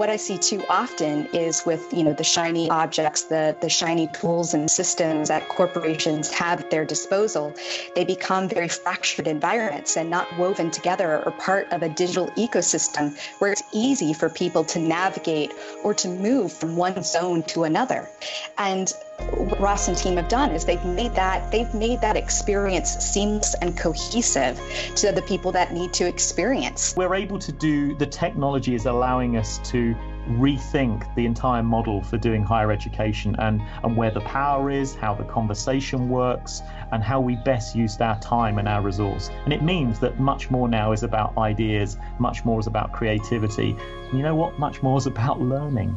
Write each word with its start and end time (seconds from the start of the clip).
what 0.00 0.08
I 0.08 0.16
see 0.16 0.38
too 0.38 0.64
often 0.70 1.26
is 1.34 1.66
with, 1.66 1.92
you 1.92 2.02
know, 2.02 2.14
the 2.14 2.24
shiny 2.24 2.70
objects, 2.70 3.24
the, 3.24 3.54
the 3.60 3.68
shiny 3.68 4.06
tools 4.06 4.54
and 4.54 4.70
systems 4.70 5.28
that 5.28 5.50
corporations 5.50 6.32
have 6.32 6.60
at 6.60 6.70
their 6.70 6.86
disposal, 6.86 7.52
they 7.94 8.06
become 8.06 8.48
very 8.48 8.68
fractured 8.68 9.26
environments 9.26 9.98
and 9.98 10.08
not 10.08 10.26
woven 10.38 10.70
together 10.70 11.22
or 11.22 11.32
part 11.32 11.70
of 11.70 11.82
a 11.82 11.90
digital 11.90 12.28
ecosystem 12.28 13.14
where 13.40 13.52
it's 13.52 13.62
easy 13.74 14.14
for 14.14 14.30
people 14.30 14.64
to 14.64 14.78
navigate 14.78 15.52
or 15.84 15.92
to 15.92 16.08
move 16.08 16.50
from 16.50 16.76
one 16.76 17.02
zone 17.02 17.42
to 17.42 17.64
another. 17.64 18.08
And 18.56 18.90
what 19.32 19.60
Ross 19.60 19.88
and 19.88 19.96
team 19.96 20.16
have 20.16 20.28
done 20.28 20.50
is 20.52 20.64
they've 20.64 20.84
made 20.84 21.14
that 21.14 21.50
they've 21.50 21.72
made 21.74 22.00
that 22.00 22.16
experience 22.16 22.90
seamless 22.90 23.54
and 23.54 23.76
cohesive 23.76 24.60
to 24.96 25.12
the 25.12 25.22
people 25.22 25.52
that 25.52 25.72
need 25.72 25.92
to 25.94 26.06
experience. 26.06 26.94
We're 26.96 27.14
able 27.14 27.38
to 27.38 27.52
do 27.52 27.94
the 27.94 28.06
technology 28.06 28.74
is 28.74 28.86
allowing 28.86 29.36
us 29.36 29.58
to 29.70 29.94
rethink 30.28 31.12
the 31.14 31.26
entire 31.26 31.62
model 31.62 32.02
for 32.02 32.16
doing 32.18 32.42
higher 32.42 32.70
education 32.70 33.34
and, 33.38 33.62
and 33.82 33.96
where 33.96 34.10
the 34.10 34.20
power 34.20 34.70
is, 34.70 34.94
how 34.94 35.14
the 35.14 35.24
conversation 35.24 36.08
works, 36.08 36.62
and 36.92 37.02
how 37.02 37.20
we 37.20 37.36
best 37.36 37.74
use 37.74 38.00
our 38.00 38.18
time 38.20 38.58
and 38.58 38.68
our 38.68 38.82
resource. 38.82 39.30
And 39.44 39.52
it 39.52 39.62
means 39.62 39.98
that 40.00 40.20
much 40.20 40.50
more 40.50 40.68
now 40.68 40.92
is 40.92 41.02
about 41.02 41.36
ideas, 41.38 41.96
much 42.18 42.44
more 42.44 42.60
is 42.60 42.66
about 42.66 42.92
creativity. 42.92 43.76
You 44.12 44.22
know 44.22 44.34
what? 44.34 44.58
Much 44.58 44.82
more 44.82 44.98
is 44.98 45.06
about 45.06 45.40
learning. 45.40 45.96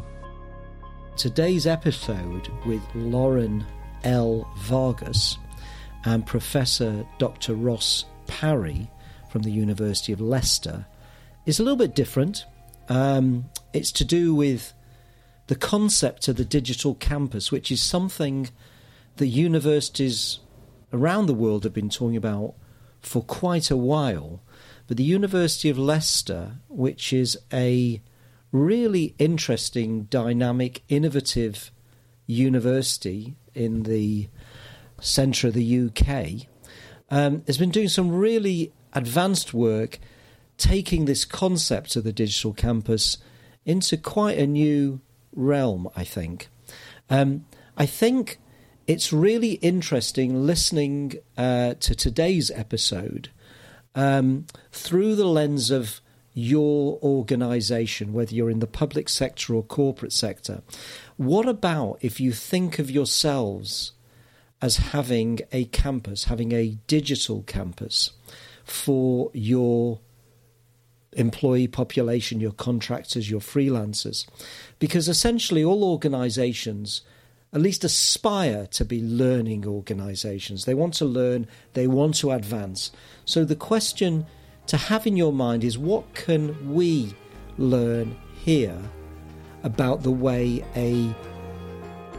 Today's 1.18 1.68
episode 1.68 2.50
with 2.66 2.82
Lauren 2.96 3.64
L. 4.04 4.52
Vargas 4.58 5.38
and 6.06 6.26
Professor 6.26 7.06
Dr. 7.20 7.54
Ross 7.54 8.06
Parry 8.26 8.90
from 9.30 9.44
the 9.44 9.52
University 9.52 10.12
of 10.12 10.20
Leicester 10.20 10.88
is 11.46 11.60
a 11.60 11.64
little 11.64 11.78
bit 11.78 11.94
different. 11.94 12.46
Um, 12.90 13.46
it's 13.74 13.92
to 13.94 14.04
do 14.04 14.34
with 14.34 14.74
the 15.48 15.56
concept 15.56 16.28
of 16.28 16.36
the 16.36 16.44
digital 16.46 16.96
campus, 16.96 17.52
which 17.52 17.72
is 17.72 17.82
something 17.82 18.50
that 19.18 19.28
universities 19.28 20.40
around 20.92 21.28
the 21.28 21.34
world 21.36 21.64
have 21.64 21.74
been 21.74 21.90
talking 21.90 22.18
about 22.18 22.56
for 23.02 23.22
quite 23.22 23.70
a 23.70 23.78
while. 23.78 24.42
But 24.88 24.98
the 24.98 25.04
University 25.04 25.70
of 25.70 25.78
Leicester, 25.78 26.54
which 26.70 27.14
is 27.14 27.38
a 27.54 28.02
really 28.54 29.16
interesting, 29.18 30.04
dynamic, 30.04 30.84
innovative 30.88 31.72
university 32.26 33.36
in 33.54 33.84
the 33.84 34.30
centre 35.02 35.48
of 35.48 35.56
the 35.56 35.90
UK, 35.90 36.48
um, 37.10 37.44
has 37.48 37.58
been 37.58 37.72
doing 37.72 37.90
some 37.90 38.10
really 38.10 38.72
advanced 38.94 39.54
work 39.54 40.00
taking 40.58 41.06
this 41.06 41.26
concept 41.26 41.96
of 41.96 42.04
the 42.04 42.14
digital 42.14 42.54
campus 42.54 43.18
into 43.66 43.98
quite 43.98 44.38
a 44.38 44.48
new 44.48 45.02
realm, 45.36 45.90
I 45.96 46.04
think. 46.04 46.48
Um, 47.10 47.46
I 47.76 47.88
think 47.88 48.38
it's 48.86 49.12
really 49.12 49.54
interesting 49.54 50.46
listening 50.46 51.16
uh, 51.38 51.74
to 51.80 51.96
today's 51.96 52.52
episode 52.52 53.30
um, 53.96 54.46
through 54.72 55.16
the 55.16 55.26
lens 55.26 55.72
of 55.72 56.02
your 56.34 57.00
organization, 57.04 58.14
whether 58.14 58.34
you're 58.34 58.50
in 58.50 58.60
the 58.60 58.68
public 58.68 59.08
sector 59.08 59.54
or 59.54 59.64
corporate 59.64 60.14
sector. 60.14 60.62
What 61.18 61.48
about 61.48 62.00
if 62.02 62.20
you 62.20 62.32
think 62.32 62.80
of 62.80 62.90
yourselves 62.90 63.94
as 64.62 64.78
having 64.78 65.40
a 65.52 65.66
campus, 65.66 66.26
having 66.26 66.52
a 66.52 66.78
digital 66.88 67.44
campus 67.44 68.12
for 68.64 69.30
your 69.34 70.00
employee 71.12 71.68
population, 71.68 72.40
your 72.40 72.52
contractors, 72.52 73.30
your 73.30 73.42
freelancers? 73.42 74.28
Because 74.80 75.08
essentially, 75.08 75.64
all 75.64 75.84
organizations 75.84 77.02
at 77.54 77.62
least 77.62 77.84
aspire 77.84 78.66
to 78.66 78.84
be 78.84 79.00
learning 79.00 79.68
organizations. 79.68 80.66
They 80.66 80.74
want 80.74 80.96
to 80.96 81.06
learn, 81.06 81.48
they 81.74 81.86
want 81.86 82.16
to 82.16 82.32
advance. 82.32 82.92
So 83.26 83.46
the 83.46 83.56
question 83.56 84.26
to 84.68 84.78
have 84.78 85.06
in 85.06 85.18
your 85.18 85.34
mind 85.34 85.64
is 85.64 85.78
what 85.78 86.14
can 86.14 86.74
we 86.74 87.14
learn 87.58 88.16
here 88.34 88.78
about 89.64 90.04
the 90.04 90.12
way 90.12 90.64
a 90.76 91.14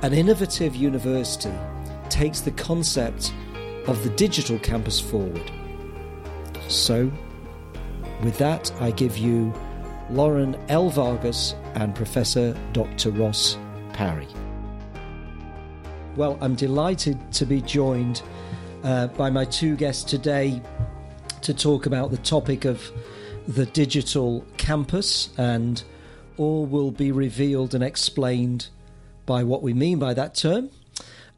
an 0.03 0.13
innovative 0.13 0.77
university 0.77 1.53
takes 2.11 2.41
the 2.41 2.51
concept 2.53 3.33
of 3.87 4.03
the 4.05 4.11
digital 4.11 4.59
campus 4.59 5.01
forward. 5.01 5.51
So, 6.69 7.11
with 8.23 8.37
that, 8.39 8.71
I 8.81 8.91
give 8.91 9.17
you 9.17 9.53
Lauren 10.11 10.57
L. 10.69 10.91
Vargas 10.91 11.55
and 11.75 11.95
Professor 11.95 12.57
Dr. 12.73 13.11
Ross 13.11 13.57
Parry. 13.93 14.29
Well, 16.17 16.39
I'm 16.41 16.55
delighted 16.55 17.19
to 17.33 17.47
be 17.47 17.61
joined 17.61 18.23
uh, 18.83 19.09
by 19.09 19.31
my 19.31 19.45
two 19.45 19.75
guests 19.77 20.05
today 20.05 20.63
to 21.45 21.53
talk 21.53 21.85
about 21.85 22.11
the 22.11 22.17
topic 22.17 22.65
of 22.65 22.91
the 23.47 23.67
digital 23.67 24.47
campus, 24.57 25.29
and 25.37 25.83
all 26.39 26.65
will 26.65 26.91
be 26.91 27.13
revealed 27.13 27.75
and 27.75 27.85
explained 27.85 28.69
by 29.27 29.45
what 29.45 29.63
we 29.63 29.75
mean 29.75 29.99
by 29.99 30.15
that 30.15 30.35
term. 30.35 30.71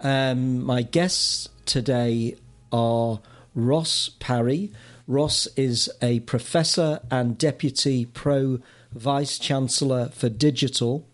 Um, 0.00 0.62
my 0.64 0.82
guests 0.82 1.48
today 1.64 2.36
are 2.70 3.20
Ross 3.54 4.10
Parry. 4.20 4.72
Ross 5.08 5.48
is 5.56 5.90
a 6.00 6.20
professor 6.20 7.00
and 7.10 7.36
deputy 7.36 8.04
pro 8.06 8.60
vice 8.92 9.40
chancellor 9.40 10.08
for 10.10 10.28
digital 10.28 11.08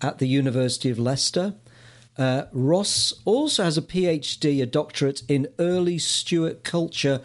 at 0.00 0.18
the 0.18 0.26
University 0.26 0.90
of 0.90 0.98
Leicester. 0.98 1.54
Uh, 2.18 2.44
Ross 2.52 3.14
also 3.24 3.62
has 3.62 3.78
a 3.78 3.82
PhD, 3.82 4.60
a 4.60 4.66
doctorate 4.66 5.22
in 5.28 5.46
early 5.60 5.98
Stuart 5.98 6.64
culture 6.64 7.20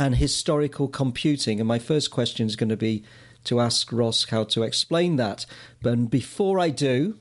and 0.00 0.16
historical 0.16 0.88
computing. 0.88 1.60
And 1.60 1.68
my 1.68 1.78
first 1.78 2.10
question 2.10 2.46
is 2.46 2.56
going 2.56 2.70
to 2.70 2.76
be 2.76 3.04
to 3.44 3.60
ask 3.60 3.92
Ross 3.92 4.24
how 4.30 4.44
to 4.44 4.62
explain 4.62 5.16
that. 5.16 5.44
But 5.82 6.08
before 6.10 6.58
I 6.58 6.70
do, 6.70 7.18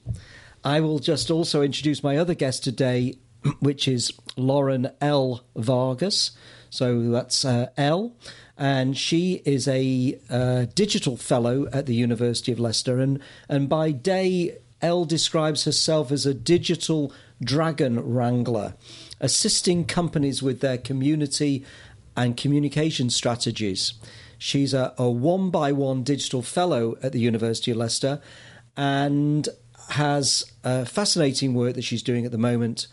I 0.63 0.79
will 0.79 0.99
just 0.99 1.29
also 1.29 1.61
introduce 1.61 2.01
my 2.01 2.15
other 2.15 2.33
guest 2.33 2.63
today, 2.63 3.15
which 3.59 3.85
is 3.85 4.13
Lauren 4.37 4.91
L. 5.01 5.43
Vargas. 5.57 6.31
So 6.69 7.09
that's 7.09 7.43
uh, 7.43 7.67
El. 7.75 8.15
And 8.57 8.97
she 8.97 9.41
is 9.45 9.67
a 9.67 10.17
uh, 10.29 10.65
digital 10.73 11.17
fellow 11.17 11.67
at 11.73 11.85
the 11.85 11.95
University 11.95 12.53
of 12.53 12.59
Leicester. 12.61 12.99
And, 12.99 13.19
and 13.49 13.67
by 13.67 13.91
day, 13.91 14.57
L 14.81 15.03
describes 15.03 15.65
herself 15.65 16.13
as 16.13 16.25
a 16.25 16.33
digital 16.33 17.11
dragon 17.41 17.99
wrangler, 17.99 18.75
assisting 19.19 19.85
companies 19.85 20.41
with 20.41 20.61
their 20.61 20.77
community 20.77 21.65
and 22.19 22.35
communication 22.35 23.09
strategies. 23.09 23.93
She's 24.37 24.73
a, 24.73 24.93
a 24.97 25.09
one 25.09 25.51
by 25.51 25.71
one 25.71 26.03
digital 26.03 26.41
fellow 26.41 26.97
at 27.01 27.13
the 27.13 27.19
University 27.19 27.71
of 27.71 27.77
Leicester 27.77 28.21
and 28.75 29.47
has 29.91 30.51
fascinating 30.83 31.53
work 31.53 31.75
that 31.75 31.83
she's 31.83 32.03
doing 32.03 32.25
at 32.25 32.33
the 32.33 32.37
moment, 32.37 32.87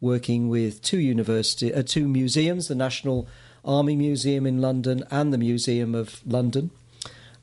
working 0.00 0.48
with 0.48 0.80
two 0.80 1.00
university, 1.00 1.74
uh, 1.74 1.82
two 1.82 2.06
museums, 2.06 2.68
the 2.68 2.76
National 2.76 3.26
Army 3.64 3.96
Museum 3.96 4.46
in 4.46 4.60
London 4.60 5.02
and 5.10 5.32
the 5.32 5.38
Museum 5.38 5.96
of 5.96 6.20
London, 6.24 6.70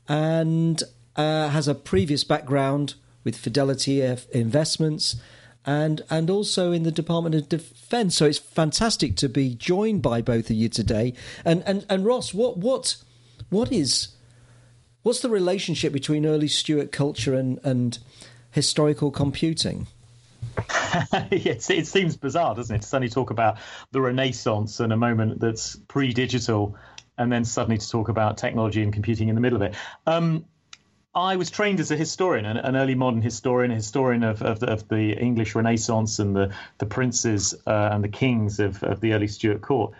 and 0.08 0.82
uh, 1.16 1.50
has 1.50 1.68
a 1.68 1.74
previous 1.74 2.24
background 2.24 2.94
with 3.24 3.36
Fidelity 3.36 4.00
Investments 4.32 5.16
and 5.66 6.02
and 6.08 6.30
also 6.30 6.70
in 6.70 6.84
the 6.84 6.92
Department 6.92 7.34
of 7.34 7.48
Defence. 7.48 8.16
So 8.16 8.26
it's 8.26 8.38
fantastic 8.38 9.16
to 9.16 9.28
be 9.28 9.54
joined 9.54 10.00
by 10.00 10.22
both 10.22 10.48
of 10.48 10.56
you 10.56 10.68
today. 10.68 11.12
And 11.44 11.62
and 11.66 11.84
and 11.88 12.06
Ross, 12.06 12.32
what 12.32 12.56
what 12.56 12.96
what 13.50 13.72
is 13.72 14.08
what's 15.02 15.20
the 15.20 15.28
relationship 15.28 15.92
between 15.92 16.24
early 16.24 16.48
Stuart 16.48 16.92
culture 16.92 17.34
and 17.34 17.58
and 17.64 17.98
historical 18.52 19.10
computing? 19.10 19.88
yes, 21.30 21.68
it 21.68 21.86
seems 21.86 22.16
bizarre, 22.16 22.54
doesn't 22.54 22.76
it, 22.76 22.82
to 22.82 22.88
suddenly 22.88 23.10
talk 23.10 23.30
about 23.30 23.58
the 23.90 24.00
Renaissance 24.00 24.80
and 24.80 24.92
a 24.92 24.96
moment 24.96 25.38
that's 25.40 25.76
pre-digital, 25.88 26.76
and 27.18 27.30
then 27.30 27.44
suddenly 27.44 27.76
to 27.76 27.90
talk 27.90 28.08
about 28.08 28.38
technology 28.38 28.82
and 28.82 28.92
computing 28.92 29.28
in 29.28 29.34
the 29.34 29.40
middle 29.40 29.56
of 29.56 29.62
it. 29.62 29.74
Um, 30.06 30.46
I 31.16 31.36
was 31.36 31.50
trained 31.50 31.80
as 31.80 31.90
a 31.90 31.96
historian, 31.96 32.44
an, 32.44 32.58
an 32.58 32.76
early 32.76 32.94
modern 32.94 33.22
historian, 33.22 33.70
a 33.70 33.76
historian 33.76 34.22
of, 34.22 34.42
of, 34.42 34.60
the, 34.60 34.66
of, 34.66 34.86
the, 34.88 35.14
English 35.14 35.54
Renaissance 35.54 36.18
and 36.18 36.36
the, 36.36 36.54
the 36.76 36.84
princes 36.84 37.54
uh, 37.66 37.88
and 37.90 38.04
the 38.04 38.08
kings 38.08 38.60
of, 38.60 38.82
of 38.82 39.00
the 39.00 39.14
early 39.14 39.26
Stuart 39.26 39.62
court. 39.62 39.94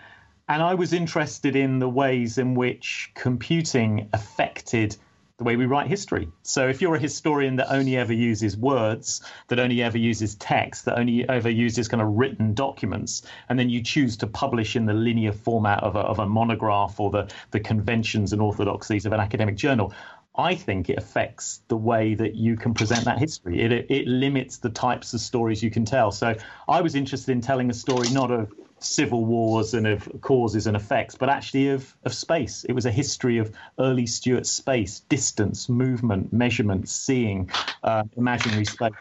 And 0.46 0.62
I 0.62 0.74
was 0.74 0.92
interested 0.92 1.56
in 1.56 1.78
the 1.78 1.88
ways 1.88 2.36
in 2.36 2.54
which 2.54 3.12
computing 3.14 4.10
affected 4.12 4.94
the 5.38 5.44
way 5.44 5.56
we 5.56 5.66
write 5.66 5.86
history. 5.86 6.28
So 6.42 6.68
if 6.68 6.80
you're 6.80 6.94
a 6.94 7.00
historian 7.00 7.56
that 7.56 7.70
only 7.70 7.96
ever 7.96 8.12
uses 8.12 8.56
words, 8.56 9.20
that 9.48 9.58
only 9.58 9.82
ever 9.82 9.98
uses 9.98 10.34
text, 10.34 10.86
that 10.86 10.98
only 10.98 11.28
ever 11.28 11.50
uses 11.50 11.88
kind 11.88 12.00
of 12.00 12.08
written 12.08 12.54
documents, 12.54 13.22
and 13.48 13.58
then 13.58 13.68
you 13.68 13.82
choose 13.82 14.16
to 14.18 14.26
publish 14.26 14.76
in 14.76 14.86
the 14.86 14.94
linear 14.94 15.32
format 15.32 15.82
of 15.82 15.94
a, 15.94 16.00
of 16.00 16.20
a 16.20 16.26
monograph 16.26 16.98
or 16.98 17.10
the, 17.10 17.30
the 17.50 17.60
conventions 17.60 18.32
and 18.32 18.40
orthodoxies 18.40 19.04
of 19.04 19.12
an 19.12 19.20
academic 19.20 19.56
journal, 19.56 19.92
I 20.38 20.54
think 20.54 20.90
it 20.90 20.98
affects 20.98 21.62
the 21.68 21.76
way 21.76 22.14
that 22.14 22.34
you 22.34 22.56
can 22.56 22.74
present 22.74 23.04
that 23.06 23.18
history. 23.18 23.62
It, 23.62 23.72
it 23.90 24.06
limits 24.06 24.58
the 24.58 24.70
types 24.70 25.14
of 25.14 25.20
stories 25.20 25.62
you 25.62 25.70
can 25.70 25.84
tell. 25.84 26.10
So 26.10 26.34
I 26.68 26.82
was 26.82 26.94
interested 26.94 27.32
in 27.32 27.40
telling 27.40 27.70
a 27.70 27.74
story 27.74 28.08
not 28.10 28.30
of 28.30 28.52
civil 28.78 29.24
wars 29.24 29.72
and 29.72 29.86
of 29.86 30.08
causes 30.20 30.66
and 30.66 30.76
effects, 30.76 31.14
but 31.14 31.28
actually 31.28 31.70
of, 31.70 31.96
of 32.04 32.12
space. 32.12 32.64
It 32.64 32.72
was 32.72 32.84
a 32.84 32.90
history 32.90 33.38
of 33.38 33.52
early 33.78 34.06
Stuart 34.06 34.46
space, 34.46 35.00
distance, 35.00 35.68
movement, 35.68 36.32
measurement, 36.32 36.88
seeing, 36.88 37.50
uh, 37.82 38.04
imaginary 38.16 38.66
space. 38.66 38.92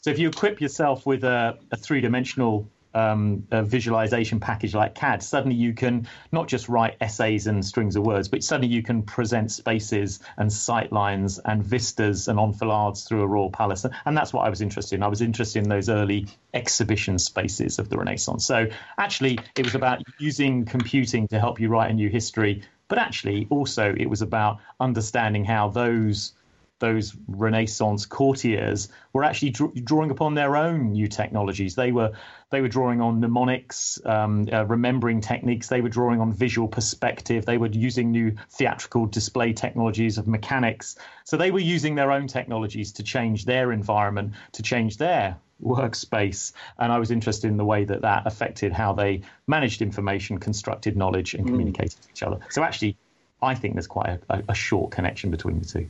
So 0.00 0.10
if 0.10 0.18
you 0.18 0.28
equip 0.28 0.60
yourself 0.60 1.06
with 1.06 1.24
a, 1.24 1.58
a 1.72 1.76
three 1.76 2.00
dimensional 2.00 2.68
um, 2.94 3.46
a 3.50 3.62
visualization 3.62 4.40
package 4.40 4.74
like 4.74 4.94
CAD, 4.94 5.22
suddenly 5.22 5.56
you 5.56 5.74
can 5.74 6.06
not 6.32 6.48
just 6.48 6.68
write 6.68 6.96
essays 7.00 7.46
and 7.46 7.64
strings 7.64 7.96
of 7.96 8.04
words, 8.04 8.28
but 8.28 8.42
suddenly 8.44 8.72
you 8.72 8.82
can 8.82 9.02
present 9.02 9.50
spaces 9.50 10.20
and 10.36 10.52
sight 10.52 10.92
lines 10.92 11.38
and 11.38 11.62
vistas 11.62 12.28
and 12.28 12.38
enfilades 12.38 13.04
through 13.04 13.22
a 13.22 13.26
royal 13.26 13.50
palace. 13.50 13.84
And 14.04 14.16
that's 14.16 14.32
what 14.32 14.46
I 14.46 14.50
was 14.50 14.60
interested 14.60 14.96
in. 14.96 15.02
I 15.02 15.08
was 15.08 15.20
interested 15.20 15.62
in 15.62 15.68
those 15.68 15.88
early 15.88 16.26
exhibition 16.52 17.18
spaces 17.18 17.78
of 17.78 17.88
the 17.88 17.96
Renaissance. 17.96 18.46
So 18.46 18.68
actually, 18.98 19.38
it 19.56 19.64
was 19.64 19.74
about 19.74 20.02
using 20.18 20.64
computing 20.64 21.28
to 21.28 21.40
help 21.40 21.60
you 21.60 21.68
write 21.68 21.90
a 21.90 21.94
new 21.94 22.08
history, 22.08 22.62
but 22.88 22.98
actually 22.98 23.46
also 23.50 23.94
it 23.96 24.08
was 24.08 24.22
about 24.22 24.58
understanding 24.80 25.44
how 25.44 25.68
those 25.68 26.32
those 26.80 27.16
Renaissance 27.28 28.06
courtiers 28.06 28.88
were 29.12 29.24
actually 29.24 29.50
dr- 29.50 29.74
drawing 29.84 30.10
upon 30.10 30.34
their 30.34 30.56
own 30.56 30.92
new 30.92 31.08
technologies. 31.08 31.74
They 31.74 31.92
were 31.92 32.12
they 32.50 32.60
were 32.60 32.68
drawing 32.68 33.00
on 33.00 33.20
mnemonics, 33.20 33.98
um, 34.04 34.48
uh, 34.52 34.64
remembering 34.66 35.20
techniques. 35.20 35.68
They 35.68 35.80
were 35.80 35.88
drawing 35.88 36.20
on 36.20 36.32
visual 36.32 36.68
perspective. 36.68 37.46
They 37.46 37.58
were 37.58 37.68
using 37.68 38.12
new 38.12 38.36
theatrical 38.50 39.06
display 39.06 39.52
technologies 39.52 40.18
of 40.18 40.26
mechanics. 40.28 40.96
So 41.24 41.36
they 41.36 41.50
were 41.50 41.60
using 41.60 41.94
their 41.94 42.12
own 42.12 42.26
technologies 42.26 42.92
to 42.92 43.02
change 43.02 43.44
their 43.44 43.72
environment, 43.72 44.34
to 44.52 44.62
change 44.62 44.98
their 44.98 45.36
workspace. 45.62 46.52
And 46.78 46.92
I 46.92 46.98
was 46.98 47.10
interested 47.10 47.48
in 47.48 47.56
the 47.56 47.64
way 47.64 47.84
that 47.84 48.02
that 48.02 48.26
affected 48.26 48.72
how 48.72 48.92
they 48.92 49.22
managed 49.46 49.82
information, 49.82 50.38
constructed 50.38 50.96
knowledge, 50.96 51.34
and 51.34 51.44
mm. 51.44 51.48
communicated 51.48 52.00
to 52.02 52.08
each 52.10 52.22
other. 52.22 52.38
So 52.50 52.62
actually, 52.62 52.96
I 53.42 53.54
think 53.54 53.74
there's 53.74 53.86
quite 53.86 54.20
a, 54.28 54.42
a 54.48 54.54
short 54.54 54.90
connection 54.90 55.30
between 55.30 55.58
the 55.60 55.66
two. 55.66 55.88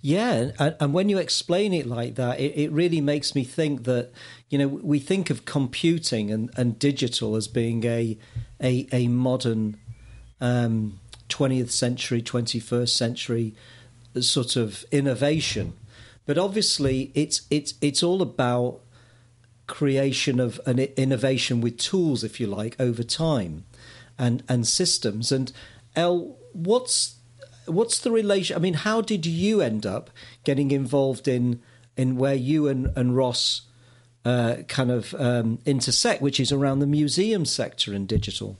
Yeah, 0.00 0.50
and, 0.58 0.76
and, 0.80 0.92
when 0.92 1.08
you 1.08 1.18
explain 1.18 1.72
it 1.72 1.86
like 1.86 2.16
that, 2.16 2.40
it, 2.40 2.52
it, 2.56 2.72
really 2.72 3.00
makes 3.00 3.34
me 3.34 3.44
think 3.44 3.84
that 3.84 4.10
you 4.48 4.58
know 4.58 4.68
we 4.68 4.98
think 4.98 5.30
of 5.30 5.44
computing 5.44 6.30
and, 6.30 6.50
and 6.56 6.78
digital 6.78 7.36
as 7.36 7.48
being 7.48 7.84
a 7.84 8.18
a, 8.60 8.86
a 8.92 9.08
modern 9.08 9.76
um, 10.40 11.00
20th 11.28 11.70
century, 11.70 12.20
21st 12.22 12.88
century 12.88 13.54
sort 14.20 14.56
of 14.56 14.84
innovation, 14.92 15.72
but 16.26 16.36
obviously 16.36 17.10
it's 17.14 17.42
it's 17.50 17.74
it's 17.80 18.02
all 18.02 18.22
about 18.22 18.80
creation 19.66 20.38
of 20.38 20.60
an 20.66 20.78
innovation 20.78 21.60
with 21.60 21.78
tools, 21.78 22.22
if 22.22 22.38
you 22.38 22.46
like, 22.46 22.78
over 22.78 23.02
time, 23.02 23.64
and 24.18 24.42
and 24.48 24.66
systems. 24.66 25.32
And 25.32 25.52
El, 25.96 26.36
what's 26.52 27.16
what's 27.66 27.98
the 27.98 28.10
relation? 28.10 28.56
I 28.56 28.58
mean, 28.58 28.74
how 28.74 29.00
did 29.00 29.26
you 29.26 29.60
end 29.60 29.86
up 29.86 30.10
getting 30.44 30.70
involved 30.70 31.28
in 31.28 31.60
in 31.96 32.16
where 32.16 32.34
you 32.34 32.68
and, 32.68 32.90
and 32.96 33.16
Ross 33.16 33.62
uh, 34.24 34.56
kind 34.68 34.90
of 34.90 35.14
um, 35.14 35.58
intersect, 35.66 36.22
which 36.22 36.40
is 36.40 36.52
around 36.52 36.78
the 36.78 36.86
museum 36.86 37.44
sector 37.44 37.92
and 37.92 38.08
digital? 38.08 38.56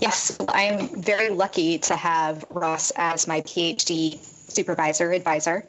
Yes, 0.00 0.36
I'm 0.48 1.02
very 1.02 1.30
lucky 1.30 1.78
to 1.78 1.96
have 1.96 2.44
Ross 2.50 2.92
as 2.96 3.26
my 3.26 3.40
PhD 3.42 4.18
supervisor, 4.50 5.12
advisor, 5.12 5.66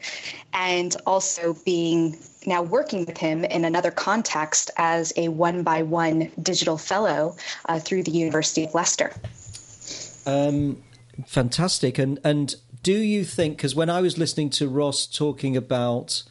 and 0.54 0.96
also 1.06 1.56
being 1.66 2.18
now 2.46 2.62
working 2.62 3.06
with 3.06 3.18
him 3.18 3.44
in 3.44 3.66
another 3.66 3.92
context 3.92 4.72
as 4.78 5.12
a 5.18 5.28
one 5.30 5.64
by 5.64 5.84
one 5.84 6.32
digital 6.42 6.78
fellow 6.78 7.36
uh, 7.68 7.80
through 7.80 8.04
the 8.04 8.12
University 8.12 8.64
of 8.64 8.74
Leicester. 8.74 9.14
Um, 10.26 10.82
Fantastic. 11.26 11.98
And 11.98 12.20
and 12.24 12.56
do 12.84 12.94
you 12.94 13.24
think 13.24 13.58
because 13.58 13.76
when 13.76 13.90
I 13.90 14.02
was 14.02 14.18
listening 14.18 14.50
to 14.52 14.68
Ross 14.68 15.06
talking 15.06 15.58
about 15.58 16.24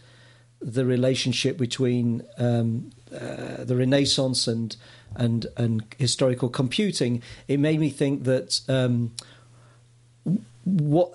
the 0.60 0.84
relationship 0.84 1.56
between 1.56 2.22
um, 2.36 2.90
uh, 3.14 3.64
the 3.64 3.76
Renaissance 3.76 4.46
and 4.46 4.76
and 5.14 5.46
and 5.56 5.84
historical 5.98 6.48
computing, 6.48 7.22
it 7.46 7.58
made 7.58 7.80
me 7.80 7.90
think 7.90 8.24
that 8.24 8.60
um, 8.68 9.12
what 10.64 11.12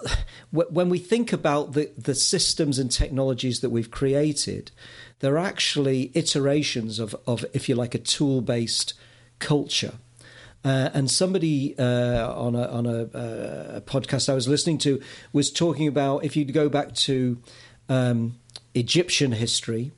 when 0.49 0.89
we 0.89 0.99
think 0.99 1.33
about 1.33 1.73
the 1.73 1.91
the 1.97 2.15
systems 2.15 2.79
and 2.79 2.91
technologies 2.91 3.61
that 3.61 3.69
we've 3.69 3.91
created, 3.91 4.71
they're 5.19 5.37
actually 5.37 6.11
iterations 6.13 6.99
of 6.99 7.15
of 7.27 7.45
if 7.53 7.69
you 7.69 7.75
like 7.75 7.95
a 7.95 7.99
tool 7.99 8.41
based 8.41 8.93
culture. 9.39 9.93
Uh, 10.63 10.89
and 10.93 11.11
somebody 11.11 11.77
uh, 11.77 12.33
on 12.33 12.55
a 12.55 12.67
on 12.67 12.85
a, 12.85 13.03
uh, 13.03 13.79
podcast 13.81 14.29
I 14.29 14.33
was 14.33 14.47
listening 14.47 14.77
to 14.79 15.01
was 15.33 15.51
talking 15.51 15.87
about 15.87 16.23
if 16.23 16.37
you 16.37 16.45
go 16.45 16.69
back 16.69 16.93
to 16.95 17.41
um, 17.89 18.39
Egyptian 18.73 19.33
history 19.33 19.91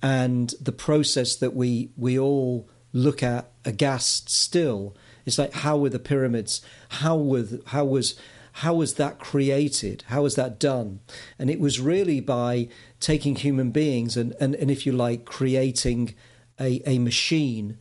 and 0.00 0.54
the 0.60 0.72
process 0.72 1.34
that 1.36 1.54
we 1.54 1.90
we 1.96 2.18
all 2.18 2.68
look 2.92 3.22
at 3.22 3.50
aghast 3.64 4.30
still. 4.30 4.96
It's 5.24 5.38
like 5.38 5.52
how 5.52 5.76
were 5.76 5.88
the 5.88 5.98
pyramids? 5.98 6.62
How 6.88 7.16
were 7.16 7.46
how 7.66 7.84
was 7.84 8.14
how 8.52 8.74
was 8.74 8.94
that 8.94 9.18
created? 9.18 10.04
How 10.06 10.22
was 10.22 10.34
that 10.36 10.58
done? 10.58 11.00
And 11.38 11.50
it 11.50 11.60
was 11.60 11.78
really 11.78 12.20
by 12.20 12.68
taking 13.00 13.36
human 13.36 13.70
beings 13.70 14.16
and, 14.16 14.34
and, 14.40 14.54
and 14.54 14.70
if 14.70 14.86
you 14.86 14.92
like, 14.92 15.26
creating 15.26 16.14
a, 16.58 16.80
a 16.86 16.98
machine 16.98 17.76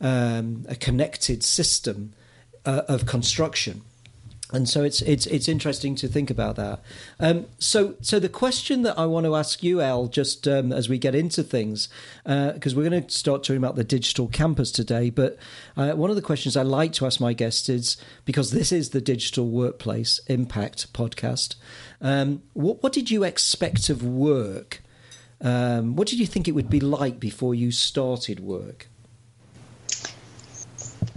um, 0.00 0.64
a 0.68 0.76
connected 0.76 1.42
system 1.42 2.12
uh, 2.64 2.82
of 2.88 3.06
construction. 3.06 3.82
And 4.52 4.68
so 4.68 4.84
it's 4.84 5.02
it's 5.02 5.26
it's 5.26 5.48
interesting 5.48 5.96
to 5.96 6.06
think 6.06 6.30
about 6.30 6.54
that. 6.54 6.80
Um, 7.18 7.46
so 7.58 7.96
so 8.00 8.20
the 8.20 8.28
question 8.28 8.82
that 8.82 8.96
I 8.96 9.04
want 9.04 9.26
to 9.26 9.34
ask 9.34 9.60
you, 9.64 9.80
El, 9.80 10.06
just 10.06 10.46
um, 10.46 10.72
as 10.72 10.88
we 10.88 10.98
get 10.98 11.16
into 11.16 11.42
things, 11.42 11.88
because 12.24 12.72
uh, 12.72 12.76
we're 12.76 12.88
going 12.88 13.02
to 13.02 13.10
start 13.10 13.42
talking 13.42 13.56
about 13.56 13.74
the 13.74 13.82
digital 13.82 14.28
campus 14.28 14.70
today. 14.70 15.10
But 15.10 15.36
uh, 15.76 15.92
one 15.92 16.10
of 16.10 16.16
the 16.16 16.22
questions 16.22 16.56
I 16.56 16.62
like 16.62 16.92
to 16.94 17.06
ask 17.06 17.18
my 17.18 17.32
guests 17.32 17.68
is 17.68 17.96
because 18.24 18.52
this 18.52 18.70
is 18.70 18.90
the 18.90 19.00
Digital 19.00 19.48
Workplace 19.48 20.20
Impact 20.28 20.92
podcast. 20.92 21.56
Um, 22.00 22.42
what 22.52 22.84
what 22.84 22.92
did 22.92 23.10
you 23.10 23.24
expect 23.24 23.90
of 23.90 24.04
work? 24.04 24.80
Um, 25.40 25.96
what 25.96 26.06
did 26.06 26.20
you 26.20 26.26
think 26.26 26.46
it 26.46 26.52
would 26.52 26.70
be 26.70 26.80
like 26.80 27.18
before 27.18 27.56
you 27.56 27.72
started 27.72 28.38
work? 28.38 28.86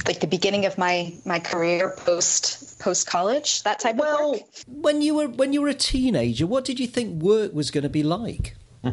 Like 0.09 0.19
the 0.21 0.27
beginning 0.27 0.65
of 0.65 0.75
my 0.75 1.13
my 1.23 1.37
career 1.37 1.93
post 1.97 2.79
post 2.79 3.05
college 3.05 3.61
that 3.61 3.77
type 3.79 3.95
well, 3.95 4.33
of 4.33 4.41
work? 4.41 4.49
when 4.67 5.03
you 5.03 5.13
were 5.13 5.27
when 5.27 5.53
you 5.53 5.61
were 5.61 5.67
a 5.67 5.73
teenager 5.75 6.47
what 6.47 6.65
did 6.65 6.79
you 6.79 6.87
think 6.87 7.21
work 7.21 7.53
was 7.53 7.69
going 7.69 7.83
to 7.83 7.89
be 7.89 8.01
like? 8.01 8.55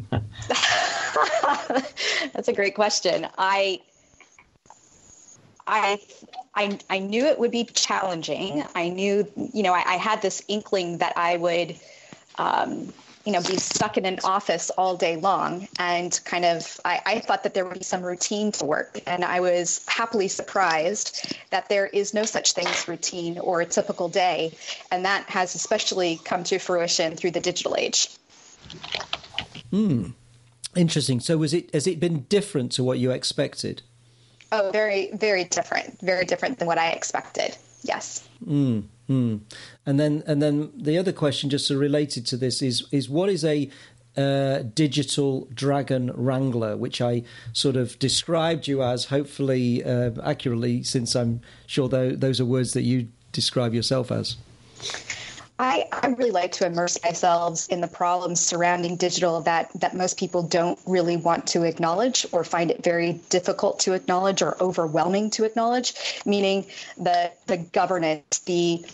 That's 2.35 2.49
a 2.49 2.53
great 2.53 2.75
question. 2.75 3.27
I 3.39 3.81
I, 5.67 5.99
I, 6.55 6.79
I 6.91 6.99
knew 6.99 7.25
it 7.25 7.39
would 7.39 7.51
be 7.51 7.65
challenging. 7.65 8.63
I 8.77 8.89
knew, 8.89 9.27
you 9.53 9.65
know, 9.65 9.73
I, 9.73 9.83
I 9.85 9.97
had 9.97 10.23
this 10.23 10.43
inkling 10.47 10.99
that 10.99 11.15
I 11.17 11.39
would 11.39 11.75
um, 12.39 12.93
you 13.27 13.33
know, 13.33 13.43
be 13.43 13.57
stuck 13.57 13.99
in 13.99 14.07
an 14.07 14.21
office 14.23 14.71
all 14.71 14.97
day 14.97 15.17
long. 15.17 15.67
And 15.81 16.19
kind 16.25 16.45
of, 16.45 16.81
I, 16.85 17.03
I, 17.05 17.19
thought 17.19 17.43
that 17.43 17.55
there 17.55 17.65
would 17.65 17.79
be 17.79 17.85
some 17.85 18.03
routine 18.03 18.53
to 18.53 18.65
work. 18.65 19.01
And 19.05 19.25
I 19.25 19.41
was 19.41 19.85
happily 19.89 20.29
surprised 20.29 21.35
that 21.51 21.69
there 21.69 21.87
is 21.87 22.15
no 22.15 22.23
such 22.23 22.53
thing 22.53 22.69
as 22.69 22.87
routine 22.87 23.39
or 23.39 23.61
a 23.61 23.67
typical 23.67 24.09
day. 24.09 24.57
And 24.93 25.05
that 25.05 25.29
has 25.29 25.57
especially 25.57 26.21
come 26.25 26.45
to 26.45 26.61
fruition 26.61 27.17
through 27.17 27.33
the 27.33 27.41
digital 27.41 27.75
age. 27.77 28.09
Hmm. 29.71 30.11
Interesting. 30.77 31.19
So 31.19 31.37
was 31.37 31.53
it 31.53 31.73
has 31.75 31.87
it 31.87 31.99
been 31.99 32.21
different 32.29 32.71
to 32.73 32.85
what 32.85 32.99
you 32.99 33.11
expected? 33.11 33.83
Oh, 34.53 34.71
very, 34.73 35.11
very 35.15 35.45
different. 35.45 36.01
Very 36.01 36.25
different 36.25 36.59
than 36.59 36.69
what 36.69 36.79
I 36.79 36.91
expected. 36.91 37.57
Yes. 37.87 38.29
Hmm. 38.45 38.81
Hmm. 39.07 39.37
And 39.85 40.01
then, 40.01 40.25
and 40.27 40.43
then 40.43 40.73
the 40.77 40.99
other 40.99 41.13
question, 41.13 41.49
just 41.49 41.71
related 41.71 42.27
to 42.27 42.37
this, 42.37 42.61
is 42.61 42.85
is 42.91 43.09
what 43.09 43.29
is 43.29 43.45
a 43.45 43.71
uh, 44.17 44.63
digital 44.75 45.47
dragon 45.55 46.11
wrangler, 46.15 46.77
which 46.77 47.01
I 47.01 47.23
sort 47.53 47.77
of 47.77 47.99
described 47.99 48.67
you 48.67 48.83
as, 48.83 49.07
hopefully 49.07 49.85
uh, 49.85 50.13
accurately, 50.25 50.83
since 50.83 51.15
I'm 51.15 51.41
sure 51.67 51.89
those 51.89 52.41
are 52.41 52.45
words 52.47 52.73
that 52.73 52.83
you 52.83 53.09
describe 53.33 53.75
yourself 53.75 54.11
as. 54.11 54.37
I, 55.59 55.89
I 55.91 56.09
really 56.09 56.31
like 56.31 56.53
to 56.53 56.67
immerse 56.67 57.03
ourselves 57.03 57.69
in 57.69 57.81
the 57.81 57.89
problems 57.89 58.41
surrounding 58.41 58.97
digital 58.97 59.41
that, 59.43 59.71
that 59.81 59.97
most 59.97 60.19
people 60.19 60.43
don't 60.43 60.79
really 60.87 61.17
want 61.17 61.47
to 61.49 61.63
acknowledge 61.63 62.27
or 62.33 62.45
find 62.45 62.71
it 62.71 62.85
very 62.85 63.15
difficult 63.31 63.81
to 63.81 63.95
acknowledge 63.95 64.43
or 64.43 64.63
overwhelming 64.63 65.31
to 65.31 65.45
acknowledge, 65.45 65.95
meaning 66.27 66.67
the, 66.99 67.33
the 67.47 67.57
governance, 67.57 68.41
the 68.41 68.85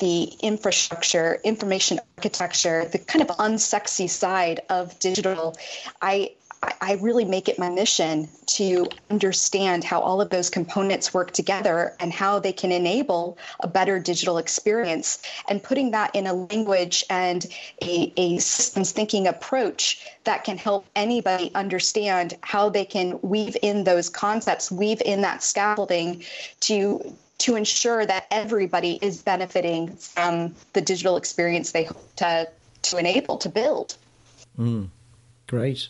the 0.00 0.24
infrastructure, 0.40 1.40
information 1.44 1.98
architecture, 2.18 2.84
the 2.84 2.98
kind 2.98 3.28
of 3.28 3.34
unsexy 3.38 4.08
side 4.08 4.60
of 4.68 4.98
digital, 4.98 5.56
I 6.02 6.32
I 6.62 6.94
really 7.00 7.24
make 7.24 7.48
it 7.48 7.58
my 7.58 7.68
mission 7.68 8.28
to 8.46 8.86
understand 9.10 9.84
how 9.84 10.00
all 10.00 10.20
of 10.20 10.30
those 10.30 10.50
components 10.50 11.14
work 11.14 11.32
together 11.32 11.94
and 12.00 12.12
how 12.12 12.38
they 12.40 12.52
can 12.52 12.72
enable 12.72 13.38
a 13.60 13.68
better 13.68 13.98
digital 13.98 14.38
experience. 14.38 15.22
And 15.48 15.62
putting 15.62 15.92
that 15.92 16.14
in 16.14 16.26
a 16.26 16.32
language 16.32 17.04
and 17.10 17.44
a, 17.82 18.12
a 18.16 18.38
systems 18.38 18.92
thinking 18.92 19.26
approach 19.26 20.04
that 20.24 20.44
can 20.44 20.58
help 20.58 20.86
anybody 20.96 21.52
understand 21.54 22.36
how 22.42 22.70
they 22.70 22.84
can 22.84 23.20
weave 23.22 23.56
in 23.62 23.84
those 23.84 24.08
concepts, 24.08 24.70
weave 24.70 25.02
in 25.04 25.22
that 25.22 25.42
scaffolding 25.42 26.24
to 26.60 27.14
to 27.38 27.54
ensure 27.54 28.04
that 28.04 28.26
everybody 28.32 28.98
is 29.00 29.22
benefiting 29.22 29.94
from 29.94 30.56
the 30.72 30.80
digital 30.80 31.16
experience 31.16 31.70
they 31.70 31.84
hope 31.84 32.16
to 32.16 32.48
to 32.82 32.98
enable 32.98 33.36
to 33.38 33.48
build. 33.48 33.96
Mm, 34.58 34.88
great. 35.48 35.88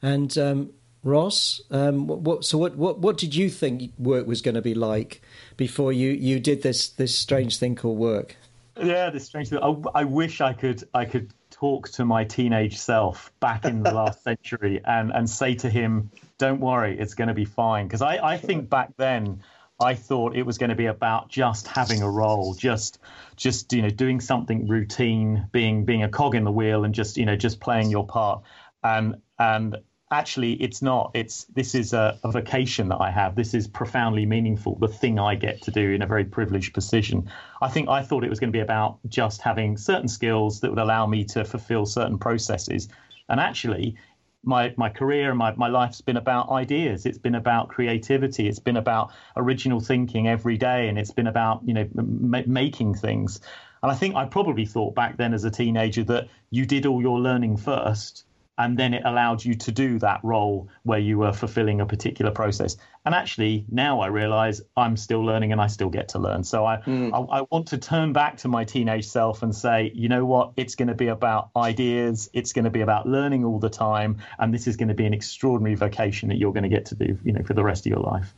And 0.00 0.38
um, 0.38 0.70
Ross, 1.02 1.60
um, 1.72 2.06
what, 2.06 2.44
so 2.44 2.58
what, 2.58 2.76
what, 2.76 3.00
what 3.00 3.18
did 3.18 3.34
you 3.34 3.50
think 3.50 3.92
work 3.98 4.26
was 4.26 4.40
going 4.40 4.54
to 4.54 4.62
be 4.62 4.74
like 4.74 5.20
before 5.56 5.92
you, 5.92 6.10
you 6.10 6.38
did 6.38 6.62
this 6.62 6.90
this 6.90 7.14
strange 7.14 7.58
thing 7.58 7.74
called 7.74 7.98
work? 7.98 8.36
Yeah, 8.80 9.10
this 9.10 9.24
strange 9.24 9.48
thing. 9.48 9.58
I, 9.60 10.00
I 10.00 10.04
wish 10.04 10.40
I 10.40 10.52
could 10.52 10.84
I 10.94 11.04
could 11.04 11.32
talk 11.50 11.88
to 11.90 12.04
my 12.04 12.24
teenage 12.24 12.78
self 12.78 13.32
back 13.40 13.64
in 13.64 13.82
the 13.82 13.92
last 13.92 14.22
century 14.28 14.80
and 14.84 15.10
and 15.10 15.28
say 15.28 15.54
to 15.56 15.70
him, 15.70 16.10
"Don't 16.38 16.60
worry, 16.60 16.98
it's 16.98 17.14
going 17.14 17.28
to 17.28 17.34
be 17.34 17.44
fine." 17.44 17.86
Because 17.86 18.02
I 18.02 18.18
I 18.18 18.36
think 18.38 18.70
back 18.70 18.96
then. 18.96 19.42
I 19.80 19.94
thought 19.94 20.34
it 20.34 20.42
was 20.42 20.58
going 20.58 20.70
to 20.70 20.74
be 20.74 20.86
about 20.86 21.28
just 21.28 21.68
having 21.68 22.02
a 22.02 22.10
role, 22.10 22.54
just 22.54 22.98
just 23.36 23.72
you 23.72 23.80
know 23.80 23.90
doing 23.90 24.20
something 24.20 24.66
routine, 24.66 25.46
being 25.52 25.84
being 25.84 26.02
a 26.02 26.08
cog 26.08 26.34
in 26.34 26.42
the 26.42 26.50
wheel, 26.50 26.82
and 26.82 26.92
just 26.92 27.16
you 27.16 27.24
know 27.24 27.36
just 27.36 27.60
playing 27.60 27.88
your 27.88 28.04
part. 28.04 28.42
And 28.82 29.16
and 29.38 29.76
actually 30.10 30.52
it's 30.54 30.80
not 30.80 31.10
it's 31.14 31.44
this 31.44 31.74
is 31.74 31.92
a, 31.92 32.18
a, 32.24 32.30
vocation 32.30 32.88
that 32.88 33.00
i 33.00 33.10
have. 33.10 33.34
This 33.34 33.54
is 33.54 33.66
profoundly 33.68 34.26
meaningful 34.26 34.76
the 34.76 34.88
thing 34.88 35.18
i 35.18 35.34
get 35.34 35.62
to 35.62 35.70
do 35.70 35.92
in 35.92 36.02
a 36.02 36.06
very 36.06 36.24
privileged 36.24 36.74
position. 36.74 37.30
I 37.60 37.68
think 37.68 37.88
i 37.88 38.02
thought 38.02 38.24
it 38.24 38.30
was 38.30 38.40
going 38.40 38.52
to 38.52 38.56
be 38.56 38.62
about 38.62 38.98
just 39.08 39.42
having 39.42 39.76
certain 39.76 40.08
skills 40.08 40.60
that 40.60 40.70
would 40.70 40.78
allow 40.78 41.06
me 41.06 41.24
to 41.24 41.44
fulfill 41.44 41.86
certain 41.86 42.18
processes. 42.18 42.88
And 43.28 43.40
actually 43.40 43.96
my 44.44 44.72
my 44.76 44.88
career 44.88 45.30
and 45.30 45.38
my, 45.38 45.54
my 45.56 45.68
life's 45.68 46.00
been 46.00 46.16
about 46.16 46.50
ideas. 46.50 47.04
It's 47.04 47.18
been 47.18 47.34
about 47.34 47.68
creativity. 47.68 48.48
It's 48.48 48.60
been 48.60 48.76
about 48.76 49.10
original 49.36 49.80
thinking 49.80 50.28
every 50.28 50.56
day 50.56 50.88
and 50.88 50.98
it's 50.98 51.10
been 51.10 51.26
about 51.26 51.60
you 51.64 51.74
know 51.74 51.88
m- 51.98 52.44
making 52.46 52.94
things. 52.94 53.40
And 53.82 53.92
i 53.92 53.94
think 53.94 54.16
i 54.16 54.24
probably 54.24 54.66
thought 54.66 54.94
back 54.94 55.18
then 55.18 55.34
as 55.34 55.44
a 55.44 55.50
teenager 55.50 56.02
that 56.04 56.28
you 56.50 56.66
did 56.66 56.86
all 56.86 57.00
your 57.00 57.20
learning 57.20 57.56
first 57.58 58.24
and 58.58 58.76
then 58.76 58.92
it 58.92 59.02
allowed 59.04 59.44
you 59.44 59.54
to 59.54 59.72
do 59.72 59.98
that 60.00 60.20
role 60.22 60.68
where 60.82 60.98
you 60.98 61.18
were 61.18 61.32
fulfilling 61.32 61.80
a 61.80 61.86
particular 61.86 62.32
process. 62.32 62.76
And 63.04 63.14
actually, 63.14 63.64
now 63.70 64.00
I 64.00 64.08
realize 64.08 64.60
I'm 64.76 64.96
still 64.96 65.24
learning 65.24 65.52
and 65.52 65.60
I 65.60 65.68
still 65.68 65.88
get 65.88 66.08
to 66.10 66.18
learn. 66.18 66.44
So 66.44 66.66
I, 66.66 66.78
mm. 66.78 67.12
I, 67.14 67.38
I, 67.38 67.46
want 67.50 67.68
to 67.68 67.78
turn 67.78 68.12
back 68.12 68.36
to 68.38 68.48
my 68.48 68.64
teenage 68.64 69.06
self 69.06 69.42
and 69.42 69.54
say, 69.54 69.92
you 69.94 70.08
know 70.08 70.26
what? 70.26 70.52
It's 70.56 70.74
going 70.74 70.88
to 70.88 70.94
be 70.94 71.06
about 71.06 71.50
ideas. 71.56 72.28
It's 72.34 72.52
going 72.52 72.64
to 72.66 72.70
be 72.70 72.80
about 72.80 73.06
learning 73.06 73.44
all 73.44 73.60
the 73.60 73.70
time. 73.70 74.18
And 74.38 74.52
this 74.52 74.66
is 74.66 74.76
going 74.76 74.88
to 74.88 74.94
be 74.94 75.06
an 75.06 75.14
extraordinary 75.14 75.76
vocation 75.76 76.28
that 76.28 76.36
you're 76.36 76.52
going 76.52 76.64
to 76.64 76.68
get 76.68 76.86
to 76.86 76.96
do, 76.96 77.16
you 77.24 77.32
know, 77.32 77.42
for 77.44 77.54
the 77.54 77.64
rest 77.64 77.86
of 77.86 77.90
your 77.90 78.00
life. 78.00 78.34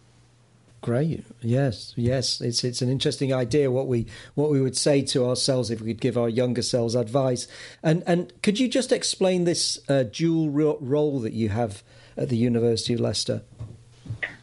Great. 0.83 1.25
Yes, 1.43 1.93
yes. 1.95 2.41
It's 2.41 2.65
it's 2.65 2.81
an 2.81 2.89
interesting 2.89 3.35
idea 3.35 3.71
what 3.71 3.87
we 3.87 4.07
what 4.35 4.51
we 4.51 4.63
would 4.63 4.77
say 4.77 5.03
to 5.03 5.27
ourselves 5.27 5.71
if 5.71 5.83
we 5.83 5.89
could 5.89 6.01
give 6.01 6.17
our 6.17 6.29
younger 6.29 6.63
selves 6.63 6.95
advice. 6.95 7.47
And 7.83 8.03
and 8.07 8.33
could 8.43 8.59
you 8.59 8.67
just 8.67 8.91
explain 8.91 9.45
this 9.45 9.79
uh, 9.91 10.05
dual 10.05 10.49
role 10.49 11.21
that 11.21 11.35
you 11.35 11.51
have 11.51 11.83
at 12.17 12.31
the 12.31 12.37
University 12.37 12.95
of 12.95 13.01
Leicester? 13.01 13.43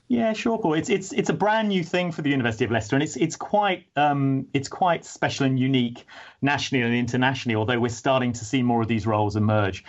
Yeah, 0.09 0.31
sure, 0.33 0.59
Paul. 0.59 0.75
It's 0.75 0.89
it's 0.89 1.11
it's 1.11 1.29
a 1.29 1.33
brand 1.33 1.69
new 1.69 1.83
thing 1.83 2.11
for 2.11 2.21
the 2.21 2.29
University 2.29 2.63
of 2.65 2.71
Leicester, 2.71 2.95
and 2.95 3.03
it's 3.03 3.17
it's 3.17 3.35
quite 3.35 3.85
um, 3.95 4.47
it's 4.53 4.69
quite 4.69 5.05
special 5.05 5.47
and 5.47 5.59
unique 5.59 6.05
nationally 6.41 6.83
and 6.83 6.95
internationally. 6.95 7.55
Although 7.55 7.79
we're 7.79 7.89
starting 7.89 8.31
to 8.33 8.45
see 8.45 8.61
more 8.61 8.81
of 8.81 8.87
these 8.87 9.07
roles 9.07 9.35
emerge. 9.35 9.83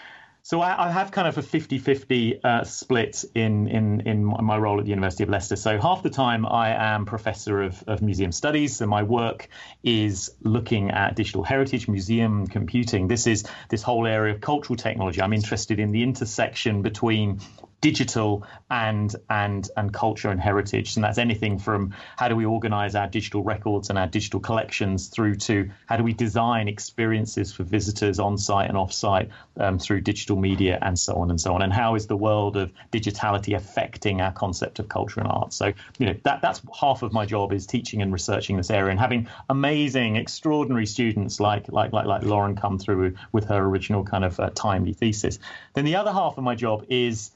So 0.48 0.62
I, 0.62 0.86
I, 0.86 0.90
have 0.90 1.10
kind 1.10 1.28
of 1.28 1.36
a 1.36 1.42
50-50 1.42 2.42
uh, 2.42 2.64
split 2.64 3.22
in, 3.34 3.68
in 3.68 4.00
in 4.06 4.24
my 4.24 4.56
role 4.56 4.78
at 4.78 4.84
the 4.84 4.88
University 4.88 5.22
of 5.22 5.28
Leicester. 5.28 5.56
So 5.56 5.78
half 5.78 6.02
the 6.02 6.08
time 6.08 6.46
I 6.46 6.70
am 6.70 7.04
professor 7.04 7.60
of, 7.60 7.84
of 7.86 8.00
museum 8.00 8.32
studies. 8.32 8.74
So 8.74 8.86
my 8.86 9.02
work 9.02 9.50
is 9.84 10.30
looking 10.40 10.90
at 10.90 11.16
digital 11.16 11.42
heritage, 11.42 11.86
museum 11.86 12.46
computing. 12.46 13.08
This 13.08 13.26
is 13.26 13.44
this 13.68 13.82
whole 13.82 14.06
area 14.06 14.34
of 14.34 14.40
cultural 14.40 14.78
technology. 14.78 15.20
I'm 15.20 15.34
interested 15.34 15.78
in 15.78 15.92
the 15.92 16.02
intersection 16.02 16.80
between 16.80 17.40
digital 17.80 18.44
and 18.70 19.14
and 19.30 19.70
and 19.76 19.92
culture 19.92 20.30
and 20.30 20.40
heritage. 20.40 20.96
And 20.96 21.04
that's 21.04 21.18
anything 21.18 21.58
from 21.58 21.94
how 22.16 22.28
do 22.28 22.36
we 22.36 22.44
organize 22.44 22.94
our 22.94 23.06
digital 23.06 23.42
records 23.42 23.88
and 23.88 23.98
our 23.98 24.06
digital 24.06 24.40
collections 24.40 25.08
through 25.08 25.36
to 25.36 25.70
how 25.86 25.96
do 25.96 26.02
we 26.02 26.12
design 26.12 26.68
experiences 26.68 27.52
for 27.52 27.62
visitors 27.62 28.18
on 28.18 28.36
site 28.36 28.68
and 28.68 28.76
off 28.76 28.92
site 28.92 29.30
um, 29.58 29.78
through 29.78 30.00
digital 30.00 30.36
media 30.36 30.78
and 30.82 30.98
so 30.98 31.14
on 31.16 31.30
and 31.30 31.40
so 31.40 31.54
on. 31.54 31.62
And 31.62 31.72
how 31.72 31.94
is 31.94 32.06
the 32.06 32.16
world 32.16 32.56
of 32.56 32.72
digitality 32.90 33.54
affecting 33.54 34.20
our 34.20 34.32
concept 34.32 34.78
of 34.78 34.88
culture 34.88 35.20
and 35.20 35.28
art? 35.28 35.52
So 35.52 35.72
you 35.98 36.06
know 36.06 36.14
that 36.24 36.42
that's 36.42 36.60
half 36.78 37.02
of 37.02 37.12
my 37.12 37.26
job 37.26 37.52
is 37.52 37.66
teaching 37.66 38.02
and 38.02 38.12
researching 38.12 38.56
this 38.56 38.70
area 38.70 38.90
and 38.90 39.00
having 39.00 39.28
amazing 39.48 40.16
extraordinary 40.16 40.86
students 40.86 41.38
like 41.38 41.68
like 41.68 41.92
like, 41.92 42.06
like 42.06 42.22
Lauren 42.22 42.56
come 42.56 42.78
through 42.78 43.14
with 43.32 43.44
her 43.44 43.58
original 43.58 44.04
kind 44.04 44.24
of 44.24 44.38
uh, 44.40 44.50
timely 44.54 44.92
thesis. 44.92 45.38
Then 45.74 45.84
the 45.84 45.96
other 45.96 46.12
half 46.12 46.38
of 46.38 46.44
my 46.44 46.54
job 46.54 46.84
is 46.88 47.30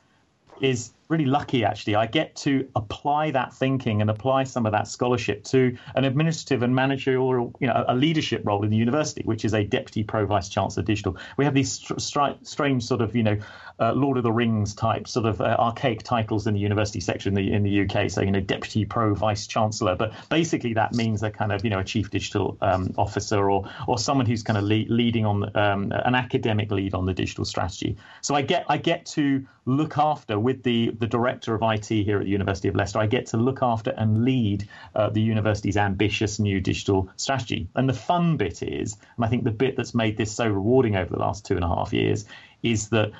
is 0.61 0.93
really 1.13 1.27
lucky 1.27 1.65
actually. 1.65 1.95
I 1.95 2.07
get 2.07 2.35
to 2.37 2.69
apply 2.75 3.31
that 3.33 3.53
thinking 3.53 4.01
and 4.01 4.11
apply 4.11 4.45
some 4.45 4.65
of 4.67 4.73
that 4.73 4.89
scholarship 4.89 5.45
to 5.45 5.77
an 5.95 6.05
administrative 6.05 6.63
and 6.63 6.75
managerial, 6.75 7.53
you 7.61 7.67
know, 7.67 7.85
a 7.87 7.95
leadership 7.95 8.43
role 8.45 8.65
in 8.65 8.71
the 8.71 8.77
university, 8.77 9.23
which 9.25 9.45
is 9.45 9.53
a 9.53 9.63
deputy 9.63 10.03
pro 10.03 10.25
vice 10.25 10.49
chancellor 10.49 10.83
digital. 10.83 11.17
We 11.37 11.45
have 11.45 11.55
these 11.55 11.79
stri- 11.79 12.45
strange 12.45 12.85
sort 12.85 13.03
of, 13.03 13.15
you 13.15 13.23
know, 13.23 13.37
uh, 13.79 13.93
Lord 13.93 14.17
of 14.17 14.23
the 14.23 14.33
Rings 14.33 14.75
type 14.75 15.09
sort 15.09 15.27
of 15.27 15.41
uh, 15.41 15.57
archaic 15.59 16.03
titles 16.03 16.47
in 16.47 16.55
the 16.55 16.61
university 16.61 17.01
sector 17.01 17.29
in 17.29 17.35
the 17.35 17.53
in 17.53 17.63
the 17.63 17.83
UK. 17.83 18.11
So 18.11 18.23
you 18.23 18.31
know, 18.31 18.41
deputy 18.41 18.85
pro 18.85 19.15
vice 19.15 19.47
chancellor, 19.47 19.97
but 19.97 20.13
basically 20.29 20.75
that 20.75 20.95
means 20.95 21.23
a 21.23 21.31
kind 21.31 21.53
of 21.53 21.65
you 21.65 21.71
know 21.71 21.81
a 21.81 21.85
chief 21.85 22.11
digital 22.11 22.57
um, 22.61 22.95
officer 22.97 23.51
or 23.51 23.69
or 23.89 23.99
someone 23.99 24.27
who's 24.27 24.43
kind 24.43 24.57
of 24.57 24.65
lead, 24.65 24.89
leading 24.89 25.27
on 25.27 25.57
um, 25.57 25.93
an 25.93 26.15
academic 26.15 26.71
lead 26.71 26.95
on 26.95 27.07
the 27.07 27.15
digital 27.15 27.45
strategy. 27.45 27.97
So 28.21 28.35
I 28.35 28.43
get 28.43 28.65
I 28.69 28.77
get 28.79 29.07
to 29.07 29.45
look 29.65 29.99
after 29.99 30.39
with 30.39 30.63
the 30.63 30.91
the 31.03 31.09
director 31.09 31.53
of 31.55 31.63
IT 31.65 31.89
here 31.89 32.19
at 32.19 32.25
the 32.25 32.31
University 32.31 32.69
of 32.69 32.77
Leicester. 32.77 33.01
I 33.01 33.07
get 33.07 33.27
to 33.27 33.37
look 33.37 33.59
after 33.61 33.91
and 33.91 34.25
lead 34.25 34.69
uh, 34.95 35.11
the 35.11 35.21
university's 35.21 35.77
ambitious 35.77 36.39
new 36.39 36.61
digital 36.61 37.11
strategy. 37.17 37.69
And 37.75 37.89
the 37.89 37.93
fun 37.93 38.37
bit 38.37 38.63
is, 38.63 38.97
and 39.17 39.25
I 39.25 39.29
think 39.29 39.43
the 39.43 39.51
bit 39.51 39.77
that's 39.77 39.95
made 39.95 40.17
this 40.17 40.33
so 40.33 40.47
rewarding 40.47 40.95
over 40.95 41.11
the 41.11 41.19
last 41.19 41.45
two 41.45 41.57
and 41.57 41.65
a 41.65 41.69
half 41.69 41.93
years, 41.93 42.25
is 42.63 42.89
that 42.91 43.11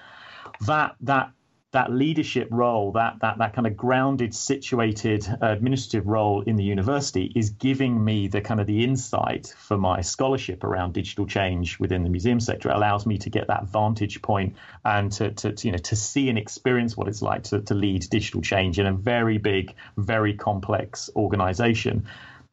that 0.61 0.95
that 1.01 1.33
that 1.73 1.91
leadership 1.91 2.49
role, 2.51 2.93
that 2.93 3.17
that 3.21 3.39
that 3.39 3.55
kind 3.55 3.67
of 3.67 3.77
grounded, 3.77 4.35
situated 4.35 5.27
administrative 5.41 6.07
role 6.07 6.43
in 6.43 6.57
the 6.57 6.65
university 6.65 7.33
is 7.35 7.51
giving 7.51 8.05
me 8.05 8.29
the 8.29 8.41
kind 8.41 8.61
of 8.61 8.67
the 8.67 8.85
insight 8.85 9.55
for 9.59 9.79
my 9.79 10.03
scholarship 10.03 10.65
around 10.65 10.93
digital 10.93 11.27
change 11.27 11.79
within 11.79 12.03
the 12.03 12.11
museum 12.11 12.41
sector. 12.41 12.69
It 12.69 12.77
allows 12.77 13.07
me 13.07 13.19
to 13.19 13.31
get 13.31 13.49
that 13.49 13.65
vantage 13.65 14.21
point 14.21 14.57
and 14.85 15.11
to, 15.13 15.31
to, 15.31 15.53
to 15.53 15.67
you 15.67 15.73
know 15.73 15.79
to 15.79 15.97
see 15.97 16.29
and 16.29 16.37
experience 16.37 16.97
what 16.97 17.09
it's 17.09 17.23
like 17.23 17.45
to, 17.45 17.63
to 17.63 17.75
lead 17.75 18.09
digital 18.11 18.43
change 18.43 18.79
in 18.79 18.87
a 18.87 18.93
very 18.93 19.39
big, 19.39 19.75
very 19.97 20.35
complex 20.35 21.09
organization. 21.17 22.07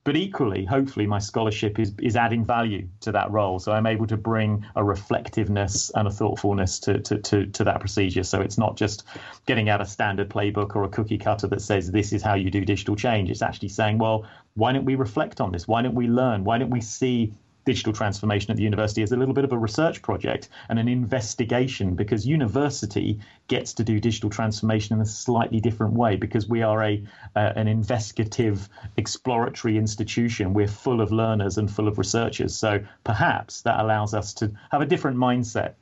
But 0.10 0.18
equally, 0.18 0.66
hopefully, 0.66 1.06
my 1.06 1.20
scholarship 1.20 1.78
is, 1.78 1.94
is 2.02 2.16
adding 2.16 2.44
value 2.44 2.88
to 3.02 3.12
that 3.12 3.30
role. 3.30 3.60
So 3.60 3.74
I'm 3.74 3.86
able 3.86 4.08
to 4.08 4.18
bring 4.18 4.66
a 4.76 4.84
reflectiveness 4.84 5.92
and 5.94 6.08
a 6.08 6.12
thoughtfulness 6.12 6.80
to, 6.80 7.00
to, 7.02 7.20
to, 7.20 7.46
to 7.46 7.64
that 7.66 7.80
procedure. 7.80 8.24
So 8.24 8.42
it's 8.42 8.58
not 8.58 8.76
just 8.76 9.04
getting 9.46 9.70
out 9.70 9.82
a 9.82 9.86
standard 9.86 10.28
playbook 10.28 10.76
or 10.76 10.84
a 10.84 10.90
cookie 10.90 11.20
cutter 11.20 11.46
that 11.50 11.62
says 11.62 11.92
this 11.92 12.12
is 12.12 12.24
how 12.24 12.34
you 12.34 12.50
do 12.50 12.66
digital 12.66 12.96
change. 12.96 13.30
It's 13.30 13.44
actually 13.44 13.70
saying, 13.70 14.00
well, 14.00 14.26
why 14.56 14.72
don't 14.72 14.86
we 14.86 14.96
reflect 14.96 15.42
on 15.42 15.52
this? 15.52 15.68
Why 15.68 15.84
don't 15.84 15.94
we 15.94 16.08
learn? 16.08 16.44
Why 16.44 16.58
don't 16.58 16.72
we 16.72 16.82
see 16.82 17.32
digital 17.70 17.94
transformation 17.94 18.50
at 18.50 18.58
the 18.58 18.64
university 18.64 19.04
is 19.04 19.12
a 19.12 19.16
little 19.16 19.36
bit 19.36 19.44
of 19.44 19.52
a 19.52 19.58
research 19.58 20.02
project 20.02 20.50
and 20.70 20.80
an 20.80 20.88
investigation 20.88 21.94
because 21.94 22.26
university 22.26 23.20
gets 23.48 23.74
to 23.76 23.84
do 23.84 24.00
digital 24.00 24.28
transformation 24.28 24.96
in 24.96 25.02
a 25.02 25.06
slightly 25.06 25.60
different 25.60 25.94
way 25.94 26.16
because 26.16 26.50
we 26.50 26.64
are 26.64 26.84
a 26.84 27.04
uh, 27.36 27.54
an 27.56 27.68
investigative 27.68 28.68
exploratory 28.98 29.78
institution. 29.78 30.56
We're 30.56 30.74
full 30.86 31.00
of 31.00 31.12
learners 31.12 31.60
and 31.60 31.70
full 31.70 31.88
of 31.88 32.00
researchers. 32.00 32.56
So 32.56 32.84
perhaps 33.04 33.62
that 33.62 33.80
allows 33.80 34.16
us 34.16 34.34
to 34.40 34.52
have 34.72 34.82
a 34.82 34.88
different 34.88 35.18
mindset 35.18 35.74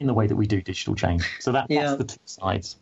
in 0.00 0.06
the 0.06 0.14
way 0.14 0.26
that 0.26 0.36
we 0.36 0.46
do 0.46 0.62
digital 0.62 0.94
change. 0.94 1.24
So 1.40 1.52
that, 1.52 1.66
yeah. 1.68 1.82
that's 1.82 1.98
the 1.98 2.04
two 2.04 2.20
sides. 2.24 2.76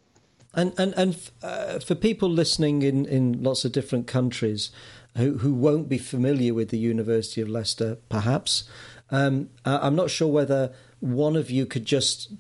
And 0.54 0.72
and 0.78 0.94
and 0.94 1.30
uh, 1.42 1.80
for 1.80 1.96
people 1.96 2.30
listening 2.30 2.82
in 2.82 3.06
in 3.06 3.42
lots 3.42 3.64
of 3.64 3.72
different 3.72 4.06
countries 4.06 4.70
who, 5.16 5.38
who 5.38 5.54
won't 5.54 5.88
be 5.88 5.99
familiar 5.99 6.54
with 6.54 6.70
the 6.70 6.78
University 6.78 7.40
of 7.40 7.49
Leicester, 7.49 7.99
perhaps. 8.08 8.64
Um, 9.11 9.50
I'm 9.64 9.96
not 9.96 10.11
sure 10.11 10.28
whether 10.28 10.73
one 11.00 11.37
of 11.37 11.50
you 11.50 11.66
could 11.66 11.85
just, 11.85 12.32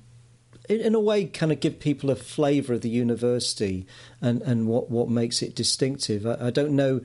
in 0.68 0.94
a 0.94 1.00
way, 1.00 1.26
kind 1.26 1.52
of 1.52 1.60
give 1.60 1.78
people 1.78 2.10
a 2.10 2.16
flavour 2.16 2.74
of 2.74 2.82
the 2.82 2.88
university 2.88 3.86
and, 4.20 4.42
and 4.42 4.66
what, 4.66 4.90
what 4.90 5.08
makes 5.08 5.42
it 5.42 5.54
distinctive. 5.54 6.26
I, 6.26 6.46
I 6.46 6.50
don't 6.50 6.76
know, 6.76 7.00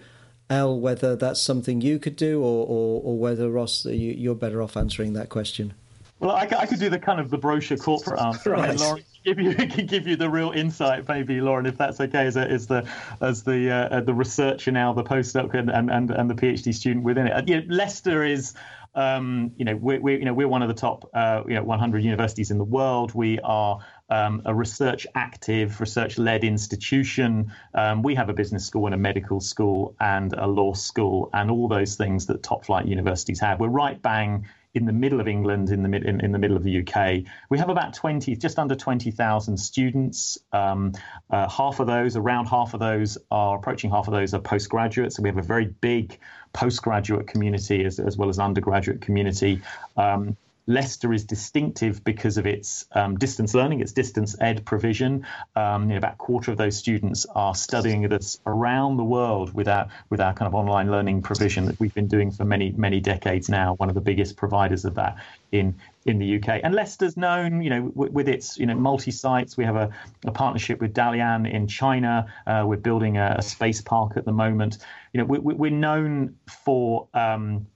Al, 0.49 0.79
whether 0.79 1.15
that's 1.15 1.41
something 1.41 1.81
you 1.81 1.99
could 1.99 2.15
do 2.15 2.41
or, 2.41 2.65
or, 2.67 3.01
or 3.03 3.17
whether, 3.17 3.49
Ross, 3.49 3.85
you, 3.85 4.31
are 4.31 4.35
better 4.35 4.61
off 4.61 4.75
answering 4.75 5.13
that 5.13 5.29
question. 5.29 5.73
Well, 6.21 6.35
I, 6.35 6.47
I, 6.55 6.67
could 6.67 6.79
do 6.79 6.89
the 6.89 6.99
kind 6.99 7.19
of 7.19 7.31
the 7.31 7.37
brochure 7.37 7.77
corporate 7.77 8.19
answer. 8.21 8.51
Right. 8.51 8.79
Lauren 8.79 9.03
give 9.25 9.39
you 9.39 9.53
can 9.55 9.87
give 9.87 10.07
you 10.07 10.15
the 10.15 10.29
real 10.29 10.51
insight, 10.51 11.07
maybe, 11.09 11.41
Lauren, 11.41 11.65
if 11.65 11.77
that's 11.77 11.99
okay, 11.99 12.27
as, 12.27 12.37
as 12.37 12.67
the 12.67 12.87
as 13.21 13.43
the 13.43 13.71
uh, 13.71 14.01
the 14.01 14.13
researcher 14.13 14.71
now, 14.71 14.93
the 14.93 15.03
postdoc 15.03 15.55
and, 15.55 15.69
and, 15.69 16.11
and 16.11 16.29
the 16.29 16.35
PhD 16.35 16.73
student 16.73 17.03
within 17.03 17.27
it. 17.27 17.47
You 17.47 17.61
know, 17.61 17.65
Leicester 17.75 18.23
is 18.23 18.53
um, 18.93 19.53
you 19.55 19.63
know, 19.63 19.75
we're, 19.77 20.01
we're, 20.01 20.19
you 20.19 20.25
know, 20.25 20.33
we're 20.33 20.49
one 20.49 20.61
of 20.61 20.67
the 20.67 20.73
top, 20.73 21.09
uh, 21.13 21.43
you 21.47 21.55
know, 21.55 21.63
100 21.63 22.03
universities 22.03 22.51
in 22.51 22.57
the 22.57 22.65
world. 22.65 23.13
We 23.13 23.39
are 23.39 23.79
um, 24.09 24.41
a 24.43 24.53
research 24.53 25.07
active, 25.15 25.79
research 25.79 26.17
led 26.17 26.43
institution. 26.43 27.53
Um, 27.73 28.03
we 28.03 28.15
have 28.15 28.27
a 28.27 28.33
business 28.33 28.65
school 28.65 28.87
and 28.87 28.93
a 28.93 28.97
medical 28.97 29.39
school 29.39 29.95
and 30.01 30.33
a 30.33 30.45
law 30.45 30.73
school 30.73 31.29
and 31.33 31.49
all 31.49 31.69
those 31.69 31.95
things 31.95 32.25
that 32.25 32.43
top 32.43 32.65
flight 32.65 32.85
universities 32.85 33.39
have. 33.39 33.61
We're 33.61 33.69
right 33.69 34.01
bang 34.01 34.45
in 34.73 34.85
the 34.85 34.93
middle 34.93 35.19
of 35.19 35.27
England, 35.27 35.69
in 35.69 35.83
the 35.83 35.89
mid, 35.89 36.05
in, 36.05 36.21
in, 36.21 36.31
the 36.31 36.39
middle 36.39 36.55
of 36.55 36.63
the 36.63 36.79
UK. 36.79 37.23
We 37.49 37.57
have 37.57 37.69
about 37.69 37.93
20, 37.93 38.35
just 38.37 38.57
under 38.57 38.75
20,000 38.75 39.57
students. 39.57 40.37
Um, 40.53 40.93
uh, 41.29 41.49
half 41.49 41.79
of 41.79 41.87
those, 41.87 42.15
around 42.15 42.45
half 42.45 42.73
of 42.73 42.79
those, 42.79 43.17
are 43.29 43.57
approaching 43.57 43.89
half 43.89 44.07
of 44.07 44.13
those 44.13 44.33
are 44.33 44.39
postgraduates. 44.39 45.17
So 45.17 45.23
we 45.23 45.29
have 45.29 45.37
a 45.37 45.43
very 45.43 45.65
big 45.65 46.17
postgraduate 46.53 47.27
community 47.27 47.83
as, 47.83 47.99
as 47.99 48.17
well 48.17 48.29
as 48.29 48.39
undergraduate 48.39 49.01
community. 49.01 49.61
Um, 49.97 50.37
Leicester 50.67 51.11
is 51.13 51.25
distinctive 51.25 52.03
because 52.03 52.37
of 52.37 52.45
its 52.45 52.85
um, 52.91 53.17
distance 53.17 53.53
learning, 53.53 53.81
its 53.81 53.91
distance 53.91 54.35
ed 54.39 54.65
provision. 54.65 55.25
Um, 55.55 55.83
you 55.83 55.89
know, 55.89 55.97
about 55.97 56.13
a 56.13 56.17
quarter 56.17 56.51
of 56.51 56.57
those 56.57 56.77
students 56.77 57.25
are 57.33 57.55
studying 57.55 58.01
with 58.01 58.13
us 58.13 58.39
around 58.45 58.97
the 58.97 59.03
world 59.03 59.53
with 59.53 59.67
our, 59.67 59.87
with 60.09 60.21
our 60.21 60.33
kind 60.33 60.47
of 60.47 60.55
online 60.55 60.91
learning 60.91 61.21
provision 61.21 61.65
that 61.65 61.79
we've 61.79 61.93
been 61.93 62.07
doing 62.07 62.31
for 62.31 62.45
many, 62.45 62.71
many 62.71 62.99
decades 62.99 63.49
now, 63.49 63.75
one 63.75 63.89
of 63.89 63.95
the 63.95 64.01
biggest 64.01 64.37
providers 64.37 64.85
of 64.85 64.95
that 64.95 65.17
in 65.51 65.75
in 66.05 66.17
the 66.17 66.37
UK. 66.37 66.61
And 66.63 66.73
Leicester's 66.73 67.15
known, 67.15 67.61
you 67.61 67.69
know, 67.69 67.91
with, 67.93 68.11
with 68.11 68.27
its 68.27 68.57
you 68.57 68.65
know 68.65 68.75
multi 68.75 69.11
sites. 69.11 69.55
We 69.57 69.65
have 69.65 69.75
a, 69.75 69.91
a, 70.25 70.31
partnership 70.31 70.81
with 70.81 70.93
Dalian 70.93 71.51
in 71.51 71.67
China. 71.67 72.31
Uh, 72.47 72.63
we're 72.65 72.77
building 72.77 73.17
a, 73.17 73.35
a, 73.37 73.41
space 73.41 73.81
park 73.81 74.13
at 74.15 74.25
the 74.25 74.31
moment. 74.31 74.79
You 75.13 75.19
know, 75.19 75.25
we, 75.25 75.67
are 75.67 75.71
known 75.71 76.37
for 76.65 77.07
um, 77.13 77.67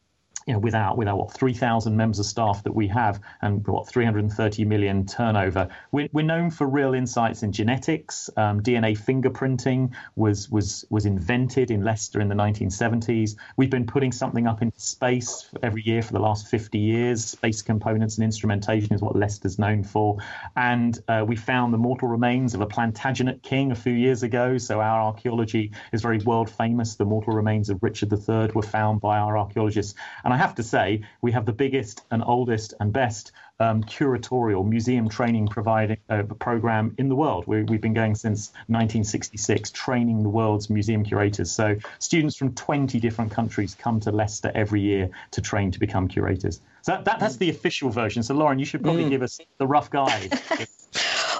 you 0.46 0.54
know, 0.54 0.60
with 0.60 0.76
our 0.76 0.96
with 0.96 1.08
our 1.08 1.16
what 1.16 1.34
3,000 1.34 1.98
members 1.98 2.20
of 2.20 2.26
staff 2.26 2.64
that 2.64 2.76
we 2.76 2.88
have 2.88 3.20
and 3.42 3.66
what 3.66 3.88
330 3.88 4.66
million 4.66 5.06
turnover, 5.06 5.70
we're, 5.92 6.08
we're 6.12 6.26
known 6.26 6.52
for 6.52 6.68
real 6.68 6.94
insights 6.94 7.42
in 7.42 7.52
genetics. 7.52 8.30
Um, 8.38 8.62
DNA 8.62 8.96
fingerprinting 8.96 9.94
was 10.16 10.50
was 10.52 10.86
was 10.92 11.08
invented 11.08 11.72
in 11.72 11.84
Leicester 11.84 12.22
in 12.22 12.30
the 12.30 12.36
1970s. 12.36 13.36
We've 13.58 13.72
been 13.72 13.88
putting 13.88 14.12
something 14.12 14.46
up 14.46 14.62
into 14.62 14.80
space 14.80 15.50
every 15.64 15.82
year 15.82 16.04
for 16.04 16.14
the 16.14 16.20
last 16.20 16.48
50 16.48 16.78
years. 16.78 17.26
Space 17.26 17.64
components 17.64 18.18
and 18.18 18.24
instrumentation 18.24 18.94
is 18.94 19.02
what 19.02 19.16
Leicester's 19.16 19.58
known 19.58 19.84
for, 19.84 20.18
and 20.56 21.00
uh, 21.08 21.26
we 21.28 21.36
found 21.36 21.74
the 21.74 21.80
mortal 21.80 22.08
remains 22.08 22.54
of 22.54 22.62
a 22.62 22.68
Plantagenet 22.68 23.42
king 23.42 23.72
a 23.72 23.76
few 23.76 23.94
years 23.94 24.22
ago. 24.22 24.60
So 24.60 24.80
our 24.80 25.02
archaeology 25.02 25.72
is 25.92 26.04
very 26.04 26.20
world 26.20 26.52
famous. 26.52 26.96
The 26.96 27.06
mortal 27.06 27.34
remains 27.34 27.72
of 27.72 27.82
Richard 27.82 28.14
III 28.14 28.52
were 28.54 28.62
found 28.62 29.02
by 29.02 29.18
our 29.18 29.40
archaeologists, 29.40 29.96
and 30.24 30.35
I 30.36 30.38
have 30.38 30.56
to 30.56 30.64
say, 30.64 31.02
we 31.22 31.32
have 31.32 31.46
the 31.46 31.54
biggest 31.54 32.04
and 32.12 32.22
oldest 32.22 32.74
and 32.82 32.92
best 32.92 33.32
um, 33.62 33.86
curatorial 33.86 34.68
museum 34.68 35.08
training 35.08 35.48
providing 35.48 35.96
uh, 36.10 36.24
program 36.24 36.94
in 36.98 37.08
the 37.08 37.16
world. 37.16 37.46
We, 37.48 37.60
have 37.60 37.82
been 37.82 37.94
going 37.94 38.16
since 38.16 38.50
1966, 38.68 39.72
training 39.72 40.24
the 40.24 40.30
world's 40.30 40.70
museum 40.70 41.06
curators. 41.06 41.52
So 41.52 41.78
students 42.00 42.36
from 42.36 42.54
20 42.54 43.00
different 43.00 43.32
countries 43.32 43.76
come 43.76 44.02
to 44.02 44.12
Leicester 44.12 44.52
every 44.54 44.82
year 44.82 45.10
to 45.32 45.42
train 45.42 45.72
to 45.72 45.80
become 45.80 46.10
curators. 46.10 46.60
So 46.82 46.92
that, 46.92 47.06
that 47.06 47.20
that's 47.22 47.38
the 47.38 47.50
official 47.50 47.90
version. 47.90 48.22
So 48.22 48.34
Lauren, 48.34 48.60
you 48.60 48.66
should 48.66 48.84
probably 48.84 49.06
mm. 49.06 49.12
give 49.12 49.22
us 49.22 49.40
the 49.58 49.66
rough 49.66 49.90
guide. 49.90 50.38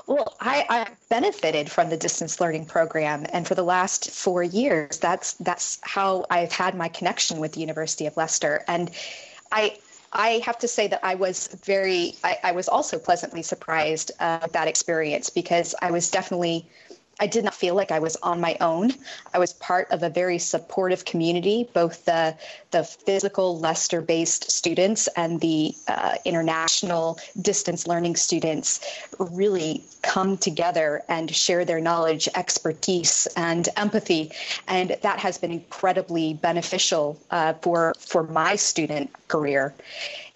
Well, 0.08 0.36
I, 0.40 0.66
I 0.70 0.88
benefited 1.10 1.72
from 1.72 1.90
the 1.90 1.98
distance 1.98 2.40
learning 2.40 2.66
program, 2.66 3.26
and 3.34 3.48
for 3.48 3.56
the 3.56 3.64
last 3.64 4.12
four 4.12 4.44
years, 4.44 5.00
that's 5.00 5.34
that's 5.34 5.80
how 5.82 6.26
I've 6.30 6.52
had 6.52 6.76
my 6.76 6.90
connection 6.90 7.40
with 7.40 7.54
the 7.54 7.60
University 7.62 8.06
of 8.06 8.16
Leicester. 8.16 8.64
And 8.68 8.92
I 9.52 9.78
I 10.16 10.42
have 10.46 10.60
to 10.60 10.68
say 10.68 10.88
that 10.88 11.02
I 11.04 11.16
was 11.16 11.48
very, 11.66 12.16
I, 12.24 12.38
I 12.44 12.52
was 12.54 12.70
also 12.70 12.98
pleasantly 12.98 13.42
surprised 13.42 14.12
uh, 14.20 14.40
with 14.44 14.54
that 14.54 14.68
experience 14.68 15.30
because 15.30 15.76
I 15.82 15.92
was 15.92 16.10
definitely 16.10 16.70
I 17.20 17.28
did 17.28 17.46
not 17.46 17.54
feel 17.54 17.76
like 17.76 17.92
I 17.92 18.00
was 18.00 18.18
on 18.18 18.42
my 18.42 18.58
own. 18.60 18.92
I 19.34 19.40
was 19.40 19.54
part 19.54 19.90
of 19.92 20.04
a 20.04 20.10
very 20.10 20.38
supportive 20.38 21.06
community, 21.06 21.70
both 21.74 22.04
the, 22.06 22.36
the 22.72 22.84
physical 22.84 23.58
Leicester 23.58 24.02
based 24.02 24.52
students 24.52 25.08
and 25.16 25.40
the 25.40 25.74
uh, 25.88 26.16
international 26.26 27.20
distance 27.42 27.88
learning 27.88 28.18
students 28.18 28.82
really 29.18 29.84
come 30.02 30.38
together 30.38 31.04
and 31.08 31.34
share 31.34 31.64
their 31.64 31.80
knowledge, 31.80 32.28
expertise, 32.36 33.28
and 33.38 33.70
empathy. 33.78 34.32
And 34.68 34.98
that 35.02 35.20
has 35.20 35.38
been 35.38 35.52
incredibly 35.52 36.34
beneficial 36.34 37.18
uh, 37.32 37.54
for, 37.54 37.94
for 37.98 38.24
my 38.24 38.58
student 38.58 39.10
career 39.30 39.74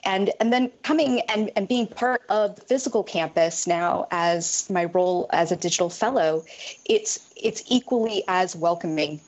and 0.03 0.31
and 0.39 0.51
then 0.53 0.71
coming 0.83 1.21
and, 1.21 1.51
and 1.55 1.67
being 1.67 1.87
part 1.87 2.21
of 2.29 2.55
the 2.55 2.61
physical 2.61 3.03
campus 3.03 3.67
now 3.67 4.07
as 4.11 4.69
my 4.69 4.85
role 4.85 5.27
as 5.31 5.51
a 5.51 5.55
digital 5.55 5.89
fellow 5.89 6.43
it's 6.85 7.29
it's 7.35 7.63
equally 7.67 8.23
as 8.27 8.55
welcoming 8.55 9.19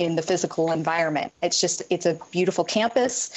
in 0.00 0.16
the 0.16 0.22
physical 0.22 0.72
environment. 0.72 1.30
It's 1.42 1.60
just 1.60 1.82
it's 1.90 2.06
a 2.06 2.18
beautiful 2.32 2.64
campus 2.64 3.30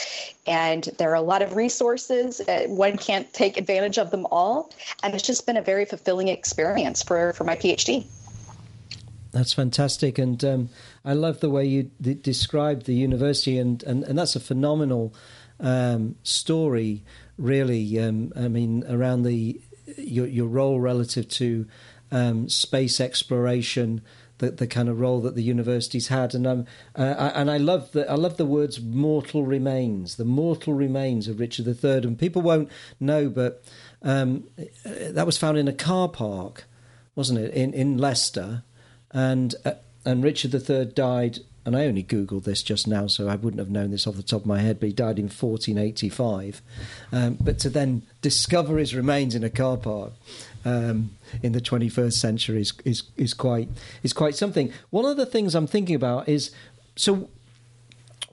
and 0.47 0.85
there 0.97 1.11
are 1.11 1.15
a 1.15 1.21
lot 1.21 1.41
of 1.41 1.57
resources 1.57 2.41
one 2.67 2.97
can't 2.97 3.31
take 3.33 3.57
advantage 3.57 3.97
of 3.97 4.11
them 4.11 4.25
all. 4.31 4.71
And 5.03 5.13
it's 5.13 5.27
just 5.27 5.45
been 5.45 5.57
a 5.57 5.61
very 5.61 5.85
fulfilling 5.85 6.29
experience 6.29 7.03
for 7.03 7.33
for 7.33 7.43
my 7.43 7.55
phd 7.55 8.05
that's 9.33 9.51
fantastic. 9.51 10.19
And 10.19 10.43
um, 10.45 10.69
i 11.03 11.13
love 11.13 11.41
the 11.41 11.49
way 11.49 11.65
you 11.65 11.91
d- 12.01 12.13
described 12.13 12.85
the 12.85 12.95
university 12.95 13.57
and, 13.57 13.83
and 13.83 14.03
and 14.05 14.17
that's 14.17 14.35
a 14.35 14.39
phenomenal 14.39 15.13
um, 15.63 16.15
story, 16.21 17.03
really. 17.37 17.99
Um, 17.99 18.31
I 18.35 18.47
mean, 18.49 18.83
around 18.87 19.23
the 19.23 19.59
your, 19.97 20.27
your 20.27 20.47
role 20.47 20.79
relative 20.79 21.27
to 21.29 21.65
um, 22.11 22.49
space 22.49 22.99
exploration, 22.99 24.01
the, 24.37 24.51
the 24.51 24.67
kind 24.67 24.89
of 24.89 24.99
role 24.99 25.21
that 25.21 25.35
the 25.35 25.41
universities 25.41 26.09
had, 26.09 26.35
and 26.35 26.45
um, 26.45 26.65
uh, 26.95 27.15
I, 27.17 27.27
and 27.29 27.49
I 27.49 27.57
love 27.57 27.91
the 27.93 28.09
I 28.09 28.15
love 28.15 28.37
the 28.37 28.45
words 28.45 28.81
"mortal 28.81 29.43
remains," 29.45 30.17
the 30.17 30.25
mortal 30.25 30.73
remains 30.73 31.27
of 31.27 31.39
Richard 31.39 31.67
III, 31.67 31.97
and 31.97 32.19
people 32.19 32.41
won't 32.41 32.69
know, 32.99 33.29
but 33.29 33.63
um, 34.01 34.43
that 34.83 35.25
was 35.25 35.37
found 35.37 35.57
in 35.57 35.67
a 35.67 35.73
car 35.73 36.09
park, 36.09 36.65
wasn't 37.15 37.39
it, 37.39 37.53
in 37.53 37.73
in 37.73 37.97
Leicester, 37.97 38.63
and 39.11 39.55
uh, 39.63 39.73
and 40.05 40.23
Richard 40.23 40.53
III 40.53 40.85
died 40.85 41.39
and 41.65 41.77
I 41.77 41.85
only 41.85 42.03
Googled 42.03 42.43
this 42.43 42.61
just 42.61 42.87
now, 42.87 43.07
so 43.07 43.29
I 43.29 43.35
wouldn't 43.35 43.59
have 43.59 43.69
known 43.69 43.91
this 43.91 44.05
off 44.05 44.15
the 44.15 44.23
top 44.23 44.41
of 44.41 44.47
my 44.47 44.59
head, 44.59 44.79
but 44.79 44.87
he 44.87 44.93
died 44.93 45.17
in 45.17 45.25
1485. 45.25 46.61
Um, 47.11 47.37
but 47.39 47.57
to 47.59 47.69
then 47.69 48.03
discover 48.21 48.77
his 48.77 48.93
remains 48.93 49.33
in 49.33 49.43
a 49.43 49.49
car 49.49 49.77
park 49.77 50.11
um, 50.65 51.11
in 51.41 51.53
the 51.53 51.61
21st 51.61 52.13
century 52.13 52.61
is, 52.61 52.73
is, 52.83 53.03
is, 53.15 53.33
quite, 53.33 53.69
is 54.03 54.11
quite 54.11 54.35
something. 54.35 54.73
One 54.89 55.05
of 55.05 55.15
the 55.15 55.25
things 55.25 55.55
I'm 55.55 55.67
thinking 55.67 55.95
about 55.95 56.27
is 56.27 56.51
so, 56.95 57.29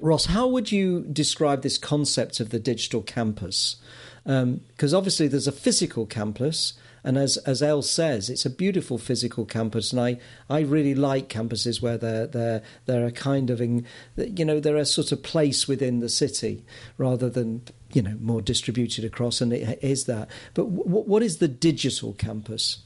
Ross, 0.01 0.27
how 0.27 0.49
would 0.49 0.73
you 0.73 1.03
describe 1.03 1.63
this 1.63 1.79
concept 1.79 2.41
of 2.41 2.51
the 2.51 2.59
digital 2.59 3.03
campus? 3.03 3.77
Because 4.25 4.95
um, 4.95 4.99
obviously 4.99 5.29
there's 5.29 5.49
a 5.49 5.53
physical 5.53 6.07
campus 6.07 6.75
and 7.03 7.17
as 7.17 7.37
as 7.39 7.63
El 7.63 7.83
says, 7.83 8.29
it's 8.29 8.45
a 8.45 8.51
beautiful 8.51 8.99
physical 8.99 9.45
campus, 9.45 9.93
and 9.93 10.01
I, 10.01 10.19
I 10.49 10.61
really 10.61 10.95
like 10.95 11.29
campuses 11.29 11.81
where 11.81 11.97
they're 11.97 12.27
they're 12.27 12.63
they're 12.87 13.07
a 13.07 13.13
kind 13.13 13.51
of 13.51 13.61
in, 13.61 13.87
you 14.17 14.45
know 14.45 14.61
they're 14.61 14.77
a 14.77 14.85
sort 14.85 15.13
of 15.13 15.23
place 15.23 15.67
within 15.67 16.01
the 16.01 16.09
city 16.09 16.65
rather 16.99 17.31
than 17.31 17.63
you 17.93 18.03
know 18.03 18.17
more 18.21 18.43
distributed 18.43 19.05
across, 19.05 19.41
and 19.41 19.53
it 19.53 19.79
is 19.83 20.05
that. 20.05 20.29
But 20.55 20.65
w- 20.77 21.05
what 21.05 21.23
is 21.23 21.39
the 21.39 21.49
digital 21.49 22.13
campus? 22.15 22.79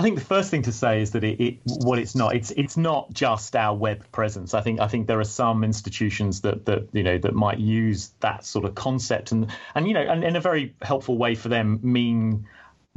I 0.00 0.02
think 0.02 0.18
the 0.18 0.24
first 0.24 0.50
thing 0.50 0.62
to 0.62 0.72
say 0.72 1.02
is 1.02 1.10
that 1.10 1.24
it, 1.24 1.38
it, 1.38 1.58
what 1.66 1.98
it's 1.98 2.14
not 2.14 2.34
it's 2.34 2.52
it's 2.52 2.78
not 2.78 3.12
just 3.12 3.54
our 3.54 3.76
web 3.76 4.02
presence. 4.12 4.54
I 4.54 4.62
think 4.62 4.80
I 4.80 4.88
think 4.88 5.06
there 5.06 5.20
are 5.20 5.24
some 5.24 5.62
institutions 5.62 6.40
that 6.40 6.64
that 6.64 6.88
you 6.92 7.02
know 7.02 7.18
that 7.18 7.34
might 7.34 7.58
use 7.58 8.10
that 8.20 8.46
sort 8.46 8.64
of 8.64 8.74
concept 8.74 9.30
and 9.30 9.48
and 9.74 9.86
you 9.86 9.92
know 9.92 10.00
and 10.00 10.24
in 10.24 10.36
a 10.36 10.40
very 10.40 10.74
helpful 10.80 11.18
way 11.18 11.34
for 11.34 11.50
them 11.50 11.80
mean 11.82 12.46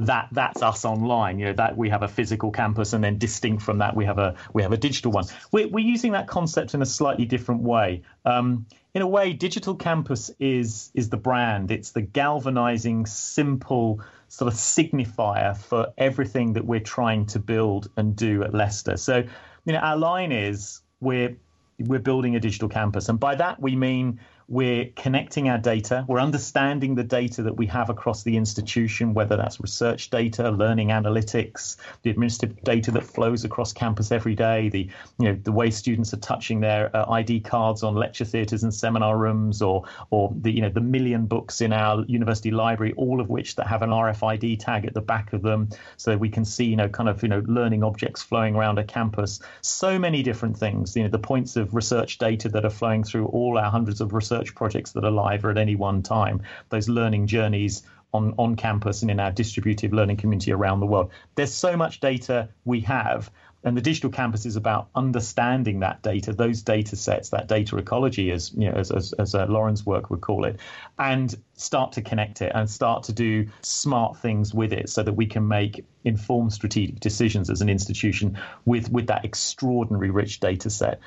that 0.00 0.28
that's 0.32 0.62
us 0.62 0.86
online. 0.86 1.38
You 1.38 1.44
know 1.44 1.52
that 1.52 1.76
we 1.76 1.90
have 1.90 2.02
a 2.02 2.08
physical 2.08 2.50
campus, 2.50 2.94
and 2.94 3.04
then 3.04 3.18
distinct 3.18 3.62
from 3.62 3.76
that, 3.78 3.94
we 3.94 4.06
have 4.06 4.18
a 4.18 4.34
we 4.54 4.62
have 4.62 4.72
a 4.72 4.78
digital 4.78 5.12
one. 5.12 5.26
We're, 5.52 5.68
we're 5.68 5.84
using 5.84 6.12
that 6.12 6.26
concept 6.26 6.72
in 6.72 6.80
a 6.80 6.86
slightly 6.86 7.26
different 7.26 7.60
way. 7.60 8.00
Um, 8.24 8.64
in 8.94 9.02
a 9.02 9.06
way, 9.06 9.34
digital 9.34 9.74
campus 9.74 10.30
is 10.40 10.90
is 10.94 11.10
the 11.10 11.18
brand. 11.18 11.70
It's 11.70 11.90
the 11.90 12.00
galvanizing, 12.00 13.04
simple 13.04 14.00
sort 14.34 14.52
of 14.52 14.58
signifier 14.58 15.56
for 15.56 15.92
everything 15.96 16.54
that 16.54 16.64
we're 16.64 16.80
trying 16.80 17.24
to 17.26 17.38
build 17.38 17.88
and 17.96 18.16
do 18.16 18.42
at 18.42 18.52
Leicester. 18.52 18.96
So, 18.96 19.22
you 19.64 19.72
know, 19.72 19.78
our 19.78 19.96
line 19.96 20.32
is 20.32 20.80
we're 21.00 21.36
we're 21.78 22.00
building 22.00 22.34
a 22.34 22.40
digital 22.40 22.68
campus, 22.68 23.08
and 23.08 23.18
by 23.18 23.36
that 23.36 23.60
we 23.60 23.76
mean 23.76 24.18
we're 24.48 24.86
connecting 24.96 25.48
our 25.48 25.58
data. 25.58 26.04
We're 26.06 26.20
understanding 26.20 26.94
the 26.94 27.04
data 27.04 27.42
that 27.42 27.56
we 27.56 27.66
have 27.66 27.88
across 27.88 28.22
the 28.22 28.36
institution, 28.36 29.14
whether 29.14 29.36
that's 29.36 29.60
research 29.60 30.10
data, 30.10 30.50
learning 30.50 30.88
analytics, 30.88 31.76
the 32.02 32.10
administrative 32.10 32.62
data 32.62 32.90
that 32.92 33.04
flows 33.04 33.44
across 33.44 33.72
campus 33.72 34.12
every 34.12 34.34
day, 34.34 34.68
the 34.68 34.90
you 35.18 35.26
know 35.26 35.38
the 35.42 35.52
way 35.52 35.70
students 35.70 36.12
are 36.12 36.18
touching 36.18 36.60
their 36.60 36.94
uh, 36.94 37.10
ID 37.10 37.40
cards 37.40 37.82
on 37.82 37.94
lecture 37.94 38.24
theatres 38.24 38.62
and 38.62 38.74
seminar 38.74 39.16
rooms, 39.16 39.62
or 39.62 39.84
or 40.10 40.32
the 40.40 40.50
you 40.50 40.60
know 40.60 40.68
the 40.68 40.80
million 40.80 41.26
books 41.26 41.60
in 41.60 41.72
our 41.72 42.04
university 42.04 42.50
library, 42.50 42.92
all 42.96 43.20
of 43.20 43.30
which 43.30 43.56
that 43.56 43.66
have 43.66 43.82
an 43.82 43.90
RFID 43.90 44.58
tag 44.58 44.84
at 44.84 44.92
the 44.92 45.00
back 45.00 45.32
of 45.32 45.42
them, 45.42 45.68
so 45.96 46.10
that 46.10 46.18
we 46.18 46.28
can 46.28 46.44
see 46.44 46.66
you 46.66 46.76
know 46.76 46.88
kind 46.88 47.08
of 47.08 47.22
you 47.22 47.28
know 47.28 47.42
learning 47.46 47.82
objects 47.82 48.22
flowing 48.22 48.54
around 48.54 48.78
a 48.78 48.84
campus. 48.84 49.40
So 49.62 49.98
many 49.98 50.22
different 50.22 50.56
things. 50.56 50.94
You 50.94 51.04
know 51.04 51.08
the 51.08 51.18
points 51.18 51.56
of 51.56 51.74
research 51.74 52.18
data 52.18 52.50
that 52.50 52.64
are 52.66 52.70
flowing 52.70 53.04
through 53.04 53.26
all 53.26 53.56
our 53.58 53.70
hundreds 53.70 54.02
of 54.02 54.12
research 54.12 54.33
research 54.34 54.54
projects 54.54 54.92
that 54.92 55.04
are 55.04 55.10
live 55.10 55.44
or 55.44 55.50
at 55.50 55.58
any 55.58 55.76
one 55.76 56.02
time, 56.02 56.42
those 56.70 56.88
learning 56.88 57.26
journeys 57.26 57.82
on, 58.12 58.34
on 58.38 58.56
campus 58.56 59.02
and 59.02 59.10
in 59.10 59.20
our 59.20 59.32
distributed 59.32 59.92
learning 59.92 60.16
community 60.16 60.52
around 60.52 60.80
the 60.80 60.86
world. 60.86 61.10
There's 61.34 61.52
so 61.52 61.76
much 61.76 62.00
data 62.00 62.48
we 62.64 62.80
have, 62.82 63.30
and 63.64 63.76
the 63.76 63.80
digital 63.80 64.10
campus 64.10 64.46
is 64.46 64.56
about 64.56 64.88
understanding 64.94 65.80
that 65.80 66.02
data, 66.02 66.32
those 66.32 66.62
data 66.62 66.96
sets, 66.96 67.30
that 67.30 67.48
data 67.48 67.76
ecology, 67.76 68.30
as 68.30 68.52
you 68.52 68.70
know, 68.70 68.76
as, 68.76 68.90
as, 68.90 69.12
as 69.14 69.34
uh, 69.34 69.46
Lauren's 69.46 69.86
work 69.86 70.10
would 70.10 70.20
call 70.20 70.44
it, 70.44 70.60
and 70.98 71.34
start 71.54 71.92
to 71.92 72.02
connect 72.02 72.42
it 72.42 72.52
and 72.54 72.68
start 72.68 73.04
to 73.04 73.12
do 73.12 73.48
smart 73.62 74.18
things 74.18 74.52
with 74.52 74.72
it, 74.72 74.88
so 74.90 75.02
that 75.02 75.14
we 75.14 75.26
can 75.26 75.48
make 75.48 75.84
informed 76.04 76.52
strategic 76.52 77.00
decisions 77.00 77.50
as 77.50 77.62
an 77.62 77.68
institution 77.68 78.38
with 78.64 78.92
with 78.92 79.06
that 79.06 79.24
extraordinary 79.24 80.10
rich 80.10 80.38
data 80.40 80.68
set 80.68 81.00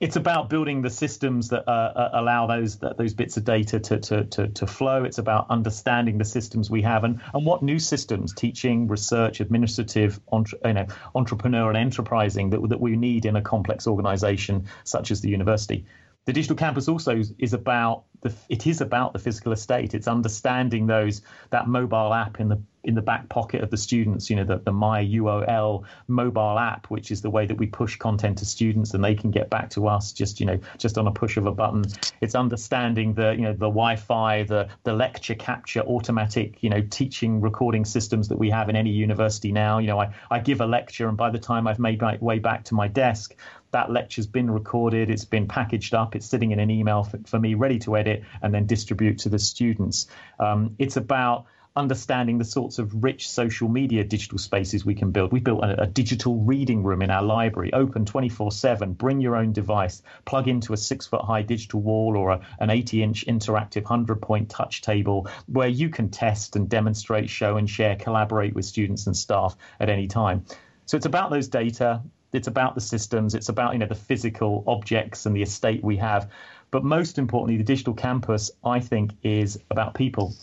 it's 0.00 0.16
about 0.16 0.48
building 0.48 0.80
the 0.80 0.88
systems 0.88 1.50
that 1.50 1.68
uh, 1.68 1.70
uh, 1.70 2.10
allow 2.14 2.46
those 2.46 2.78
that, 2.78 2.96
those 2.96 3.12
bits 3.12 3.36
of 3.36 3.44
data 3.44 3.78
to, 3.78 3.98
to, 3.98 4.24
to, 4.24 4.48
to, 4.48 4.66
flow. 4.66 5.04
It's 5.04 5.18
about 5.18 5.46
understanding 5.50 6.16
the 6.16 6.24
systems 6.24 6.70
we 6.70 6.80
have 6.82 7.04
and, 7.04 7.20
and 7.34 7.44
what 7.44 7.62
new 7.62 7.78
systems, 7.78 8.32
teaching, 8.32 8.88
research, 8.88 9.40
administrative, 9.40 10.18
entre, 10.32 10.58
you 10.64 10.72
know, 10.72 10.86
entrepreneur 11.14 11.68
and 11.68 11.76
enterprising 11.76 12.48
that, 12.50 12.66
that 12.70 12.80
we 12.80 12.96
need 12.96 13.26
in 13.26 13.36
a 13.36 13.42
complex 13.42 13.86
organization 13.86 14.68
such 14.84 15.10
as 15.10 15.20
the 15.20 15.28
university. 15.28 15.84
The 16.26 16.32
digital 16.32 16.56
campus 16.56 16.88
also 16.88 17.22
is 17.38 17.54
about 17.54 18.04
the, 18.22 18.32
it 18.48 18.66
is 18.66 18.80
about 18.80 19.12
the 19.12 19.18
physical 19.18 19.52
estate. 19.52 19.94
It's 19.94 20.06
understanding 20.06 20.86
those 20.86 21.22
that 21.50 21.66
mobile 21.66 22.12
app 22.12 22.40
in 22.40 22.48
the 22.48 22.62
in 22.82 22.94
the 22.94 23.02
back 23.02 23.28
pocket 23.28 23.62
of 23.62 23.70
the 23.70 23.76
students, 23.76 24.30
you 24.30 24.36
know, 24.36 24.44
the, 24.44 24.58
the 24.58 24.72
My 24.72 25.04
UOL 25.04 25.84
mobile 26.08 26.58
app, 26.58 26.86
which 26.86 27.10
is 27.10 27.20
the 27.20 27.28
way 27.28 27.44
that 27.44 27.58
we 27.58 27.66
push 27.66 27.96
content 27.96 28.38
to 28.38 28.46
students 28.46 28.94
and 28.94 29.04
they 29.04 29.14
can 29.14 29.30
get 29.30 29.50
back 29.50 29.68
to 29.70 29.86
us 29.86 30.12
just, 30.12 30.40
you 30.40 30.46
know, 30.46 30.58
just 30.78 30.96
on 30.96 31.06
a 31.06 31.10
push 31.12 31.36
of 31.36 31.44
a 31.46 31.52
button. 31.52 31.84
It's 32.22 32.34
understanding 32.34 33.12
the, 33.14 33.32
you 33.32 33.42
know, 33.42 33.52
the 33.52 33.68
Wi-Fi, 33.68 34.44
the 34.44 34.68
the 34.84 34.92
lecture 34.92 35.34
capture, 35.34 35.80
automatic, 35.80 36.62
you 36.62 36.70
know, 36.70 36.80
teaching 36.90 37.40
recording 37.40 37.84
systems 37.84 38.28
that 38.28 38.38
we 38.38 38.50
have 38.50 38.68
in 38.68 38.76
any 38.76 38.90
university 38.90 39.52
now. 39.52 39.78
You 39.78 39.88
know, 39.88 40.00
I, 40.00 40.14
I 40.30 40.38
give 40.38 40.60
a 40.60 40.66
lecture 40.66 41.08
and 41.08 41.16
by 41.16 41.30
the 41.30 41.38
time 41.38 41.66
I've 41.66 41.78
made 41.78 42.00
my 42.00 42.16
way 42.20 42.38
back 42.38 42.64
to 42.64 42.74
my 42.74 42.88
desk, 42.88 43.34
that 43.72 43.90
lecture's 43.90 44.26
been 44.26 44.50
recorded, 44.50 45.10
it's 45.10 45.24
been 45.24 45.46
packaged 45.46 45.94
up, 45.94 46.16
it's 46.16 46.26
sitting 46.26 46.50
in 46.50 46.58
an 46.58 46.70
email 46.70 47.04
for, 47.04 47.18
for 47.26 47.38
me, 47.38 47.54
ready 47.54 47.78
to 47.80 47.96
edit 47.96 48.24
and 48.42 48.52
then 48.52 48.66
distribute 48.66 49.18
to 49.18 49.28
the 49.28 49.38
students. 49.38 50.06
Um, 50.38 50.74
it's 50.78 50.96
about 50.96 51.46
understanding 51.76 52.38
the 52.38 52.44
sorts 52.44 52.78
of 52.78 53.04
rich 53.04 53.30
social 53.30 53.68
media 53.68 54.02
digital 54.02 54.38
spaces 54.38 54.84
we 54.84 54.94
can 54.94 55.12
build. 55.12 55.32
We 55.32 55.40
built 55.40 55.62
a, 55.62 55.82
a 55.82 55.86
digital 55.86 56.36
reading 56.36 56.82
room 56.82 57.00
in 57.00 57.10
our 57.10 57.22
library, 57.22 57.72
open 57.72 58.04
24 58.04 58.50
7. 58.50 58.92
Bring 58.94 59.20
your 59.20 59.36
own 59.36 59.52
device, 59.52 60.02
plug 60.24 60.48
into 60.48 60.72
a 60.72 60.76
six 60.76 61.06
foot 61.06 61.22
high 61.22 61.42
digital 61.42 61.80
wall 61.80 62.16
or 62.16 62.30
a, 62.30 62.40
an 62.58 62.70
80 62.70 63.02
inch 63.02 63.26
interactive 63.26 63.84
100 63.84 64.20
point 64.20 64.50
touch 64.50 64.82
table 64.82 65.28
where 65.46 65.68
you 65.68 65.88
can 65.88 66.10
test 66.10 66.56
and 66.56 66.68
demonstrate, 66.68 67.30
show 67.30 67.56
and 67.56 67.70
share, 67.70 67.96
collaborate 67.96 68.54
with 68.54 68.64
students 68.64 69.06
and 69.06 69.16
staff 69.16 69.56
at 69.78 69.88
any 69.88 70.08
time. 70.08 70.44
So 70.86 70.96
it's 70.96 71.06
about 71.06 71.30
those 71.30 71.48
data. 71.48 72.02
It's 72.32 72.48
about 72.48 72.74
the 72.74 72.80
systems. 72.80 73.34
It's 73.34 73.48
about 73.48 73.72
you 73.72 73.78
know 73.78 73.86
the 73.86 73.94
physical 73.94 74.64
objects 74.66 75.26
and 75.26 75.34
the 75.34 75.42
estate 75.42 75.82
we 75.82 75.96
have. 75.96 76.30
But 76.70 76.84
most 76.84 77.18
importantly, 77.18 77.56
the 77.56 77.64
digital 77.64 77.94
campus, 77.94 78.50
I 78.64 78.80
think, 78.80 79.12
is 79.22 79.58
about 79.70 79.94
people. 79.94 80.34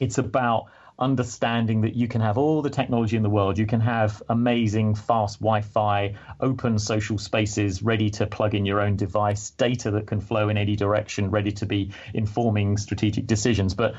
It's 0.00 0.18
about 0.18 0.66
understanding 0.98 1.82
that 1.82 1.94
you 1.94 2.08
can 2.08 2.20
have 2.20 2.38
all 2.38 2.60
the 2.60 2.70
technology 2.70 3.16
in 3.16 3.22
the 3.22 3.30
world. 3.30 3.56
You 3.56 3.66
can 3.66 3.80
have 3.80 4.22
amazing 4.28 4.94
fast 4.96 5.38
Wi 5.38 5.60
Fi, 5.60 6.16
open 6.40 6.78
social 6.78 7.18
spaces 7.18 7.82
ready 7.82 8.10
to 8.10 8.26
plug 8.26 8.54
in 8.54 8.66
your 8.66 8.80
own 8.80 8.96
device, 8.96 9.50
data 9.50 9.92
that 9.92 10.06
can 10.06 10.20
flow 10.20 10.48
in 10.48 10.56
any 10.56 10.74
direction, 10.74 11.30
ready 11.30 11.52
to 11.52 11.66
be 11.66 11.92
informing 12.14 12.76
strategic 12.78 13.26
decisions. 13.26 13.74
But 13.74 13.94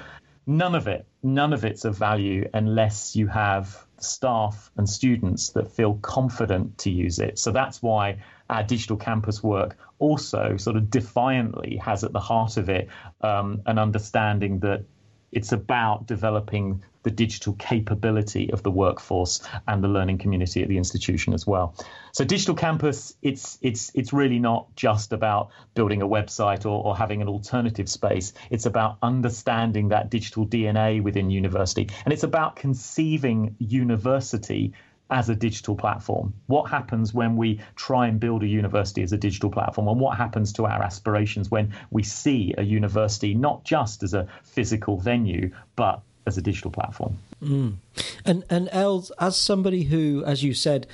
none 0.50 0.74
of 0.74 0.88
it, 0.88 1.06
none 1.22 1.54
of 1.54 1.64
it's 1.64 1.86
of 1.86 1.96
value 1.96 2.50
unless 2.56 3.16
you 3.16 3.28
have 3.28 3.86
staff 4.00 4.72
and 4.78 4.90
students 4.90 5.50
that 5.52 5.72
feel 5.72 5.94
confident 6.02 6.80
to 6.80 6.90
use 6.90 7.20
it. 7.20 7.38
So 7.38 7.52
that's 7.52 7.84
why 7.84 8.24
our 8.50 8.64
digital 8.64 8.98
campus 8.98 9.44
work 9.44 9.78
also 10.00 10.58
sort 10.58 10.76
of 10.76 10.90
defiantly 10.90 11.78
has 11.78 12.04
at 12.04 12.14
the 12.14 12.20
heart 12.20 12.58
of 12.58 12.68
it 12.68 12.88
um, 13.22 13.62
an 13.68 13.78
understanding 13.78 14.60
that 14.62 14.86
it's 15.32 15.52
about 15.52 16.08
developing 16.08 16.84
the 17.04 17.12
digital 17.12 17.54
capability 17.54 18.52
of 18.52 18.64
the 18.64 18.72
workforce 18.72 19.42
and 19.68 19.84
the 19.84 19.88
learning 19.88 20.18
community 20.18 20.62
at 20.62 20.68
the 20.68 20.78
institution 20.78 21.34
as 21.34 21.48
well. 21.48 21.76
So 22.12 22.24
digital 22.24 22.56
campus, 22.56 23.16
it's 23.22 23.58
it's 23.62 23.92
it's 23.94 24.14
really 24.14 24.40
not 24.40 24.76
just 24.76 25.14
about 25.14 25.50
building 25.76 26.02
a 26.02 26.08
website 26.08 26.66
or, 26.66 26.84
or 26.84 26.98
having 26.98 27.22
an 27.22 27.28
alternative 27.28 27.90
space. 27.90 28.34
It's 28.50 28.66
about 28.66 28.98
understanding 29.02 29.90
that 29.90 30.10
digital 30.10 30.46
DNA 30.46 31.02
within 31.02 31.30
university. 31.30 31.90
And 32.04 32.14
it's 32.14 32.24
about 32.24 32.56
conceiving 32.56 33.56
university 33.60 34.74
as 35.10 35.30
a 35.30 35.36
digital 35.36 35.76
platform? 35.76 36.34
What 36.48 36.70
happens 36.70 37.14
when 37.14 37.36
we 37.36 37.62
try 37.76 38.08
and 38.08 38.20
build 38.20 38.44
a 38.44 38.48
university 38.48 39.02
as 39.02 39.12
a 39.12 39.18
digital 39.18 39.50
platform? 39.50 39.88
And 39.88 40.00
what 40.00 40.18
happens 40.18 40.54
to 40.54 40.66
our 40.66 40.84
aspirations 40.84 41.50
when 41.50 41.74
we 41.90 42.04
see 42.04 42.54
a 42.58 42.64
university 42.64 43.34
not 43.34 43.64
just 43.64 44.04
as 44.04 44.14
a 44.14 44.28
physical 44.44 44.98
venue, 44.98 45.52
but 45.76 46.02
as 46.30 46.38
a 46.38 46.42
digital 46.42 46.72
platform? 46.72 47.18
Mm. 47.44 47.76
And 48.24 48.46
and 48.50 48.70
Els, 48.72 49.12
as 49.20 49.36
somebody 49.36 49.84
who, 49.84 50.24
as 50.26 50.44
you 50.44 50.54
said, 50.54 50.88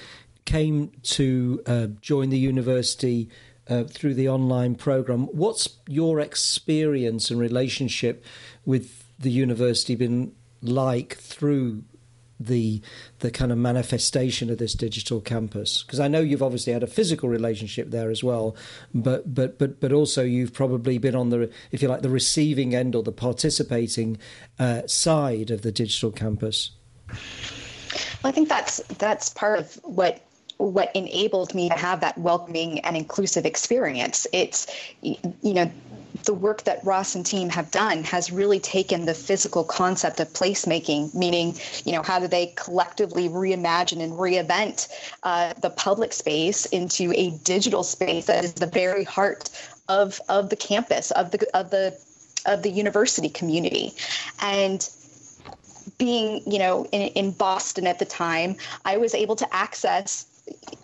came 0.46 0.92
to 1.04 1.62
uh, 1.68 1.88
join 2.02 2.30
the 2.30 2.40
university 2.40 3.30
uh, 3.68 3.84
through 3.84 4.16
the 4.16 4.30
online 4.30 4.76
program, 4.76 5.26
what's 5.28 5.78
your 5.88 6.20
experience 6.20 7.30
and 7.30 7.40
relationship 7.40 8.26
with 8.66 9.04
the 9.20 9.32
university 9.32 9.96
been 9.96 10.34
like 10.62 11.16
through 11.18 11.84
the 12.40 12.82
the 13.20 13.32
kind 13.32 13.52
of 13.52 13.58
manifestation 13.58 14.50
of 14.50 14.58
this 14.58 14.74
digital 14.74 15.22
campus. 15.22 15.84
Because 15.84 16.00
I 16.00 16.08
know 16.08 16.20
you've 16.20 16.44
obviously 16.44 16.74
had 16.74 16.84
a 16.84 16.88
physical 16.88 17.30
relationship 17.30 17.92
there 17.92 18.10
as 18.10 18.24
well 18.24 18.56
but 18.94 19.34
but 19.34 19.58
but 19.58 19.80
but 19.80 19.92
also 19.92 20.24
you've 20.24 20.54
probably 20.54 20.98
been 20.98 21.16
on 21.16 21.30
the 21.30 21.50
if 21.72 21.82
you 21.82 21.88
like 21.88 22.02
the 22.02 22.10
receiving 22.10 22.76
end 22.76 22.96
or 22.96 23.04
the 23.04 23.12
participating 23.12 24.18
uh, 24.60 24.86
side 24.88 25.52
of 25.52 25.62
the 25.62 25.72
digital 25.72 26.12
campus. 26.12 26.72
Well 27.10 28.30
I 28.30 28.32
think 28.32 28.50
that's 28.50 28.78
that's 28.98 29.30
part 29.30 29.60
of 29.60 29.74
what 29.84 30.22
what 30.58 30.96
enabled 30.96 31.54
me 31.54 31.68
to 31.70 31.76
have 31.76 32.00
that 32.00 32.18
welcoming 32.18 32.80
and 32.80 32.96
inclusive 32.96 33.46
experience. 33.46 34.26
It's 34.32 34.68
you 35.02 35.18
know 35.44 35.72
the 36.26 36.34
work 36.34 36.64
that 36.64 36.84
Ross 36.84 37.16
and 37.16 37.26
team 37.26 37.50
have 37.50 37.72
done 37.72 38.04
has 38.04 38.32
really 38.32 38.60
taken 38.60 39.06
the 39.06 39.14
physical 39.14 39.64
concept 39.64 40.20
of 40.20 40.28
placemaking, 40.34 41.14
meaning, 41.14 41.56
you 41.86 41.94
know, 41.94 42.02
how 42.02 42.20
do 42.20 42.28
they 42.28 42.48
collectively 42.56 43.30
reimagine 43.30 44.02
and 44.02 44.14
reinvent 44.14 44.88
uh, 45.24 45.54
the 45.62 45.70
public 45.70 46.14
space 46.14 46.66
into 46.68 47.14
a 47.16 47.32
digital 47.44 47.84
space 47.84 48.26
that 48.26 48.44
is 48.44 48.54
the 48.54 48.68
very 48.68 49.04
heart 49.04 49.50
of 49.88 50.20
of 50.30 50.50
the 50.50 50.56
campus 50.56 51.12
of 51.12 51.32
the 51.32 51.48
of 51.54 51.70
the 51.70 51.98
of 52.46 52.64
the 52.64 52.70
university 52.70 53.30
community, 53.30 53.94
and 54.42 54.90
being 55.98 56.42
you 56.52 56.60
know 56.60 56.86
in, 56.92 57.02
in 57.10 57.32
Boston 57.32 57.88
at 57.88 58.00
the 58.00 58.06
time, 58.06 58.56
I 58.84 58.98
was 58.98 59.14
able 59.14 59.36
to 59.38 59.56
access 59.56 60.26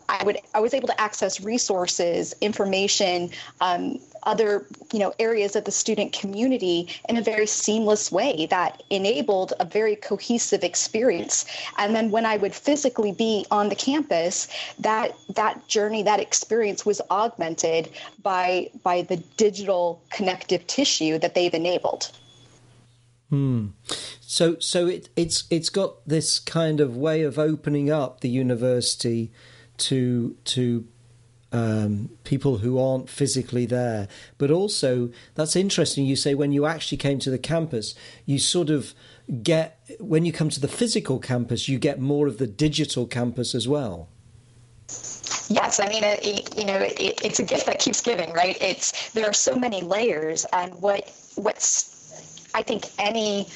I 0.09 0.23
would 0.23 0.39
I 0.53 0.59
was 0.59 0.73
able 0.73 0.87
to 0.87 1.01
access 1.01 1.39
resources, 1.41 2.35
information, 2.41 3.31
um, 3.61 3.99
other 4.23 4.65
you 4.93 4.99
know 4.99 5.13
areas 5.19 5.55
of 5.55 5.65
the 5.65 5.71
student 5.71 6.13
community 6.13 6.87
in 7.09 7.17
a 7.17 7.21
very 7.21 7.47
seamless 7.47 8.11
way 8.11 8.47
that 8.49 8.83
enabled 8.89 9.53
a 9.59 9.65
very 9.65 9.95
cohesive 9.95 10.63
experience 10.63 11.45
and 11.77 11.95
then 11.95 12.11
when 12.11 12.25
i 12.25 12.37
would 12.37 12.53
physically 12.53 13.11
be 13.11 13.45
on 13.51 13.69
the 13.69 13.75
campus 13.75 14.47
that 14.79 15.15
that 15.29 15.67
journey 15.67 16.03
that 16.03 16.19
experience 16.19 16.85
was 16.85 17.01
augmented 17.09 17.89
by 18.21 18.69
by 18.83 19.01
the 19.03 19.17
digital 19.37 20.01
connective 20.09 20.65
tissue 20.67 21.17
that 21.17 21.35
they've 21.35 21.53
enabled 21.53 22.11
Hmm. 23.29 23.67
So, 24.19 24.59
so 24.59 24.87
it, 24.87 25.07
it's 25.15 25.45
it's 25.49 25.69
got 25.69 26.05
this 26.05 26.37
kind 26.37 26.81
of 26.81 26.97
way 26.97 27.21
of 27.21 27.39
opening 27.39 27.89
up 27.89 28.19
the 28.19 28.27
university 28.27 29.31
to 29.77 30.35
to 30.43 30.85
um, 31.51 32.09
people 32.23 32.59
who 32.59 32.79
aren't 32.79 33.09
physically 33.09 33.65
there. 33.65 34.07
But 34.37 34.51
also, 34.51 35.09
that's 35.35 35.55
interesting. 35.55 36.05
You 36.05 36.15
say 36.15 36.33
when 36.33 36.51
you 36.51 36.65
actually 36.65 36.97
came 36.97 37.19
to 37.19 37.29
the 37.29 37.37
campus, 37.37 37.95
you 38.25 38.39
sort 38.39 38.69
of 38.69 38.93
get, 39.43 39.79
when 39.99 40.25
you 40.25 40.31
come 40.31 40.49
to 40.49 40.59
the 40.59 40.67
physical 40.67 41.19
campus, 41.19 41.67
you 41.67 41.77
get 41.79 41.99
more 41.99 42.27
of 42.27 42.37
the 42.37 42.47
digital 42.47 43.05
campus 43.05 43.53
as 43.53 43.67
well. 43.67 44.09
Yes, 45.49 45.81
I 45.81 45.87
mean, 45.89 46.03
it, 46.03 46.57
you 46.57 46.65
know, 46.65 46.77
it, 46.77 47.21
it's 47.25 47.39
a 47.39 47.43
gift 47.43 47.65
that 47.65 47.79
keeps 47.79 48.01
giving, 48.01 48.31
right? 48.31 48.57
It's 48.61 49.11
there 49.11 49.25
are 49.29 49.33
so 49.33 49.55
many 49.55 49.81
layers, 49.81 50.45
and 50.53 50.73
what 50.81 51.11
what's 51.35 52.49
I 52.53 52.61
think 52.61 52.85
any 52.97 53.47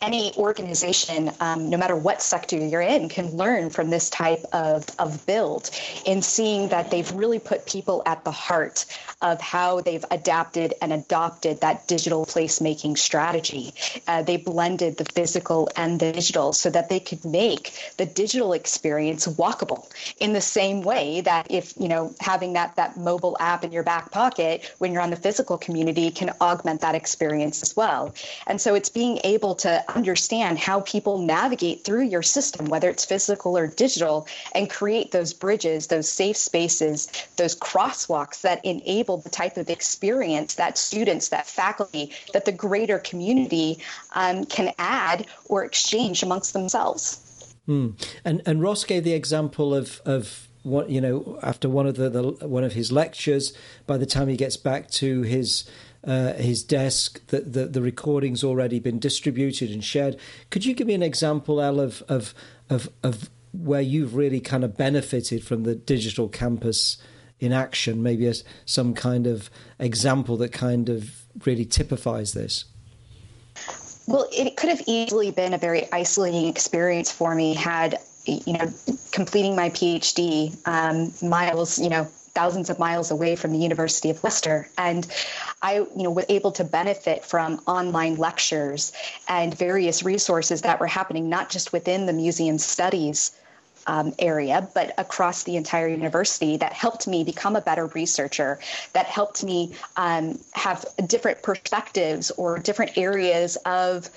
any 0.00 0.32
organization, 0.36 1.30
um, 1.40 1.70
no 1.70 1.76
matter 1.76 1.96
what 1.96 2.22
sector 2.22 2.56
you're 2.56 2.80
in, 2.80 3.08
can 3.08 3.36
learn 3.36 3.68
from 3.70 3.90
this 3.90 4.10
type 4.10 4.44
of, 4.52 4.86
of 4.98 5.26
build 5.26 5.70
in 6.06 6.22
seeing 6.22 6.68
that 6.68 6.90
they've 6.90 7.10
really 7.12 7.40
put 7.40 7.66
people 7.66 8.02
at 8.06 8.22
the 8.24 8.30
heart 8.30 8.86
of 9.20 9.40
how 9.40 9.80
they've 9.80 10.04
adapted 10.10 10.74
and 10.80 10.92
adopted 10.92 11.60
that 11.60 11.88
digital 11.88 12.24
placemaking 12.24 12.96
strategy. 12.96 13.74
Uh, 14.06 14.22
they 14.22 14.36
blended 14.36 14.96
the 14.96 15.04
physical 15.04 15.68
and 15.74 15.98
the 15.98 16.12
digital 16.12 16.52
so 16.52 16.70
that 16.70 16.88
they 16.88 17.00
could 17.00 17.24
make 17.24 17.72
the 17.96 18.06
digital 18.06 18.52
experience 18.52 19.26
walkable 19.26 19.90
in 20.20 20.32
the 20.32 20.40
same 20.40 20.82
way 20.82 21.20
that 21.22 21.50
if, 21.50 21.74
you 21.76 21.88
know, 21.88 22.14
having 22.20 22.52
that, 22.52 22.76
that 22.76 22.96
mobile 22.96 23.36
app 23.40 23.64
in 23.64 23.72
your 23.72 23.82
back 23.82 24.12
pocket 24.12 24.72
when 24.78 24.92
you're 24.92 25.02
on 25.02 25.10
the 25.10 25.16
physical 25.16 25.58
community 25.58 26.12
can 26.12 26.30
augment 26.40 26.82
that 26.82 26.94
experience 26.94 27.62
as 27.62 27.76
well. 27.76 28.14
And 28.46 28.60
so 28.60 28.76
it's 28.76 28.88
being 28.88 29.18
able 29.24 29.56
to 29.56 29.84
understand 29.94 30.58
how 30.58 30.80
people 30.80 31.18
navigate 31.18 31.84
through 31.84 32.04
your 32.04 32.22
system, 32.22 32.66
whether 32.66 32.88
it's 32.90 33.04
physical 33.04 33.56
or 33.56 33.66
digital, 33.66 34.26
and 34.54 34.68
create 34.68 35.12
those 35.12 35.32
bridges, 35.32 35.86
those 35.86 36.08
safe 36.08 36.36
spaces, 36.36 37.08
those 37.36 37.56
crosswalks 37.56 38.42
that 38.42 38.64
enable 38.64 39.18
the 39.18 39.30
type 39.30 39.56
of 39.56 39.70
experience 39.70 40.54
that 40.54 40.76
students, 40.76 41.28
that 41.28 41.46
faculty, 41.46 42.12
that 42.32 42.44
the 42.44 42.52
greater 42.52 42.98
community 42.98 43.78
um, 44.14 44.44
can 44.44 44.72
add 44.78 45.26
or 45.46 45.64
exchange 45.64 46.22
amongst 46.22 46.52
themselves. 46.52 47.24
Mm. 47.68 47.94
And 48.24 48.42
and 48.46 48.62
Ross 48.62 48.84
gave 48.84 49.04
the 49.04 49.12
example 49.12 49.74
of 49.74 50.00
of 50.04 50.48
what 50.62 50.90
you 50.90 51.00
know 51.00 51.38
after 51.42 51.68
one 51.68 51.86
of 51.86 51.96
the, 51.96 52.08
the 52.10 52.48
one 52.48 52.64
of 52.64 52.72
his 52.72 52.90
lectures. 52.90 53.52
By 53.86 53.98
the 53.98 54.06
time 54.06 54.28
he 54.28 54.36
gets 54.36 54.56
back 54.56 54.90
to 54.92 55.22
his 55.22 55.68
uh, 56.04 56.34
his 56.34 56.62
desk, 56.62 57.26
the, 57.28 57.40
the, 57.40 57.66
the 57.66 57.82
recording's 57.82 58.44
already 58.44 58.78
been 58.78 58.98
distributed 58.98 59.70
and 59.70 59.84
shared. 59.84 60.16
Could 60.50 60.64
you 60.64 60.74
give 60.74 60.86
me 60.86 60.94
an 60.94 61.02
example, 61.02 61.60
Al, 61.60 61.80
of, 61.80 62.02
of, 62.08 62.34
of, 62.70 62.88
of 63.02 63.30
where 63.52 63.80
you've 63.80 64.14
really 64.14 64.40
kind 64.40 64.64
of 64.64 64.76
benefited 64.76 65.44
from 65.44 65.64
the 65.64 65.74
digital 65.74 66.28
campus 66.28 66.98
in 67.40 67.52
action? 67.52 68.02
Maybe 68.02 68.26
as 68.26 68.44
some 68.64 68.94
kind 68.94 69.26
of 69.26 69.50
example 69.78 70.36
that 70.38 70.52
kind 70.52 70.88
of 70.88 71.24
really 71.44 71.64
typifies 71.64 72.32
this. 72.32 72.64
Well, 74.06 74.28
it 74.32 74.56
could 74.56 74.70
have 74.70 74.82
easily 74.86 75.30
been 75.30 75.52
a 75.52 75.58
very 75.58 75.90
isolating 75.92 76.46
experience 76.46 77.12
for 77.12 77.34
me 77.34 77.54
had 77.54 77.98
you 78.28 78.52
know 78.52 78.70
completing 79.10 79.56
my 79.56 79.70
phd 79.70 80.54
um, 80.66 81.28
miles 81.28 81.78
you 81.78 81.88
know 81.88 82.06
thousands 82.38 82.70
of 82.70 82.78
miles 82.78 83.10
away 83.10 83.34
from 83.34 83.50
the 83.50 83.58
University 83.58 84.10
of 84.10 84.22
Leicester. 84.22 84.68
And 84.78 85.04
I, 85.60 85.78
you 85.78 86.04
know, 86.04 86.12
was 86.12 86.26
able 86.28 86.52
to 86.52 86.62
benefit 86.62 87.24
from 87.24 87.60
online 87.66 88.14
lectures 88.14 88.92
and 89.26 89.52
various 89.52 90.04
resources 90.04 90.62
that 90.62 90.78
were 90.78 90.86
happening 90.86 91.28
not 91.28 91.50
just 91.50 91.72
within 91.72 92.06
the 92.06 92.12
museum 92.12 92.58
studies 92.58 93.32
um, 93.88 94.14
area, 94.20 94.68
but 94.72 94.94
across 94.98 95.42
the 95.42 95.56
entire 95.56 95.88
university 95.88 96.58
that 96.58 96.72
helped 96.72 97.08
me 97.08 97.24
become 97.24 97.56
a 97.56 97.60
better 97.60 97.86
researcher, 97.86 98.60
that 98.92 99.06
helped 99.06 99.42
me 99.42 99.72
um, 99.96 100.38
have 100.52 100.84
different 101.08 101.42
perspectives 101.42 102.30
or 102.32 102.58
different 102.58 102.96
areas 102.96 103.56
of 103.66 104.08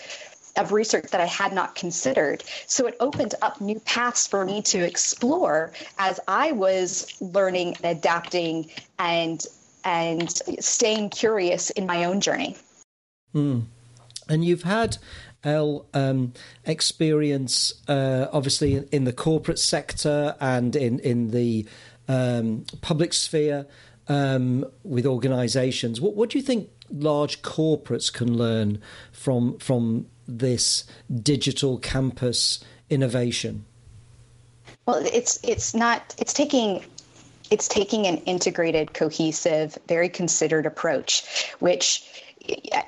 of 0.58 0.72
research 0.72 1.06
that 1.12 1.22
I 1.22 1.26
had 1.26 1.54
not 1.54 1.76
considered. 1.76 2.44
So 2.68 2.88
it 2.88 2.96
opened 3.00 3.36
up 3.42 3.62
new 3.62 3.80
paths 3.82 4.28
for 4.28 4.46
me 4.46 4.62
to 4.64 4.80
explore 4.80 5.72
as 5.98 6.20
I 6.28 6.52
was 6.52 7.16
learning 7.22 7.76
and 7.84 7.98
adapting 7.98 8.70
and 9.00 9.46
and 9.84 10.30
staying 10.60 11.10
curious 11.10 11.72
in 11.72 11.88
my 11.88 12.04
own 12.04 12.22
journey. 12.22 12.56
Mm. 13.34 13.64
And 14.30 14.46
you've 14.46 14.64
had 14.64 14.98
El 15.44 15.88
um, 15.96 16.34
experience, 16.66 17.74
uh, 17.88 18.28
obviously, 18.32 18.76
in, 18.76 18.88
in, 18.92 19.04
the 19.06 19.14
corporate 19.14 19.58
sector 19.58 20.36
and 20.40 20.76
in 20.76 21.00
in 21.00 21.32
the 21.32 21.66
um, 22.08 22.66
public 22.82 23.14
sphere 23.14 23.66
um, 24.08 24.66
with 24.84 25.06
organisations. 25.06 26.00
What, 26.00 26.16
what 26.16 26.30
do 26.30 26.38
you 26.38 26.44
think 26.44 26.70
large 26.94 27.42
corporates 27.42 28.12
can 28.12 28.38
learn 28.38 28.82
from 29.12 29.58
from 29.60 30.08
this 30.28 30.86
digital 31.22 31.78
campus 31.78 32.64
innovation? 32.90 33.66
Well, 34.86 35.06
it's 35.06 35.40
it's 35.44 35.74
not 35.74 36.16
it's 36.18 36.34
taking 36.34 36.84
it's 37.52 37.68
taking 37.68 38.08
an 38.08 38.18
integrated, 38.20 38.94
cohesive, 38.94 39.78
very 39.88 40.10
considered 40.10 40.66
approach, 40.66 41.54
which 41.60 42.24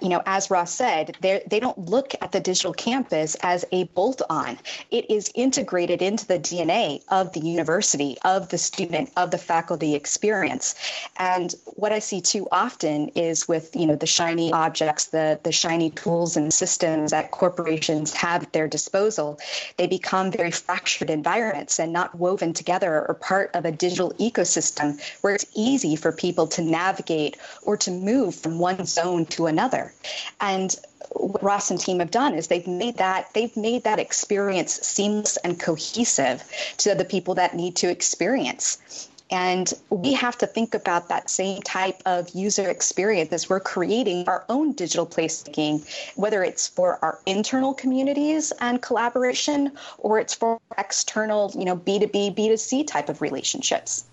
you 0.01 0.09
know, 0.09 0.21
as 0.25 0.49
Ross 0.49 0.73
said, 0.73 1.15
they 1.21 1.59
don't 1.59 1.77
look 1.77 2.13
at 2.21 2.31
the 2.31 2.39
digital 2.39 2.73
campus 2.73 3.35
as 3.41 3.65
a 3.71 3.85
bolt 3.85 4.21
on. 4.29 4.57
It 4.91 5.09
is 5.09 5.31
integrated 5.35 6.01
into 6.01 6.25
the 6.25 6.39
DNA 6.39 7.03
of 7.09 7.33
the 7.33 7.39
university, 7.39 8.17
of 8.23 8.49
the 8.49 8.57
student, 8.57 9.11
of 9.15 9.31
the 9.31 9.37
faculty 9.37 9.95
experience. 9.95 10.75
And 11.17 11.53
what 11.65 11.91
I 11.91 11.99
see 11.99 12.21
too 12.21 12.47
often 12.51 13.09
is 13.09 13.47
with, 13.47 13.75
you 13.75 13.85
know, 13.85 13.95
the 13.95 14.07
shiny 14.07 14.51
objects, 14.51 15.07
the, 15.07 15.39
the 15.43 15.51
shiny 15.51 15.91
tools 15.91 16.35
and 16.35 16.53
systems 16.53 17.11
that 17.11 17.31
corporations 17.31 18.13
have 18.13 18.43
at 18.43 18.53
their 18.53 18.67
disposal, 18.67 19.39
they 19.77 19.87
become 19.87 20.31
very 20.31 20.51
fractured 20.51 21.09
environments 21.09 21.79
and 21.79 21.93
not 21.93 22.15
woven 22.15 22.53
together 22.53 23.05
or 23.07 23.13
part 23.13 23.51
of 23.53 23.65
a 23.65 23.71
digital 23.71 24.11
ecosystem 24.13 24.99
where 25.21 25.35
it's 25.35 25.45
easy 25.53 25.95
for 25.95 26.11
people 26.11 26.47
to 26.47 26.61
navigate 26.61 27.37
or 27.61 27.77
to 27.77 27.91
move 27.91 28.35
from 28.35 28.59
one 28.59 28.85
zone 28.85 29.25
to 29.25 29.42
another. 29.47 29.93
And 30.41 30.75
what 31.11 31.43
Ross 31.43 31.69
and 31.69 31.79
team 31.79 31.99
have 31.99 32.11
done 32.11 32.33
is 32.33 32.47
they've 32.47 32.67
made 32.67 32.97
that 32.97 33.33
they've 33.33 33.55
made 33.55 33.83
that 33.83 33.99
experience 33.99 34.73
seamless 34.73 35.37
and 35.37 35.59
cohesive 35.59 36.43
to 36.77 36.95
the 36.95 37.05
people 37.05 37.35
that 37.35 37.55
need 37.55 37.75
to 37.77 37.89
experience. 37.89 39.09
And 39.31 39.73
we 39.89 40.13
have 40.13 40.37
to 40.39 40.47
think 40.47 40.75
about 40.75 41.09
that 41.09 41.27
same 41.27 41.63
type 41.63 42.01
of 42.05 42.29
user 42.35 42.69
experience 42.69 43.33
as 43.33 43.49
we're 43.49 43.59
creating 43.59 44.27
our 44.27 44.45
own 44.47 44.73
digital 44.73 45.07
placemaking, 45.07 45.87
whether 46.15 46.43
it's 46.43 46.67
for 46.67 46.99
our 47.01 47.17
internal 47.25 47.73
communities 47.73 48.53
and 48.59 48.79
collaboration 48.81 49.71
or 49.97 50.19
it's 50.19 50.35
for 50.35 50.59
external, 50.77 51.51
you 51.57 51.65
know, 51.65 51.75
B2B, 51.75 52.35
B2C 52.35 52.85
type 52.85 53.09
of 53.09 53.21
relationships. 53.21 54.05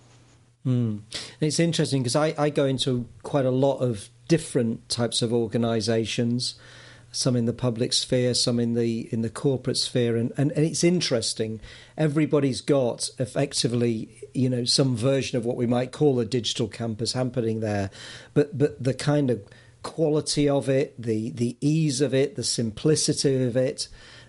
Mm. 0.64 1.01
It's 1.40 1.61
interesting 1.61 2.03
because 2.03 2.16
I, 2.16 2.35
I 2.38 2.49
go 2.49 2.64
into 2.64 3.07
quite 3.23 3.45
a 3.45 3.51
lot 3.51 3.79
of 3.79 4.09
different 4.31 4.88
types 4.88 5.23
of 5.23 5.33
organisations, 5.33 6.55
some 7.11 7.35
in 7.35 7.47
the 7.47 7.53
public 7.53 7.93
sphere, 7.93 8.33
some 8.33 8.61
in 8.61 8.75
the 8.75 9.12
in 9.12 9.23
the 9.23 9.29
corporate 9.29 9.77
sphere, 9.77 10.16
and, 10.16 10.33
and, 10.37 10.53
and 10.53 10.64
it's 10.64 10.85
interesting. 10.85 11.61
Everybody's 11.99 12.61
got 12.61 13.11
effectively, 13.19 14.09
you 14.33 14.49
know, 14.49 14.64
some 14.64 14.97
version 14.97 15.37
of 15.37 15.45
what 15.45 15.57
we 15.57 15.66
might 15.66 15.90
call 15.90 16.21
a 16.21 16.25
digital 16.25 16.69
campus 16.69 17.12
happening 17.12 17.59
there, 17.59 17.90
but 18.33 18.57
but 18.57 18.81
the 18.81 18.95
kind 18.95 19.31
of 19.31 19.43
quality 19.83 20.49
of 20.49 20.69
it, 20.69 20.95
the 20.97 21.31
the 21.31 21.57
ease 21.61 22.01
of 22.01 22.14
it, 22.14 22.37
the 22.37 22.45
simplicity 22.45 23.43
of 23.43 23.57
it. 23.57 23.88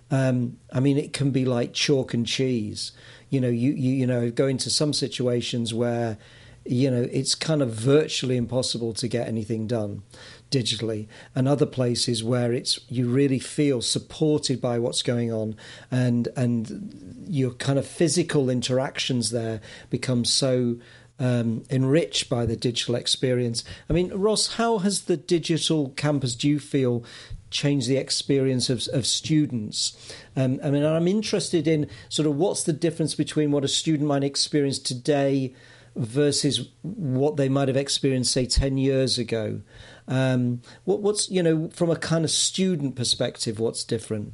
Um, 0.09 0.57
I 0.73 0.79
mean, 0.79 0.97
it 0.97 1.13
can 1.13 1.29
be 1.29 1.45
like 1.45 1.73
chalk 1.73 2.15
and 2.15 2.25
cheese. 2.25 2.91
You 3.29 3.39
know, 3.39 3.49
you 3.49 3.71
you 3.73 3.93
you 3.93 4.07
know, 4.07 4.31
go 4.31 4.47
into 4.47 4.71
some 4.71 4.93
situations 4.93 5.75
where 5.75 6.17
you 6.65 6.91
know, 6.91 7.07
it's 7.11 7.33
kind 7.35 7.61
of 7.61 7.69
virtually 7.69 8.37
impossible 8.37 8.93
to 8.93 9.07
get 9.07 9.27
anything 9.27 9.67
done 9.67 10.03
digitally 10.51 11.07
and 11.33 11.47
other 11.47 11.65
places 11.65 12.23
where 12.23 12.51
it's 12.51 12.79
you 12.89 13.09
really 13.09 13.39
feel 13.39 13.81
supported 13.81 14.59
by 14.59 14.77
what's 14.77 15.01
going 15.01 15.31
on 15.31 15.55
and 15.89 16.27
and 16.35 17.23
your 17.25 17.51
kind 17.51 17.79
of 17.79 17.87
physical 17.87 18.49
interactions 18.49 19.31
there 19.31 19.61
become 19.89 20.25
so 20.25 20.75
um, 21.21 21.63
enriched 21.69 22.29
by 22.29 22.45
the 22.45 22.55
digital 22.55 22.95
experience. 22.95 23.63
I 23.89 23.93
mean, 23.93 24.11
Ross, 24.11 24.55
how 24.55 24.79
has 24.79 25.03
the 25.03 25.17
digital 25.17 25.89
campus, 25.91 26.33
do 26.33 26.49
you 26.49 26.59
feel, 26.59 27.05
changed 27.51 27.87
the 27.87 27.97
experience 27.97 28.71
of, 28.71 28.87
of 28.91 29.05
students? 29.05 30.15
Um, 30.35 30.59
I 30.63 30.71
mean, 30.71 30.83
I'm 30.83 31.07
interested 31.07 31.67
in 31.67 31.87
sort 32.09 32.27
of 32.27 32.37
what's 32.37 32.63
the 32.63 32.73
difference 32.73 33.13
between 33.13 33.51
what 33.51 33.63
a 33.63 33.67
student 33.67 34.09
might 34.09 34.23
experience 34.23 34.79
today 34.79 35.53
versus 35.95 36.69
what 36.81 37.37
they 37.37 37.49
might 37.49 37.67
have 37.67 37.77
experienced, 37.77 38.31
say, 38.31 38.45
10 38.45 38.77
years 38.77 39.17
ago. 39.17 39.61
Um, 40.07 40.61
what, 40.83 41.01
what's, 41.01 41.29
you 41.29 41.43
know, 41.43 41.69
from 41.69 41.89
a 41.89 41.95
kind 41.95 42.23
of 42.23 42.31
student 42.31 42.95
perspective, 42.95 43.59
what's 43.59 43.83
different? 43.83 44.33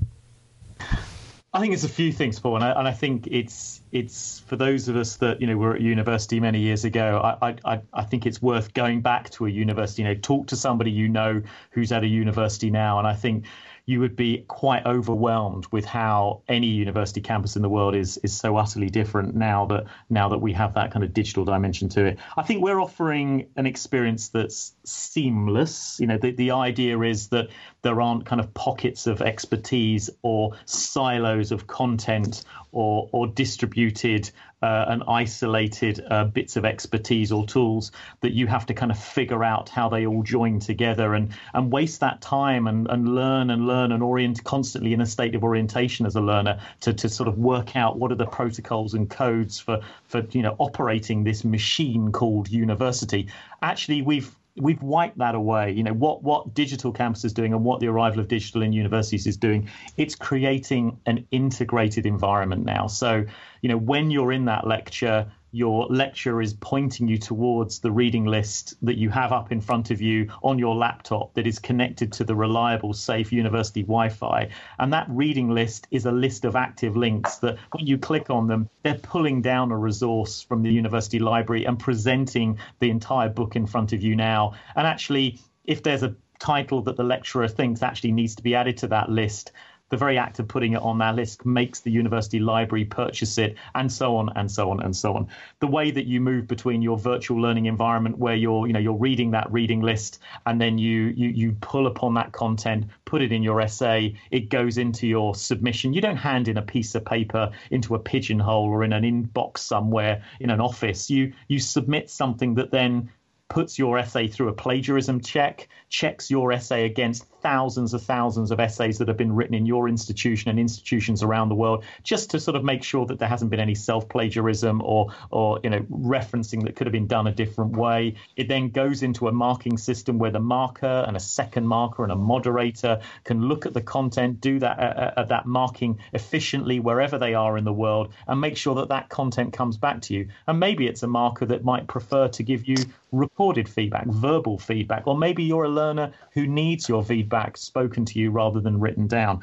I 1.54 1.60
think 1.60 1.74
it's 1.74 1.84
a 1.84 1.90
few 1.90 2.12
things, 2.12 2.40
Paul, 2.40 2.56
and 2.56 2.64
I, 2.64 2.72
and 2.72 2.88
I, 2.88 2.92
think 2.92 3.28
it's 3.32 3.82
it's 3.92 4.42
for 4.42 4.58
those 4.58 4.90
of 4.90 4.96
us 4.96 5.16
that 5.18 5.42
you 5.42 5.48
know 5.48 5.58
were 5.58 5.74
at 5.74 5.82
university 5.82 6.40
many 6.40 6.60
years 6.60 6.86
ago. 6.86 7.20
I, 7.42 7.56
I 7.66 7.82
I 7.94 8.04
think 8.04 8.26
it's 8.26 8.42
worth 8.42 8.74
going 8.74 9.02
back 9.02 9.30
to 9.32 9.48
a 9.48 9.50
university. 9.50 10.04
You 10.04 10.10
know, 10.10 10.16
talk 10.16 10.48
to 10.48 10.56
somebody 10.56 10.92
you 10.92 11.08
know 11.08 11.42
who's 11.72 11.92
at 11.92 12.04
a 12.04 12.08
university 12.08 12.70
now, 12.70 13.00
and 13.00 13.08
I 13.08 13.16
think 13.16 13.46
you 13.88 14.02
would 14.02 14.18
be 14.18 14.44
quite 14.50 14.86
overwhelmed 14.86 15.66
with 15.72 15.86
how 15.86 16.42
any 16.50 16.68
university 16.68 17.22
campus 17.22 17.56
in 17.56 17.62
the 17.62 17.70
world 17.70 17.96
is 17.96 18.18
is 18.18 18.36
so 18.36 18.58
utterly 18.58 18.90
different 18.90 19.34
now 19.34 19.66
that 19.66 19.86
now 20.10 20.28
that 20.30 20.40
we 20.40 20.52
have 20.52 20.74
that 20.74 20.92
kind 20.92 21.06
of 21.06 21.14
digital 21.14 21.46
dimension 21.46 21.88
to 21.88 22.06
it. 22.06 22.20
I 22.36 22.44
think 22.44 22.62
we're 22.62 22.82
offering 22.82 23.48
an 23.56 23.66
experience 23.66 24.28
that's 24.28 24.74
seamless. 24.84 26.00
You 26.02 26.08
know, 26.08 26.18
the, 26.18 26.32
the 26.32 26.52
idea 26.52 27.00
is 27.00 27.30
that 27.30 27.48
there 27.82 28.02
aren't 28.02 28.26
kind 28.26 28.42
of 28.42 28.54
pockets 28.54 29.08
of 29.08 29.22
expertise 29.22 30.10
or 30.22 30.58
silos 30.66 31.54
of 31.54 31.66
content 31.66 32.44
or 32.74 33.10
or 33.14 33.26
distributed 33.26 34.30
uh, 34.62 34.86
and 34.88 35.04
isolated 35.08 36.04
uh, 36.10 36.24
bits 36.26 36.56
of 36.56 36.66
expertise 36.66 37.32
or 37.32 37.46
tools 37.46 37.92
that 38.22 38.34
you 38.34 38.48
have 38.48 38.66
to 38.66 38.74
kind 38.74 38.92
of 38.92 38.98
figure 38.98 39.44
out 39.44 39.70
how 39.70 39.88
they 39.88 40.06
all 40.06 40.24
join 40.24 40.60
together 40.60 41.14
and 41.14 41.32
and 41.54 41.72
waste 41.72 42.00
that 42.00 42.22
time 42.22 42.68
and, 42.68 42.88
and 42.88 43.14
learn 43.14 43.52
and 43.52 43.68
learn 43.68 43.92
and 43.92 44.02
orient 44.02 44.44
constantly 44.44 44.94
in 44.94 45.02
a 45.02 45.06
state 45.06 45.36
of 45.36 45.44
orientation 45.44 46.06
as 46.06 46.16
a 46.16 46.22
learner 46.22 46.60
to, 46.82 46.94
to 46.94 47.08
sort 47.08 47.28
of 47.30 47.38
work 47.38 47.76
out 47.76 47.98
what 47.98 48.12
are 48.12 48.16
the 48.16 48.26
protocols 48.26 48.94
and 48.94 49.10
codes 49.10 49.60
for 49.60 49.82
for 50.06 50.26
you 50.32 50.42
know 50.42 50.56
operating 50.58 51.24
this 51.24 51.44
machine 51.44 52.12
called 52.12 52.50
university. 52.50 53.28
Actually 53.62 54.02
we've 54.02 54.36
we've 54.60 54.82
wiped 54.82 55.18
that 55.20 55.36
away. 55.36 55.72
You 55.72 55.84
know 55.84 55.94
what 55.94 56.24
what 56.24 56.54
digital 56.54 56.92
campus 56.92 57.26
is 57.26 57.34
doing 57.34 57.54
and 57.54 57.64
what 57.64 57.80
the 57.80 57.88
arrival 57.88 58.20
of 58.20 58.28
digital 58.28 58.62
in 58.62 58.74
universities 58.74 59.28
is 59.28 59.38
doing. 59.38 59.70
It's 59.98 60.16
creating 60.16 61.00
an 61.06 61.26
integrated 61.32 62.06
environment 62.06 62.66
now. 62.66 62.88
So 62.88 63.26
you 63.62 63.70
know 63.70 63.78
when 63.78 64.12
you're 64.12 64.32
in 64.32 64.46
that 64.46 64.68
lecture, 64.68 65.32
your 65.52 65.88
lecturer 65.90 66.42
is 66.42 66.54
pointing 66.54 67.08
you 67.08 67.18
towards 67.18 67.80
the 67.80 67.92
reading 67.92 68.26
list 68.26 68.76
that 68.82 68.98
you 68.98 69.10
have 69.10 69.32
up 69.32 69.52
in 69.52 69.62
front 69.62 69.92
of 69.92 70.02
you 70.02 70.30
on 70.44 70.60
your 70.60 70.76
laptop 70.76 71.34
that 71.34 71.48
is 71.48 71.60
connected 71.60 72.12
to 72.14 72.24
the 72.24 72.36
reliable, 72.36 72.94
safe 72.94 73.32
university 73.32 73.82
Wi 73.82 74.10
Fi. 74.10 74.50
And 74.78 74.92
that 74.94 75.08
reading 75.10 75.50
list 75.50 75.88
is 75.90 76.06
a 76.06 76.12
list 76.12 76.46
of 76.46 76.56
active 76.56 76.98
links 76.98 77.38
that 77.38 77.58
when 77.72 77.88
you 77.88 77.98
click 77.98 78.30
on 78.30 78.48
them, 78.48 78.70
they're 78.84 78.96
pulling 78.96 79.42
down 79.42 79.72
a 79.72 79.78
resource 79.78 80.42
from 80.42 80.64
the 80.64 80.72
university 80.72 81.20
library 81.20 81.66
and 81.66 81.80
presenting 81.80 82.58
the 82.80 82.90
entire 82.90 83.30
book 83.30 83.56
in 83.56 83.66
front 83.66 83.94
of 83.94 84.04
you 84.04 84.16
now. 84.16 84.54
And 84.76 84.86
actually, 84.86 85.40
if 85.64 85.82
there's 85.84 86.04
a 86.04 86.16
title 86.40 86.82
that 86.84 86.98
the 86.98 87.04
lecturer 87.04 87.48
thinks 87.48 87.82
actually 87.82 88.12
needs 88.12 88.36
to 88.36 88.44
be 88.44 88.56
added 88.56 88.78
to 88.78 88.88
that 88.88 89.10
list, 89.10 89.52
the 89.90 89.98
very 89.98 90.18
act 90.18 90.40
of 90.40 90.48
putting 90.48 90.74
it 90.74 90.82
on 90.82 90.98
that 91.00 91.16
list 91.16 91.46
makes 91.46 91.82
the 91.82 91.92
university 91.92 92.40
library 92.40 92.86
purchase 92.86 93.38
it, 93.38 93.56
and 93.76 93.92
so 93.92 94.18
on 94.18 94.30
and 94.36 94.52
so 94.52 94.70
on 94.72 94.82
and 94.82 94.96
so 94.96 95.14
on. 95.14 95.28
The 95.60 95.68
way 95.68 95.92
that 95.92 96.06
you 96.06 96.22
move 96.22 96.48
between 96.48 96.82
your 96.82 96.98
virtual 96.98 97.42
learning 97.42 97.66
environment 97.66 98.18
where 98.18 98.36
you're, 98.36 98.68
you 98.68 98.74
know, 98.74 98.80
you're 98.80 98.94
reading 98.94 99.32
that 99.32 99.52
reading 99.52 99.82
list 99.82 100.20
and 100.46 100.60
then 100.60 100.78
you 100.78 101.14
you 101.16 101.30
you 101.30 101.52
pull 101.62 101.88
upon 101.88 102.14
that 102.16 102.32
content, 102.32 102.86
put 103.06 103.22
it 103.22 103.32
in 103.32 103.44
your 103.44 103.62
essay, 103.62 104.16
it 104.32 104.50
goes 104.50 104.78
into 104.78 105.08
your 105.08 105.36
submission. 105.36 105.94
You 105.94 106.02
don't 106.02 106.18
hand 106.18 106.48
in 106.48 106.58
a 106.58 106.62
piece 106.62 106.96
of 106.96 107.06
paper 107.06 107.52
into 107.72 107.96
a 107.96 108.00
pigeonhole 108.00 108.66
or 108.66 108.84
in 108.84 108.94
an 108.94 109.04
inbox 109.04 109.60
somewhere 109.60 110.24
in 110.40 110.50
an 110.50 110.60
office. 110.60 111.10
You 111.10 111.34
you 111.48 111.60
submit 111.60 112.10
something 112.10 112.56
that 112.56 112.72
then 112.72 113.10
puts 113.50 113.80
your 113.80 113.98
essay 113.98 114.28
through 114.28 114.50
a 114.50 114.54
plagiarism 114.54 115.22
check, 115.22 115.68
checks 115.90 116.30
your 116.30 116.52
essay 116.52 116.86
against 116.86 117.26
thousands 117.42 117.94
of 117.94 118.02
thousands 118.02 118.52
of 118.52 118.60
essays 118.60 118.98
that 118.98 119.08
have 119.08 119.16
been 119.16 119.34
written 119.34 119.54
in 119.54 119.66
your 119.66 119.88
institution 119.88 120.50
and 120.50 120.60
institutions 120.60 121.24
around 121.24 121.50
the 121.50 121.56
world, 121.56 121.84
just 122.04 122.30
to 122.32 122.40
sort 122.40 122.58
of 122.58 122.64
make 122.64 122.84
sure 122.84 123.06
that 123.06 123.20
there 123.20 123.28
hasn't 123.30 123.50
been 123.50 123.60
any 123.60 123.76
self-plagiarism 123.76 124.82
or 124.84 125.14
or 125.32 125.60
you 125.64 125.70
know 125.70 125.80
referencing 125.92 126.64
that 126.64 126.76
could 126.76 126.88
have 126.88 126.92
been 126.92 127.08
done 127.08 127.28
a 127.28 127.32
different 127.32 127.78
way. 127.78 128.16
It 128.36 128.48
then 128.48 128.70
goes 128.70 129.02
into 129.04 129.28
a 129.28 129.32
marking 129.32 129.78
system 129.78 130.18
where 130.18 130.32
the 130.32 130.40
marker 130.40 131.06
and 131.08 131.16
a 131.16 131.20
second 131.20 131.68
marker 131.68 132.04
and 132.04 132.12
a 132.12 132.16
moderator 132.16 133.00
can 133.24 133.42
look 133.42 133.66
at 133.66 133.74
the 133.74 133.82
content, 133.82 134.42
do 134.42 134.60
that 134.60 134.80
uh, 134.80 135.12
uh, 135.18 135.24
that 135.26 135.46
marking 135.46 136.00
efficiently 136.14 136.80
wherever 136.80 137.18
they 137.18 137.34
are 137.34 137.58
in 137.58 137.64
the 137.64 137.74
world, 137.74 138.14
and 138.28 138.42
make 138.42 138.58
sure 138.58 138.76
that 138.76 138.90
that 138.90 139.08
content 139.10 139.54
comes 139.54 139.78
back 139.78 140.02
to 140.02 140.14
you. 140.14 140.28
And 140.48 140.60
maybe 140.60 140.88
it's 140.88 141.04
a 141.04 141.08
marker 141.08 141.46
that 141.46 141.64
might 141.64 141.88
prefer 141.88 142.28
to 142.28 142.44
give 142.44 142.68
you 142.68 142.76
recorded 143.12 143.70
feedback, 143.70 144.08
verbal 144.08 144.58
feedback, 144.58 145.08
or 145.08 145.18
maybe 145.18 145.44
you're 145.44 145.64
a 145.64 145.70
learner 145.70 146.12
who 146.34 146.48
needs 146.48 146.90
your 146.90 147.04
feedback 147.04 147.58
spoken 147.58 148.06
to 148.06 148.20
you 148.20 148.32
rather 148.32 148.60
than 148.60 148.80
written 148.80 149.08
down. 149.08 149.42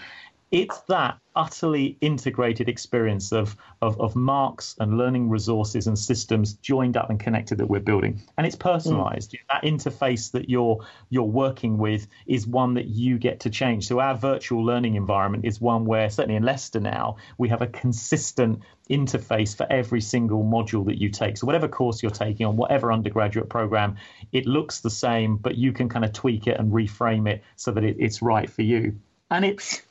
It's 0.50 0.78
that 0.82 1.18
utterly 1.36 1.96
integrated 2.00 2.68
experience 2.68 3.32
of, 3.32 3.56
of, 3.82 4.00
of 4.00 4.14
marks 4.14 4.76
and 4.78 4.96
learning 4.96 5.28
resources 5.28 5.86
and 5.86 5.98
systems 5.98 6.54
joined 6.54 6.96
up 6.96 7.10
and 7.10 7.18
connected 7.18 7.58
that 7.58 7.66
we're 7.66 7.80
building. 7.80 8.22
And 8.38 8.46
it's 8.46 8.54
personalized. 8.54 9.32
Mm. 9.32 9.38
That 9.50 9.62
interface 9.64 10.30
that 10.32 10.48
you're 10.48 10.86
you're 11.10 11.24
working 11.24 11.78
with 11.78 12.06
is 12.26 12.46
one 12.46 12.74
that 12.74 12.86
you 12.86 13.18
get 13.18 13.40
to 13.40 13.50
change. 13.50 13.88
So 13.88 13.98
our 13.98 14.14
virtual 14.14 14.64
learning 14.64 14.94
environment 14.94 15.44
is 15.44 15.60
one 15.60 15.86
where 15.86 16.08
certainly 16.08 16.36
in 16.36 16.44
Leicester 16.44 16.80
now 16.80 17.16
we 17.36 17.48
have 17.48 17.62
a 17.62 17.66
consistent 17.66 18.60
interface 18.88 19.56
for 19.56 19.66
every 19.70 20.00
single 20.00 20.44
module 20.44 20.86
that 20.86 21.00
you 21.00 21.08
take. 21.08 21.36
So 21.36 21.46
whatever 21.46 21.68
course 21.68 22.02
you're 22.02 22.12
taking 22.12 22.46
on 22.46 22.56
whatever 22.56 22.92
undergraduate 22.92 23.48
program, 23.48 23.96
it 24.30 24.46
looks 24.46 24.80
the 24.80 24.90
same, 24.90 25.36
but 25.36 25.56
you 25.56 25.72
can 25.72 25.88
kind 25.88 26.04
of 26.04 26.12
tweak 26.12 26.46
it 26.46 26.60
and 26.60 26.72
reframe 26.72 27.28
it 27.28 27.42
so 27.56 27.72
that 27.72 27.82
it, 27.82 27.96
it's 27.98 28.22
right 28.22 28.48
for 28.48 28.62
you. 28.62 29.00
And 29.30 29.44
it's 29.44 29.82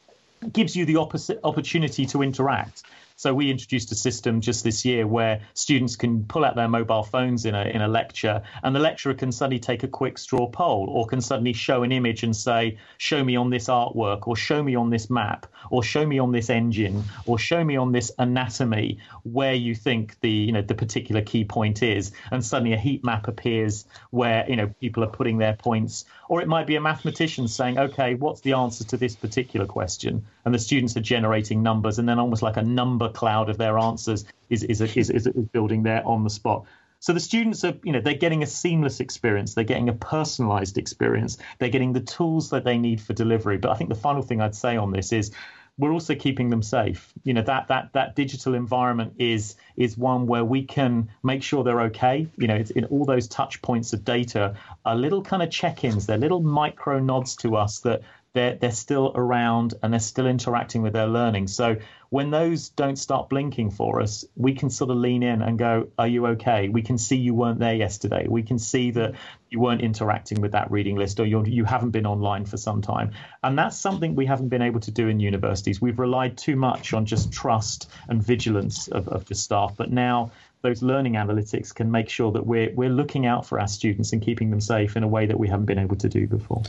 gives 0.52 0.76
you 0.76 0.86
the 0.86 0.98
opposite 0.98 1.40
opportunity 1.44 2.06
to 2.08 2.22
interact. 2.22 2.84
So 3.24 3.34
we 3.34 3.50
introduced 3.50 3.90
a 3.94 3.96
system 3.96 4.42
just 4.42 4.66
this 4.66 4.84
year 4.84 5.08
where 5.08 5.40
students 5.54 5.96
can 5.96 6.26
pull 6.26 6.44
out 6.44 6.58
their 6.58 6.68
mobile 6.68 7.04
phones 7.04 7.46
in 7.46 7.56
a 7.56 7.64
in 7.64 7.82
a 7.82 7.88
lecture, 7.88 8.42
and 8.64 8.76
the 8.76 8.82
lecturer 8.82 9.14
can 9.14 9.32
suddenly 9.32 9.60
take 9.60 9.84
a 9.84 9.88
quick 9.88 10.18
straw 10.18 10.46
poll, 10.46 10.90
or 10.90 11.06
can 11.06 11.22
suddenly 11.22 11.54
show 11.54 11.84
an 11.84 11.94
image 11.94 12.24
and 12.24 12.36
say, 12.36 12.78
"Show 12.98 13.24
me 13.24 13.38
on 13.38 13.50
this 13.50 13.68
artwork," 13.70 14.28
or 14.28 14.36
"Show 14.36 14.62
me 14.62 14.76
on 14.76 14.90
this 14.90 15.10
map," 15.10 15.46
or 15.70 15.82
"Show 15.84 16.06
me 16.06 16.20
on 16.20 16.34
this 16.34 16.50
engine," 16.50 17.02
or 17.26 17.40
"Show 17.40 17.64
me 17.64 17.78
on 17.78 17.94
this 17.94 18.12
anatomy," 18.20 18.98
where 19.24 19.54
you 19.54 19.74
think 19.74 20.20
the 20.20 20.30
you 20.30 20.52
know 20.52 20.62
the 20.62 20.76
particular 20.76 21.22
key 21.22 21.46
point 21.46 21.82
is, 21.82 22.12
and 22.30 22.44
suddenly 22.44 22.74
a 22.74 22.78
heat 22.78 23.06
map 23.06 23.30
appears 23.30 23.86
where 24.10 24.46
you 24.50 24.58
know 24.58 24.68
people 24.82 25.02
are 25.02 25.16
putting 25.20 25.38
their 25.38 25.54
points, 25.54 26.04
or 26.28 26.42
it 26.42 26.50
might 26.50 26.68
be 26.68 26.76
a 26.76 26.82
mathematician 26.82 27.48
saying, 27.48 27.80
"Okay, 27.80 28.16
what's 28.16 28.42
the 28.42 28.52
answer 28.52 28.84
to 28.84 28.98
this 28.98 29.16
particular 29.16 29.66
question?" 29.66 30.26
and 30.46 30.54
the 30.54 30.60
students 30.60 30.98
are 30.98 31.02
generating 31.02 31.64
numbers, 31.64 32.00
and 32.00 32.10
then 32.10 32.20
almost 32.20 32.42
like 32.42 32.58
a 32.58 32.62
number 32.62 33.13
cloud 33.14 33.50
of 33.50 33.58
their 33.58 33.78
answers 33.78 34.26
is 34.50 34.64
is, 34.64 34.82
is, 34.82 35.10
is, 35.10 35.28
is 35.28 35.28
building 35.52 35.84
there 35.84 36.06
on 36.06 36.24
the 36.24 36.30
spot. 36.30 36.66
So 37.00 37.12
the 37.12 37.20
students 37.20 37.66
are, 37.66 37.74
you 37.84 37.92
know, 37.92 38.00
they're 38.00 38.14
getting 38.14 38.44
a 38.44 38.48
seamless 38.48 39.02
experience. 39.02 39.56
They're 39.56 39.66
getting 39.66 39.90
a 39.90 39.94
personalized 39.94 40.78
experience. 40.78 41.38
They're 41.60 41.68
getting 41.68 41.92
the 41.92 42.00
tools 42.00 42.50
that 42.52 42.64
they 42.64 42.78
need 42.78 43.02
for 43.02 43.12
delivery. 43.12 43.58
But 43.58 43.72
I 43.72 43.76
think 43.76 43.90
the 43.90 43.96
final 43.96 44.22
thing 44.22 44.40
I'd 44.40 44.56
say 44.56 44.78
on 44.78 44.92
this 44.92 45.12
is 45.12 45.32
we're 45.78 45.92
also 45.92 46.16
keeping 46.16 46.50
them 46.50 46.62
safe. 46.62 47.12
You 47.24 47.34
know, 47.34 47.42
that 47.42 47.68
that 47.68 47.92
that 47.92 48.16
digital 48.16 48.54
environment 48.54 49.16
is 49.18 49.56
is 49.76 49.98
one 49.98 50.28
where 50.28 50.46
we 50.46 50.64
can 50.64 51.10
make 51.24 51.44
sure 51.44 51.64
they're 51.64 51.82
okay. 51.82 52.28
You 52.38 52.48
know, 52.48 52.56
it's 52.56 52.72
in 52.72 52.86
all 52.86 53.06
those 53.06 53.28
touch 53.28 53.62
points 53.62 53.92
of 53.92 54.06
data 54.06 54.56
are 54.86 54.96
little 54.96 55.22
kind 55.22 55.44
of 55.44 55.50
check-ins. 55.50 56.06
They're 56.06 56.18
little 56.18 56.42
micro 56.42 57.00
nods 57.00 57.36
to 57.38 57.58
us 57.58 57.80
that 57.80 58.02
they're 58.34 58.56
they're 58.56 58.72
still 58.72 59.12
around 59.16 59.76
and 59.82 59.94
they're 59.94 60.00
still 60.00 60.26
interacting 60.26 60.82
with 60.82 60.94
their 60.94 61.08
learning. 61.08 61.48
So 61.48 61.78
when 62.10 62.32
those 62.32 62.70
don't 62.70 62.96
start 62.96 63.30
blinking 63.30 63.72
for 63.72 64.02
us, 64.02 64.26
we 64.36 64.54
can 64.54 64.70
sort 64.70 64.92
of 64.92 64.98
lean 64.98 65.24
in 65.24 65.42
and 65.42 65.58
go, 65.58 65.88
"Are 66.00 66.08
you 66.08 66.26
okay?" 66.28 66.70
We 66.70 66.82
can 66.82 66.98
see 66.98 67.16
you 67.16 67.36
weren't 67.36 67.60
there 67.60 67.76
yesterday. 67.76 68.26
We 68.28 68.42
can 68.44 68.58
see 68.58 68.92
that 68.92 69.14
you 69.52 69.60
weren't 69.60 69.82
interacting 69.82 70.42
with 70.42 70.52
that 70.54 70.72
reading 70.72 70.96
list, 70.96 71.20
or 71.20 71.26
you're, 71.26 71.48
you 71.48 71.64
haven't 71.64 71.92
been 71.92 72.08
online 72.08 72.46
for 72.46 72.58
some 72.58 72.82
time. 72.82 73.12
And 73.44 73.58
that's 73.58 73.78
something 73.78 74.16
we 74.16 74.26
haven't 74.26 74.50
been 74.50 74.64
able 74.64 74.80
to 74.80 74.92
do 74.92 75.08
in 75.10 75.20
universities. 75.20 75.80
We've 75.80 76.00
relied 76.00 76.38
too 76.38 76.56
much 76.56 76.94
on 76.94 77.06
just 77.06 77.32
trust 77.32 77.90
and 78.10 78.22
vigilance 78.22 78.88
of, 78.88 79.08
of 79.10 79.26
the 79.26 79.36
staff. 79.36 79.76
But 79.78 79.92
now 79.92 80.32
those 80.64 80.82
learning 80.82 81.14
analytics 81.14 81.74
can 81.74 81.92
make 81.92 82.10
sure 82.10 82.32
that 82.32 82.46
we're 82.48 82.74
we're 82.74 82.90
looking 82.90 83.28
out 83.28 83.46
for 83.46 83.60
our 83.60 83.68
students 83.68 84.12
and 84.12 84.24
keeping 84.24 84.50
them 84.50 84.62
safe 84.62 84.98
in 84.98 85.04
a 85.04 85.08
way 85.08 85.28
that 85.28 85.38
we 85.38 85.48
haven't 85.48 85.66
been 85.66 85.80
able 85.80 85.98
to 85.98 86.10
do 86.10 86.26
before. 86.26 86.64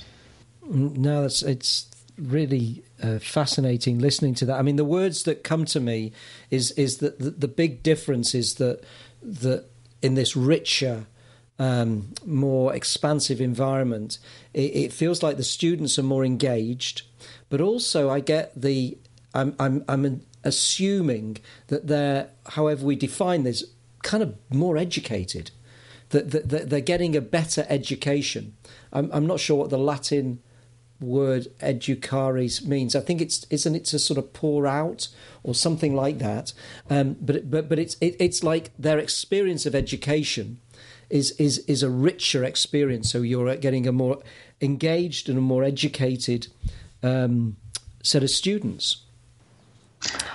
No, 0.66 1.24
it's 1.24 1.42
it's 1.42 1.90
really 2.16 2.84
uh, 3.02 3.18
fascinating 3.18 3.98
listening 3.98 4.34
to 4.34 4.46
that. 4.46 4.58
I 4.58 4.62
mean, 4.62 4.76
the 4.76 4.84
words 4.84 5.24
that 5.24 5.44
come 5.44 5.64
to 5.66 5.80
me 5.80 6.12
is 6.50 6.70
is 6.72 6.98
that 6.98 7.18
the, 7.18 7.30
the 7.30 7.48
big 7.48 7.82
difference 7.82 8.34
is 8.34 8.54
that 8.54 8.82
that 9.22 9.66
in 10.02 10.14
this 10.14 10.36
richer 10.36 11.06
um, 11.58 12.12
more 12.24 12.74
expansive 12.74 13.40
environment, 13.40 14.18
it, 14.52 14.74
it, 14.74 14.92
feels 14.92 15.22
like 15.22 15.36
the 15.36 15.44
students 15.44 15.98
are 15.98 16.02
more 16.02 16.24
engaged, 16.24 17.02
but 17.48 17.60
also 17.60 18.10
I 18.10 18.20
get 18.20 18.60
the 18.60 18.98
I'm 19.34 19.54
I'm 19.58 19.84
I'm 19.88 20.22
assuming 20.42 21.38
that 21.68 21.86
they're 21.86 22.30
however 22.48 22.84
we 22.84 22.96
define 22.96 23.44
this 23.44 23.64
kind 24.02 24.22
of 24.22 24.34
more 24.50 24.76
educated, 24.76 25.50
that, 26.10 26.48
they're 26.70 26.80
getting 26.80 27.16
a 27.16 27.20
better 27.20 27.66
education. 27.68 28.56
I'm 28.92 29.26
not 29.26 29.40
sure 29.40 29.56
what 29.56 29.70
the 29.70 29.78
Latin 29.78 30.40
word 31.04 31.48
educaris 31.60 32.64
means. 32.64 32.96
I 32.96 33.00
think 33.00 33.20
it's 33.20 33.46
isn't 33.50 33.74
it 33.74 33.84
to 33.86 33.98
sort 33.98 34.18
of 34.18 34.32
pour 34.32 34.66
out 34.66 35.08
or 35.42 35.54
something 35.54 35.94
like 35.94 36.18
that. 36.18 36.52
Um, 36.90 37.16
but 37.20 37.50
but 37.50 37.68
but 37.68 37.78
it's 37.78 37.96
it, 38.00 38.16
it's 38.18 38.42
like 38.42 38.70
their 38.78 38.98
experience 38.98 39.66
of 39.66 39.74
education 39.74 40.60
is 41.10 41.32
is 41.32 41.58
is 41.66 41.82
a 41.82 41.90
richer 41.90 42.44
experience. 42.44 43.10
So 43.10 43.22
you're 43.22 43.54
getting 43.56 43.86
a 43.86 43.92
more 43.92 44.22
engaged 44.60 45.28
and 45.28 45.38
a 45.38 45.42
more 45.42 45.64
educated 45.64 46.48
um, 47.02 47.56
set 48.02 48.22
of 48.22 48.30
students. 48.30 49.02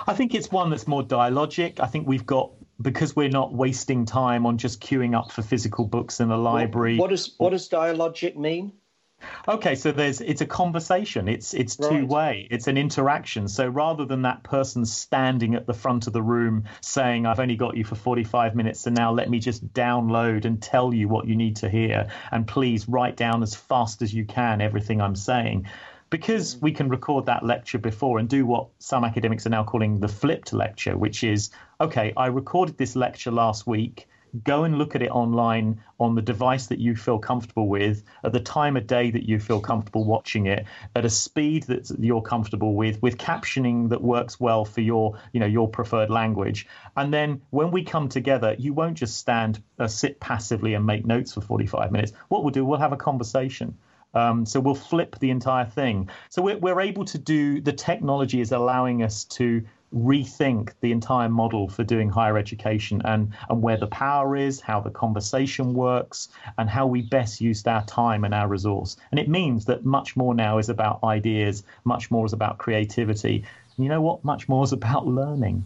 I 0.07 0.13
think 0.13 0.33
it's 0.33 0.51
one 0.51 0.69
that's 0.69 0.87
more 0.87 1.03
dialogic. 1.03 1.79
I 1.79 1.85
think 1.85 2.07
we've 2.07 2.25
got 2.25 2.51
because 2.81 3.15
we're 3.15 3.29
not 3.29 3.53
wasting 3.53 4.05
time 4.05 4.45
on 4.45 4.57
just 4.57 4.81
queuing 4.81 5.17
up 5.17 5.31
for 5.31 5.41
physical 5.41 5.85
books 5.85 6.19
in 6.19 6.29
the 6.29 6.37
library. 6.37 6.97
What, 6.97 7.05
what 7.05 7.09
does 7.09 7.33
what 7.37 7.49
does 7.51 7.69
dialogic 7.69 8.35
mean? 8.35 8.73
Okay, 9.47 9.75
so 9.75 9.91
there's 9.91 10.21
it's 10.21 10.41
a 10.41 10.45
conversation. 10.45 11.27
It's 11.27 11.53
it's 11.53 11.77
right. 11.79 11.89
two 11.89 12.05
way. 12.05 12.47
It's 12.49 12.67
an 12.67 12.77
interaction. 12.77 13.47
So 13.47 13.67
rather 13.67 14.05
than 14.05 14.23
that 14.23 14.43
person 14.43 14.85
standing 14.85 15.55
at 15.55 15.65
the 15.65 15.73
front 15.73 16.07
of 16.07 16.13
the 16.13 16.21
room 16.21 16.65
saying, 16.81 17.25
"I've 17.25 17.39
only 17.39 17.55
got 17.55 17.75
you 17.75 17.83
for 17.83 17.95
45 17.95 18.55
minutes, 18.55 18.81
so 18.81 18.91
now 18.91 19.11
let 19.11 19.29
me 19.29 19.39
just 19.39 19.73
download 19.73 20.45
and 20.45 20.61
tell 20.61 20.93
you 20.93 21.07
what 21.07 21.27
you 21.27 21.35
need 21.35 21.57
to 21.57 21.69
hear, 21.69 22.09
and 22.31 22.47
please 22.47 22.87
write 22.87 23.17
down 23.17 23.43
as 23.43 23.55
fast 23.55 24.01
as 24.01 24.13
you 24.13 24.25
can 24.25 24.61
everything 24.61 25.01
I'm 25.01 25.15
saying." 25.15 25.67
Because 26.09 26.55
mm. 26.55 26.61
we 26.61 26.71
can 26.71 26.89
record 26.89 27.27
that 27.27 27.45
lecture 27.45 27.77
before 27.77 28.17
and 28.19 28.27
do 28.27 28.45
what 28.45 28.67
some 28.79 29.03
academics 29.03 29.45
are 29.45 29.51
now 29.51 29.63
calling 29.63 29.99
the 29.99 30.07
flipped 30.07 30.53
lecture, 30.53 30.97
which 30.97 31.23
is 31.23 31.51
okay, 31.79 32.13
I 32.17 32.27
recorded 32.27 32.77
this 32.77 32.95
lecture 32.95 33.31
last 33.31 33.67
week 33.67 34.07
go 34.43 34.63
and 34.63 34.77
look 34.77 34.95
at 34.95 35.01
it 35.01 35.09
online 35.09 35.81
on 35.99 36.15
the 36.15 36.21
device 36.21 36.67
that 36.67 36.79
you 36.79 36.95
feel 36.95 37.19
comfortable 37.19 37.67
with, 37.67 38.03
at 38.23 38.31
the 38.31 38.39
time 38.39 38.77
of 38.77 38.87
day 38.87 39.11
that 39.11 39.27
you 39.27 39.39
feel 39.39 39.59
comfortable 39.59 40.05
watching 40.05 40.47
it, 40.47 40.65
at 40.95 41.05
a 41.05 41.09
speed 41.09 41.63
that 41.63 41.89
you're 41.99 42.21
comfortable 42.21 42.75
with, 42.75 43.01
with 43.01 43.17
captioning 43.17 43.89
that 43.89 44.01
works 44.01 44.39
well 44.39 44.65
for 44.65 44.81
your, 44.81 45.19
you 45.33 45.39
know, 45.39 45.45
your 45.45 45.67
preferred 45.67 46.09
language. 46.09 46.67
And 46.95 47.13
then 47.13 47.41
when 47.49 47.71
we 47.71 47.83
come 47.83 48.09
together, 48.09 48.55
you 48.57 48.73
won't 48.73 48.97
just 48.97 49.17
stand, 49.17 49.61
uh, 49.77 49.87
sit 49.87 50.19
passively 50.19 50.73
and 50.73 50.85
make 50.85 51.05
notes 51.05 51.33
for 51.33 51.41
45 51.41 51.91
minutes. 51.91 52.13
What 52.29 52.43
we'll 52.43 52.51
do, 52.51 52.65
we'll 52.65 52.79
have 52.79 52.93
a 52.93 52.97
conversation. 52.97 53.77
Um, 54.13 54.45
so 54.45 54.59
we'll 54.59 54.75
flip 54.75 55.17
the 55.19 55.29
entire 55.29 55.65
thing. 55.65 56.09
So 56.29 56.41
we're, 56.41 56.57
we're 56.57 56.81
able 56.81 57.05
to 57.05 57.17
do, 57.17 57.61
the 57.61 57.73
technology 57.73 58.41
is 58.41 58.51
allowing 58.51 59.03
us 59.03 59.25
to 59.25 59.63
rethink 59.93 60.71
the 60.81 60.91
entire 60.91 61.29
model 61.29 61.67
for 61.67 61.83
doing 61.83 62.09
higher 62.09 62.37
education 62.37 63.01
and, 63.05 63.33
and 63.49 63.61
where 63.61 63.77
the 63.77 63.87
power 63.87 64.35
is, 64.35 64.59
how 64.59 64.79
the 64.79 64.89
conversation 64.89 65.73
works, 65.73 66.29
and 66.57 66.69
how 66.69 66.85
we 66.85 67.01
best 67.01 67.41
use 67.41 67.65
our 67.65 67.83
time 67.85 68.23
and 68.23 68.33
our 68.33 68.47
resource. 68.47 68.97
And 69.11 69.19
it 69.19 69.27
means 69.27 69.65
that 69.65 69.85
much 69.85 70.15
more 70.15 70.33
now 70.35 70.57
is 70.57 70.69
about 70.69 71.03
ideas, 71.03 71.63
much 71.83 72.11
more 72.11 72.25
is 72.25 72.33
about 72.33 72.57
creativity. 72.57 73.43
And 73.77 73.85
you 73.85 73.89
know 73.89 74.01
what? 74.01 74.23
Much 74.23 74.47
more 74.47 74.63
is 74.63 74.73
about 74.73 75.07
learning. 75.07 75.65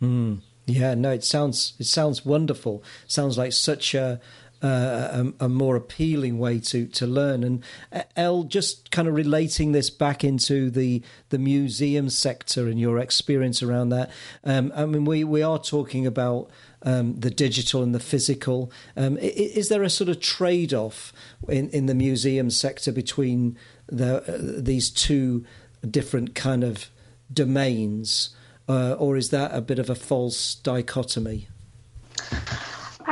Mm. 0.00 0.40
Yeah, 0.66 0.94
no, 0.94 1.10
it 1.10 1.24
sounds 1.24 1.74
it 1.78 1.86
sounds 1.86 2.24
wonderful. 2.24 2.84
Sounds 3.06 3.36
like 3.36 3.52
such 3.52 3.94
a 3.94 4.20
uh, 4.62 5.24
a, 5.40 5.46
a, 5.46 5.48
more 5.48 5.74
appealing 5.74 6.38
way 6.38 6.60
to 6.60 6.86
to 6.86 7.06
learn. 7.06 7.42
And 7.42 7.64
uh, 7.92 8.02
El, 8.16 8.44
just 8.44 8.90
kind 8.90 9.08
of 9.08 9.14
relating 9.14 9.72
this 9.72 9.90
back 9.90 10.22
into 10.22 10.70
the 10.70 11.02
the 11.30 11.38
museum 11.38 12.08
sector 12.08 12.68
and 12.68 12.78
your 12.78 12.98
experience 12.98 13.62
around 13.62 13.88
that. 13.88 14.10
Um, 14.44 14.72
I 14.74 14.86
mean, 14.86 15.04
we 15.04 15.24
we 15.24 15.42
are 15.42 15.58
talking 15.58 16.06
about. 16.06 16.50
Um, 16.84 17.20
the 17.20 17.30
digital 17.30 17.84
and 17.84 17.94
the 17.94 18.00
physical. 18.00 18.72
Um, 18.96 19.16
is, 19.18 19.68
there 19.68 19.84
a 19.84 19.88
sort 19.88 20.10
of 20.10 20.18
trade 20.18 20.74
off 20.74 21.12
in, 21.48 21.70
in 21.70 21.86
the 21.86 21.94
museum 21.94 22.50
sector 22.50 22.90
between 22.90 23.56
the, 23.86 24.16
uh, 24.24 24.60
these 24.60 24.90
two 24.90 25.44
different 25.88 26.34
kind 26.34 26.64
of 26.64 26.90
domains, 27.32 28.30
uh, 28.68 28.94
or 28.94 29.16
is 29.16 29.30
that 29.30 29.54
a 29.54 29.60
bit 29.60 29.78
of 29.78 29.88
a 29.88 29.94
false 29.94 30.56
dichotomy? 30.56 31.46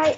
I, 0.00 0.16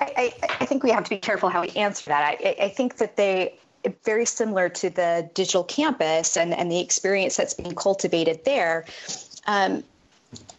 I, 0.00 0.32
I 0.60 0.66
think 0.66 0.82
we 0.82 0.90
have 0.90 1.04
to 1.04 1.10
be 1.10 1.18
careful 1.18 1.48
how 1.48 1.62
we 1.62 1.70
answer 1.70 2.10
that. 2.10 2.38
I, 2.40 2.56
I 2.60 2.68
think 2.68 2.96
that 2.96 3.16
they 3.16 3.58
very 4.04 4.24
similar 4.24 4.68
to 4.68 4.90
the 4.90 5.28
digital 5.34 5.64
campus 5.64 6.36
and, 6.36 6.54
and 6.54 6.70
the 6.70 6.80
experience 6.80 7.36
that's 7.36 7.54
being 7.54 7.74
cultivated 7.74 8.44
there. 8.44 8.84
Um, 9.46 9.82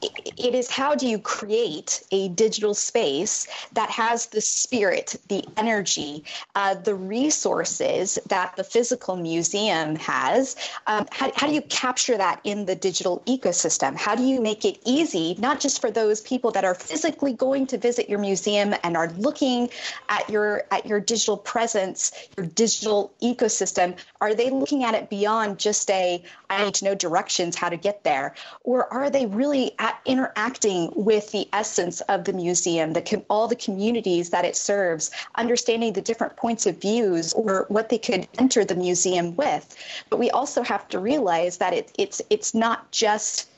it 0.02 0.56
is 0.56 0.70
how 0.70 0.96
do 0.96 1.08
you 1.08 1.20
create 1.20 2.04
a 2.12 2.30
digital 2.30 2.74
space 2.74 3.48
that 3.74 3.90
has 3.90 4.28
the 4.28 4.42
spirit, 4.42 5.16
the 5.30 5.46
energy, 5.58 6.24
uh, 6.56 6.76
the 6.76 6.96
resources 6.96 8.20
that 8.28 8.56
the 8.56 8.64
physical 8.64 9.16
museum 9.16 9.96
has? 9.96 10.56
Um, 10.88 11.08
how, 11.12 11.32
how 11.36 11.48
do 11.48 11.54
you 11.54 11.62
capture 11.62 12.18
that 12.18 12.42
in 12.44 12.66
the 12.66 12.76
digital 12.76 13.24
ecosystem? 13.26 13.96
How 13.96 14.16
do 14.16 14.24
you 14.24 14.42
make 14.42 14.66
it 14.66 14.80
easy, 14.86 15.36
not 15.40 15.60
just 15.60 15.80
for 15.82 15.92
those 15.92 16.22
people 16.22 16.52
that 16.52 16.66
are 16.66 16.76
physically 16.76 17.34
going 17.34 17.68
to 17.68 17.78
visit 17.78 18.10
your 18.10 18.20
museum 18.20 18.76
and 18.84 18.98
are 18.98 19.10
looking 19.12 19.70
at 20.10 20.30
your 20.30 20.64
at 20.72 20.86
your 20.86 21.00
digital 21.00 21.38
presence, 21.38 22.12
your 22.38 22.46
digital 22.46 23.14
ecosystem? 23.22 23.96
Are 24.20 24.34
they 24.34 24.50
looking 24.50 24.84
at 24.84 24.96
it 24.96 25.10
beyond 25.10 25.60
just 25.60 25.90
a 25.90 26.24
I 26.50 26.66
need 26.66 26.76
to 26.76 26.86
know 26.86 26.96
directions 26.96 27.56
how 27.56 27.70
to 27.70 27.78
get 27.78 28.04
there, 28.04 28.36
or 28.64 28.92
are 28.94 29.10
they 29.10 29.26
really 29.26 29.63
at 29.80 30.00
interacting 30.06 30.92
with 30.96 31.32
the 31.32 31.48
essence 31.54 32.02
of 32.02 32.26
the 32.26 32.34
museum, 32.34 32.94
the 32.94 33.24
all 33.30 33.48
the 33.48 33.56
communities 33.56 34.30
that 34.30 34.46
it 34.46 34.56
serves, 34.56 35.12
understanding 35.36 35.94
the 35.94 36.02
different 36.02 36.36
points 36.36 36.66
of 36.66 36.82
views 36.82 37.34
or 37.34 37.66
what 37.70 37.90
they 37.90 37.98
could 37.98 38.28
enter 38.38 38.66
the 38.66 38.76
museum 38.76 39.36
with. 39.36 39.76
But 40.10 40.20
we 40.20 40.30
also 40.32 40.64
have 40.64 40.88
to 40.90 41.00
realize 41.00 41.58
that 41.58 41.74
it, 41.74 41.92
it's 41.98 42.22
it's 42.30 42.54
not 42.54 42.92
just 42.92 43.50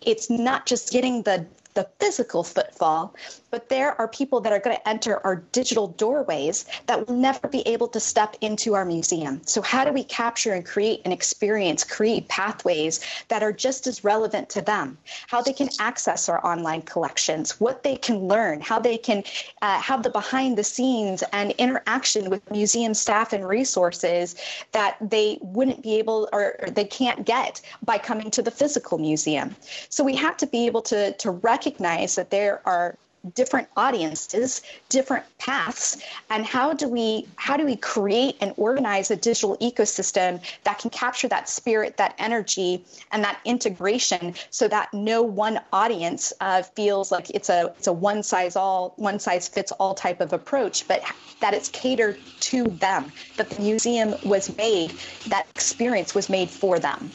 it's 0.00 0.28
not 0.30 0.66
just 0.66 0.92
getting 0.92 1.22
the 1.22 1.46
the 1.74 1.88
physical 1.98 2.44
footfall, 2.44 3.14
but 3.52 3.68
there 3.68 4.00
are 4.00 4.08
people 4.08 4.40
that 4.40 4.52
are 4.52 4.58
going 4.58 4.74
to 4.74 4.88
enter 4.88 5.24
our 5.24 5.36
digital 5.52 5.88
doorways 5.88 6.64
that 6.86 7.06
will 7.06 7.14
never 7.14 7.46
be 7.48 7.60
able 7.68 7.86
to 7.86 8.00
step 8.00 8.34
into 8.40 8.74
our 8.74 8.84
museum. 8.86 9.42
So, 9.44 9.60
how 9.60 9.84
do 9.84 9.92
we 9.92 10.02
capture 10.02 10.54
and 10.54 10.64
create 10.64 11.02
an 11.04 11.12
experience, 11.12 11.84
create 11.84 12.28
pathways 12.28 13.00
that 13.28 13.42
are 13.42 13.52
just 13.52 13.86
as 13.86 14.02
relevant 14.02 14.48
to 14.50 14.62
them? 14.62 14.96
How 15.28 15.42
they 15.42 15.52
can 15.52 15.68
access 15.78 16.30
our 16.30 16.44
online 16.44 16.82
collections, 16.82 17.60
what 17.60 17.82
they 17.82 17.96
can 17.96 18.26
learn, 18.26 18.62
how 18.62 18.78
they 18.78 18.96
can 18.96 19.22
uh, 19.60 19.78
have 19.80 20.02
the 20.02 20.10
behind 20.10 20.56
the 20.56 20.64
scenes 20.64 21.22
and 21.32 21.50
interaction 21.52 22.30
with 22.30 22.50
museum 22.50 22.94
staff 22.94 23.34
and 23.34 23.46
resources 23.46 24.34
that 24.72 24.96
they 25.00 25.38
wouldn't 25.42 25.82
be 25.82 25.98
able 25.98 26.28
or, 26.32 26.56
they 26.68 26.84
can't 26.84 27.26
get 27.26 27.60
by 27.84 27.98
coming 27.98 28.30
to 28.30 28.40
the 28.40 28.50
physical 28.50 28.96
museum. 28.96 29.54
So, 29.90 30.02
we 30.02 30.16
have 30.16 30.38
to 30.38 30.46
be 30.46 30.64
able 30.64 30.80
to, 30.82 31.12
to 31.12 31.30
recognize 31.30 32.14
that 32.14 32.30
there 32.30 32.62
are 32.64 32.96
different 33.34 33.68
audiences 33.76 34.62
different 34.88 35.24
paths 35.38 36.02
and 36.30 36.44
how 36.44 36.72
do 36.72 36.88
we 36.88 37.26
how 37.36 37.56
do 37.56 37.64
we 37.64 37.76
create 37.76 38.36
and 38.40 38.52
organize 38.56 39.10
a 39.10 39.16
digital 39.16 39.56
ecosystem 39.58 40.40
that 40.64 40.78
can 40.78 40.90
capture 40.90 41.28
that 41.28 41.48
spirit 41.48 41.96
that 41.96 42.14
energy 42.18 42.84
and 43.12 43.22
that 43.22 43.38
integration 43.44 44.34
so 44.50 44.66
that 44.66 44.92
no 44.92 45.22
one 45.22 45.60
audience 45.72 46.32
uh, 46.40 46.62
feels 46.62 47.12
like 47.12 47.30
it's 47.30 47.48
a 47.48 47.72
it's 47.78 47.86
a 47.86 47.92
one 47.92 48.22
size 48.22 48.56
all 48.56 48.92
one 48.96 49.18
size 49.18 49.48
fits 49.48 49.70
all 49.72 49.94
type 49.94 50.20
of 50.20 50.32
approach 50.32 50.86
but 50.88 51.02
that 51.40 51.54
it's 51.54 51.68
catered 51.68 52.18
to 52.40 52.64
them 52.64 53.12
that 53.36 53.48
the 53.50 53.62
museum 53.62 54.14
was 54.24 54.56
made 54.56 54.90
that 55.28 55.46
experience 55.54 56.14
was 56.14 56.28
made 56.28 56.50
for 56.50 56.80
them 56.80 57.10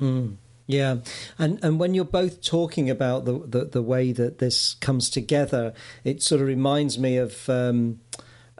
mm. 0.00 0.34
Yeah, 0.68 0.96
and 1.38 1.58
and 1.64 1.80
when 1.80 1.94
you're 1.94 2.04
both 2.04 2.42
talking 2.42 2.90
about 2.90 3.24
the 3.24 3.38
the, 3.38 3.64
the 3.64 3.82
way 3.82 4.12
that 4.12 4.36
this 4.36 4.74
comes 4.74 5.08
together, 5.08 5.72
it 6.04 6.22
sort 6.22 6.42
of 6.42 6.46
reminds 6.46 6.98
me 6.98 7.16
of 7.16 7.48
um, 7.48 8.00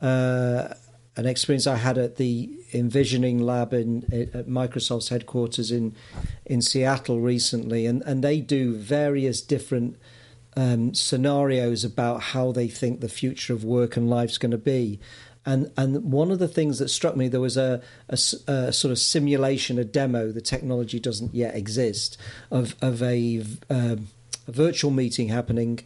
uh, 0.00 0.68
an 1.16 1.26
experience 1.26 1.66
I 1.66 1.76
had 1.76 1.98
at 1.98 2.16
the 2.16 2.50
Envisioning 2.72 3.40
Lab 3.40 3.74
in 3.74 4.04
at 4.34 4.48
Microsoft's 4.48 5.10
headquarters 5.10 5.70
in 5.70 5.94
in 6.46 6.62
Seattle 6.62 7.20
recently, 7.20 7.84
and 7.84 8.02
and 8.04 8.24
they 8.24 8.40
do 8.40 8.74
various 8.74 9.42
different. 9.42 9.96
Um, 10.56 10.92
scenarios 10.92 11.84
about 11.84 12.20
how 12.20 12.50
they 12.50 12.66
think 12.66 13.00
the 13.00 13.08
future 13.08 13.52
of 13.52 13.62
work 13.62 13.96
and 13.96 14.10
life 14.10 14.30
is 14.30 14.38
going 14.38 14.50
to 14.50 14.58
be. 14.58 14.98
And 15.48 15.72
and 15.78 16.12
one 16.12 16.30
of 16.30 16.38
the 16.38 16.46
things 16.46 16.78
that 16.78 16.90
struck 16.90 17.16
me, 17.16 17.26
there 17.26 17.40
was 17.40 17.56
a, 17.56 17.80
a, 18.10 18.18
a 18.46 18.70
sort 18.70 18.92
of 18.92 18.98
simulation, 18.98 19.78
a 19.78 19.84
demo. 19.84 20.30
The 20.30 20.42
technology 20.42 21.00
doesn't 21.00 21.34
yet 21.34 21.54
exist 21.56 22.18
of 22.50 22.76
of 22.82 23.02
a, 23.02 23.42
um, 23.70 24.08
a 24.46 24.52
virtual 24.52 24.90
meeting 24.90 25.28
happening 25.28 25.80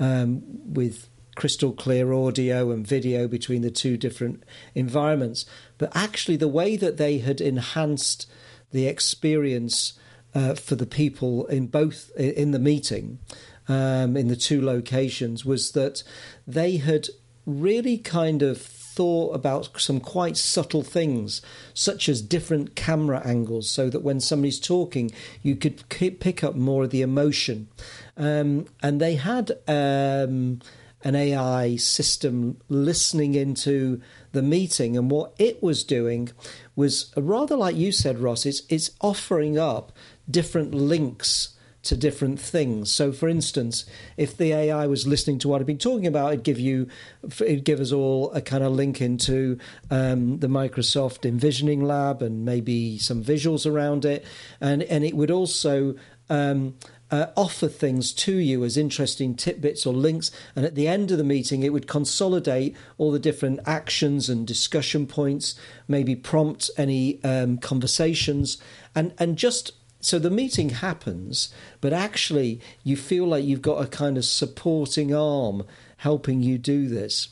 um, 0.00 0.42
with 0.74 1.08
crystal 1.36 1.72
clear 1.72 2.12
audio 2.12 2.72
and 2.72 2.84
video 2.84 3.28
between 3.28 3.62
the 3.62 3.70
two 3.70 3.96
different 3.96 4.42
environments. 4.74 5.46
But 5.78 5.94
actually, 5.94 6.36
the 6.36 6.48
way 6.48 6.76
that 6.76 6.96
they 6.96 7.18
had 7.18 7.40
enhanced 7.40 8.28
the 8.72 8.88
experience 8.88 9.92
uh, 10.34 10.54
for 10.54 10.74
the 10.74 10.86
people 10.86 11.46
in 11.46 11.68
both 11.68 12.10
in 12.16 12.50
the 12.50 12.58
meeting 12.58 13.20
um, 13.68 14.16
in 14.16 14.26
the 14.26 14.34
two 14.48 14.60
locations 14.60 15.44
was 15.44 15.70
that 15.70 16.02
they 16.48 16.78
had 16.78 17.06
really 17.46 17.96
kind 17.96 18.42
of 18.42 18.83
thought 18.94 19.34
about 19.34 19.80
some 19.80 20.00
quite 20.00 20.36
subtle 20.36 20.82
things, 20.82 21.42
such 21.72 22.08
as 22.08 22.22
different 22.22 22.76
camera 22.76 23.20
angles, 23.24 23.68
so 23.68 23.90
that 23.90 24.02
when 24.02 24.20
somebody's 24.20 24.60
talking, 24.60 25.10
you 25.42 25.56
could 25.56 25.88
pick 25.88 26.44
up 26.44 26.54
more 26.54 26.84
of 26.84 26.90
the 26.90 27.02
emotion. 27.02 27.68
Um, 28.16 28.66
and 28.82 29.00
they 29.00 29.16
had 29.16 29.52
um, 29.66 30.60
an 31.02 31.14
AI 31.14 31.76
system 31.76 32.58
listening 32.68 33.34
into 33.34 34.00
the 34.32 34.42
meeting, 34.42 34.96
and 34.96 35.10
what 35.10 35.34
it 35.38 35.62
was 35.62 35.84
doing 35.84 36.30
was 36.76 37.12
rather 37.16 37.56
like 37.56 37.76
you 37.76 37.92
said, 37.92 38.18
Ross. 38.18 38.46
It's 38.46 38.62
it's 38.68 38.90
offering 39.00 39.58
up 39.58 39.92
different 40.30 40.74
links 40.74 41.53
to 41.84 41.96
different 41.96 42.40
things. 42.40 42.90
So, 42.90 43.12
for 43.12 43.28
instance, 43.28 43.84
if 44.16 44.36
the 44.36 44.52
AI 44.52 44.86
was 44.86 45.06
listening 45.06 45.38
to 45.40 45.48
what 45.48 45.60
I've 45.60 45.66
been 45.66 45.78
talking 45.78 46.06
about, 46.06 46.32
it'd 46.32 46.44
give 46.44 46.58
you, 46.58 46.88
it'd 47.22 47.64
give 47.64 47.80
us 47.80 47.92
all 47.92 48.30
a 48.32 48.40
kind 48.40 48.64
of 48.64 48.72
link 48.72 49.00
into 49.00 49.58
um, 49.90 50.38
the 50.38 50.48
Microsoft 50.48 51.24
Envisioning 51.24 51.82
Lab 51.82 52.22
and 52.22 52.44
maybe 52.44 52.98
some 52.98 53.22
visuals 53.22 53.70
around 53.70 54.04
it, 54.04 54.24
and 54.60 54.82
and 54.84 55.04
it 55.04 55.14
would 55.14 55.30
also. 55.30 55.94
Um, 56.30 56.74
uh, 57.10 57.30
offer 57.36 57.68
things 57.68 58.12
to 58.12 58.34
you 58.34 58.64
as 58.64 58.76
interesting 58.76 59.36
tidbits 59.36 59.86
or 59.86 59.92
links. 59.94 60.32
And 60.56 60.64
at 60.64 60.74
the 60.74 60.88
end 60.88 61.12
of 61.12 61.18
the 61.18 61.22
meeting, 61.22 61.62
it 61.62 61.72
would 61.72 61.86
consolidate 61.86 62.74
all 62.98 63.12
the 63.12 63.20
different 63.20 63.60
actions 63.66 64.28
and 64.28 64.44
discussion 64.46 65.06
points, 65.06 65.54
maybe 65.86 66.16
prompt 66.16 66.70
any 66.76 67.22
um, 67.22 67.58
conversations, 67.58 68.58
and, 68.96 69.12
and 69.18 69.36
just 69.36 69.72
so 70.04 70.18
the 70.18 70.30
meeting 70.30 70.68
happens, 70.68 71.48
but 71.80 71.92
actually 71.92 72.60
you 72.82 72.94
feel 72.94 73.26
like 73.26 73.44
you've 73.44 73.62
got 73.62 73.82
a 73.82 73.86
kind 73.86 74.18
of 74.18 74.24
supporting 74.26 75.14
arm 75.14 75.64
helping 75.98 76.42
you 76.42 76.58
do 76.58 76.88
this. 76.88 77.28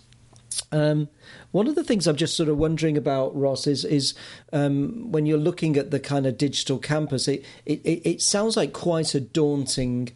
Um, 0.71 1.09
one 1.51 1.67
of 1.67 1.75
the 1.75 1.85
things 1.85 2.07
I'm 2.07 2.17
just 2.17 2.35
sort 2.35 2.49
of 2.49 2.57
wondering 2.57 2.97
about, 2.97 3.37
Ross, 3.39 3.67
is 3.67 3.85
is 3.85 4.15
um, 4.55 5.13
when 5.13 5.27
you're 5.27 5.39
looking 5.39 5.77
at 5.77 5.91
the 5.91 6.01
kind 6.01 6.27
of 6.27 6.39
digital 6.39 6.79
campus, 6.79 7.29
it 7.29 7.45
it, 7.67 7.81
it 7.85 8.23
sounds 8.23 8.57
like 8.57 8.73
quite 8.73 9.15
a 9.15 9.21
daunting 9.21 10.11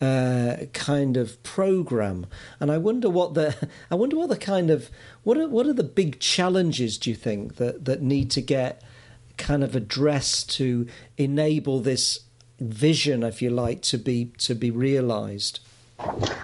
uh, 0.00 0.56
kind 0.74 1.16
of 1.16 1.42
program, 1.42 2.26
and 2.60 2.70
I 2.70 2.76
wonder 2.78 3.08
what 3.08 3.32
the 3.32 3.70
I 3.90 3.94
wonder 3.94 4.16
what 4.16 4.28
the 4.28 4.36
kind 4.36 4.70
of 4.70 4.90
what 5.22 5.38
are 5.38 5.48
what 5.48 5.66
are 5.66 5.72
the 5.72 5.84
big 5.84 6.20
challenges 6.20 6.98
do 6.98 7.08
you 7.08 7.16
think 7.16 7.56
that 7.56 7.86
that 7.86 8.02
need 8.02 8.30
to 8.32 8.42
get 8.42 8.82
kind 9.36 9.64
of 9.64 9.74
address 9.74 10.42
to 10.44 10.86
enable 11.16 11.80
this 11.80 12.20
vision, 12.60 13.22
if 13.22 13.42
you 13.42 13.50
like, 13.50 13.82
to 13.82 13.98
be 13.98 14.32
to 14.38 14.54
be 14.54 14.70
realised? 14.70 15.60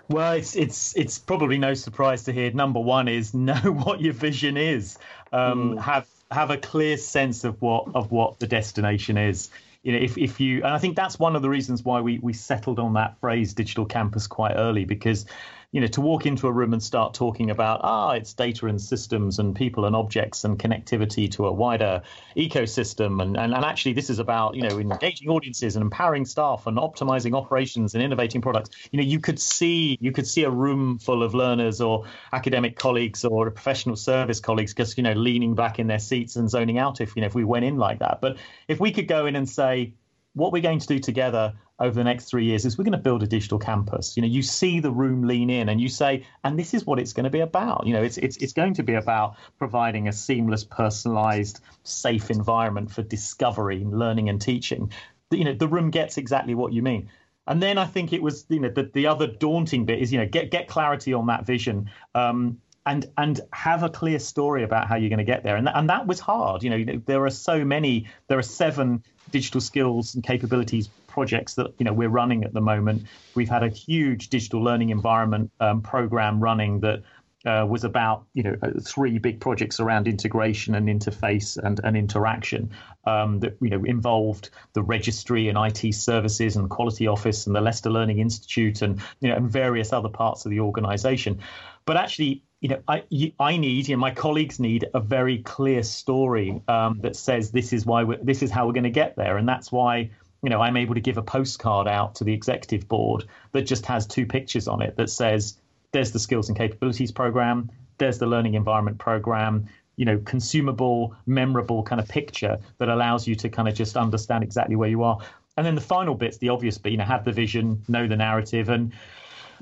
Well, 0.08 0.32
it's 0.32 0.56
it's 0.56 0.96
it's 0.96 1.18
probably 1.18 1.58
no 1.58 1.74
surprise 1.74 2.24
to 2.24 2.32
hear. 2.32 2.50
Number 2.52 2.80
one 2.80 3.08
is 3.08 3.34
know 3.34 3.54
what 3.54 4.00
your 4.00 4.12
vision 4.12 4.56
is. 4.56 4.98
Um, 5.32 5.76
mm. 5.76 5.80
Have 5.80 6.06
have 6.30 6.50
a 6.50 6.56
clear 6.56 6.96
sense 6.96 7.44
of 7.44 7.60
what 7.60 7.88
of 7.94 8.10
what 8.10 8.38
the 8.38 8.46
destination 8.46 9.16
is. 9.16 9.50
You 9.82 9.92
know, 9.92 9.98
if 9.98 10.18
if 10.18 10.40
you 10.40 10.58
and 10.58 10.68
I 10.68 10.78
think 10.78 10.96
that's 10.96 11.18
one 11.18 11.36
of 11.36 11.42
the 11.42 11.48
reasons 11.48 11.84
why 11.84 12.00
we 12.00 12.18
we 12.18 12.32
settled 12.32 12.78
on 12.78 12.94
that 12.94 13.18
phrase 13.20 13.54
digital 13.54 13.86
campus 13.86 14.26
quite 14.26 14.54
early 14.54 14.84
because 14.84 15.26
you 15.72 15.80
know, 15.80 15.86
to 15.86 16.00
walk 16.00 16.26
into 16.26 16.48
a 16.48 16.52
room 16.52 16.72
and 16.72 16.82
start 16.82 17.14
talking 17.14 17.50
about, 17.50 17.80
ah, 17.84 18.10
it's 18.10 18.34
data 18.34 18.66
and 18.66 18.80
systems 18.80 19.38
and 19.38 19.54
people 19.54 19.84
and 19.84 19.94
objects 19.94 20.42
and 20.42 20.58
connectivity 20.58 21.30
to 21.30 21.46
a 21.46 21.52
wider 21.52 22.02
ecosystem. 22.36 23.22
And, 23.22 23.36
and, 23.36 23.54
and 23.54 23.64
actually, 23.64 23.92
this 23.92 24.10
is 24.10 24.18
about, 24.18 24.56
you 24.56 24.62
know, 24.62 24.80
engaging 24.80 25.28
audiences 25.28 25.76
and 25.76 25.82
empowering 25.82 26.24
staff 26.24 26.66
and 26.66 26.76
optimizing 26.76 27.36
operations 27.36 27.94
and 27.94 28.02
innovating 28.02 28.40
products. 28.40 28.70
You 28.90 29.00
know, 29.00 29.06
you 29.06 29.20
could 29.20 29.38
see 29.38 29.96
you 30.00 30.10
could 30.10 30.26
see 30.26 30.42
a 30.42 30.50
room 30.50 30.98
full 30.98 31.22
of 31.22 31.34
learners 31.34 31.80
or 31.80 32.04
academic 32.32 32.76
colleagues 32.76 33.24
or 33.24 33.48
professional 33.50 33.94
service 33.94 34.40
colleagues 34.40 34.74
just, 34.74 34.96
you 34.96 35.04
know, 35.04 35.12
leaning 35.12 35.54
back 35.54 35.78
in 35.78 35.86
their 35.86 36.00
seats 36.00 36.34
and 36.34 36.50
zoning 36.50 36.78
out 36.78 37.00
if, 37.00 37.14
you 37.14 37.20
know, 37.20 37.26
if 37.26 37.34
we 37.36 37.44
went 37.44 37.64
in 37.64 37.76
like 37.76 38.00
that. 38.00 38.20
But 38.20 38.38
if 38.66 38.80
we 38.80 38.90
could 38.90 39.06
go 39.06 39.26
in 39.26 39.36
and 39.36 39.48
say, 39.48 39.94
what 40.34 40.52
we're 40.52 40.62
going 40.62 40.78
to 40.78 40.86
do 40.86 40.98
together 40.98 41.54
over 41.80 41.94
the 41.94 42.04
next 42.04 42.26
three 42.26 42.44
years 42.44 42.64
is 42.66 42.76
we're 42.76 42.84
going 42.84 42.92
to 42.92 42.98
build 42.98 43.22
a 43.22 43.26
digital 43.26 43.58
campus. 43.58 44.16
You 44.16 44.20
know, 44.22 44.28
you 44.28 44.42
see 44.42 44.80
the 44.80 44.90
room 44.90 45.26
lean 45.26 45.48
in 45.48 45.68
and 45.68 45.80
you 45.80 45.88
say, 45.88 46.26
and 46.44 46.58
this 46.58 46.74
is 46.74 46.84
what 46.84 46.98
it's 46.98 47.14
going 47.14 47.24
to 47.24 47.30
be 47.30 47.40
about. 47.40 47.86
You 47.86 47.94
know, 47.94 48.02
it's 48.02 48.18
it's 48.18 48.36
it's 48.36 48.52
going 48.52 48.74
to 48.74 48.82
be 48.82 48.94
about 48.94 49.36
providing 49.58 50.06
a 50.06 50.12
seamless, 50.12 50.62
personalized, 50.62 51.60
safe 51.82 52.30
environment 52.30 52.90
for 52.90 53.02
discovery, 53.02 53.84
learning, 53.84 54.28
and 54.28 54.40
teaching. 54.40 54.92
You 55.30 55.44
know, 55.44 55.54
the 55.54 55.68
room 55.68 55.90
gets 55.90 56.18
exactly 56.18 56.54
what 56.54 56.72
you 56.72 56.82
mean. 56.82 57.08
And 57.46 57.62
then 57.62 57.78
I 57.78 57.86
think 57.86 58.12
it 58.12 58.22
was, 58.22 58.44
you 58.48 58.60
know, 58.60 58.68
the, 58.68 58.90
the 58.92 59.06
other 59.06 59.26
daunting 59.26 59.86
bit 59.86 60.00
is, 60.00 60.12
you 60.12 60.18
know, 60.18 60.26
get 60.26 60.50
get 60.50 60.68
clarity 60.68 61.14
on 61.14 61.26
that 61.26 61.46
vision. 61.46 61.90
Um, 62.14 62.60
and 62.86 63.06
and 63.18 63.40
have 63.52 63.82
a 63.82 63.88
clear 63.88 64.18
story 64.18 64.62
about 64.62 64.86
how 64.86 64.96
you're 64.96 65.10
going 65.10 65.18
to 65.18 65.24
get 65.24 65.42
there 65.42 65.56
and 65.56 65.66
th- 65.66 65.76
and 65.76 65.90
that 65.90 66.06
was 66.06 66.18
hard 66.18 66.62
you 66.62 66.70
know 66.70 67.00
there 67.04 67.24
are 67.24 67.30
so 67.30 67.62
many 67.62 68.06
there 68.28 68.38
are 68.38 68.42
seven 68.42 69.02
digital 69.30 69.60
skills 69.60 70.14
and 70.14 70.24
capabilities 70.24 70.88
projects 71.10 71.54
that 71.54 71.74
you 71.78 71.84
know 71.84 71.92
we're 71.92 72.08
running 72.08 72.44
at 72.44 72.52
the 72.54 72.60
moment. 72.60 73.04
We've 73.34 73.48
had 73.48 73.62
a 73.62 73.68
huge 73.68 74.28
digital 74.28 74.62
learning 74.62 74.90
environment 74.90 75.50
um, 75.60 75.82
program 75.82 76.40
running 76.40 76.80
that 76.80 77.02
uh, 77.46 77.66
was 77.68 77.84
about 77.84 78.24
you 78.34 78.42
know 78.42 78.56
uh, 78.62 78.70
three 78.84 79.18
big 79.18 79.40
projects 79.40 79.80
around 79.80 80.06
integration 80.06 80.74
and 80.74 80.88
interface 80.88 81.56
and, 81.56 81.80
and 81.82 81.96
interaction 81.96 82.70
um, 83.04 83.40
that 83.40 83.56
you 83.60 83.70
know 83.70 83.82
involved 83.84 84.50
the 84.74 84.82
registry 84.82 85.48
and 85.48 85.56
IT 85.58 85.94
services 85.94 86.56
and 86.56 86.68
quality 86.68 87.06
office 87.06 87.46
and 87.46 87.56
the 87.56 87.60
Leicester 87.60 87.90
Learning 87.90 88.18
Institute 88.18 88.82
and 88.82 89.00
you 89.20 89.30
know 89.30 89.36
and 89.36 89.50
various 89.50 89.92
other 89.92 90.10
parts 90.10 90.44
of 90.44 90.50
the 90.50 90.60
organisation. 90.60 91.40
But 91.86 91.96
actually, 91.96 92.44
you 92.60 92.68
know, 92.68 92.82
I 92.86 93.04
I 93.38 93.56
need, 93.56 93.88
you 93.88 93.96
know, 93.96 94.00
my 94.00 94.10
colleagues 94.10 94.60
need 94.60 94.86
a 94.92 95.00
very 95.00 95.38
clear 95.38 95.82
story 95.82 96.60
um, 96.68 97.00
that 97.00 97.16
says 97.16 97.50
this 97.50 97.72
is 97.72 97.86
why 97.86 98.04
this 98.22 98.42
is 98.42 98.50
how 98.50 98.66
we're 98.66 98.74
going 98.74 98.84
to 98.84 98.90
get 98.90 99.16
there, 99.16 99.38
and 99.38 99.48
that's 99.48 99.72
why 99.72 100.10
you 100.42 100.50
know, 100.50 100.60
I'm 100.60 100.76
able 100.76 100.94
to 100.94 101.00
give 101.00 101.18
a 101.18 101.22
postcard 101.22 101.86
out 101.86 102.14
to 102.16 102.24
the 102.24 102.32
executive 102.32 102.88
board 102.88 103.24
that 103.52 103.62
just 103.62 103.86
has 103.86 104.06
two 104.06 104.26
pictures 104.26 104.68
on 104.68 104.82
it 104.82 104.96
that 104.96 105.10
says, 105.10 105.58
there's 105.92 106.12
the 106.12 106.18
skills 106.18 106.48
and 106.48 106.56
capabilities 106.56 107.12
program, 107.12 107.70
there's 107.98 108.18
the 108.18 108.26
learning 108.26 108.54
environment 108.54 108.98
program, 108.98 109.66
you 109.96 110.04
know, 110.04 110.18
consumable, 110.18 111.14
memorable 111.26 111.82
kind 111.82 112.00
of 112.00 112.08
picture 112.08 112.58
that 112.78 112.88
allows 112.88 113.26
you 113.26 113.34
to 113.34 113.48
kind 113.48 113.68
of 113.68 113.74
just 113.74 113.96
understand 113.96 114.42
exactly 114.42 114.76
where 114.76 114.88
you 114.88 115.02
are. 115.02 115.18
And 115.56 115.66
then 115.66 115.74
the 115.74 115.80
final 115.80 116.14
bit's 116.14 116.38
the 116.38 116.48
obvious 116.48 116.78
bit, 116.78 116.92
you 116.92 116.98
know, 116.98 117.04
have 117.04 117.24
the 117.24 117.32
vision, 117.32 117.82
know 117.88 118.06
the 118.06 118.16
narrative. 118.16 118.70
And, 118.70 118.92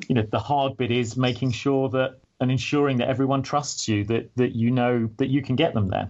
you 0.06 0.14
know, 0.14 0.22
the 0.22 0.38
hard 0.38 0.76
bit 0.76 0.92
is 0.92 1.16
making 1.16 1.52
sure 1.52 1.88
that 1.88 2.18
and 2.40 2.52
ensuring 2.52 2.98
that 2.98 3.08
everyone 3.08 3.42
trusts 3.42 3.88
you, 3.88 4.04
that 4.04 4.30
that 4.36 4.54
you 4.54 4.70
know 4.70 5.10
that 5.16 5.26
you 5.26 5.42
can 5.42 5.56
get 5.56 5.74
them 5.74 5.88
there 5.88 6.08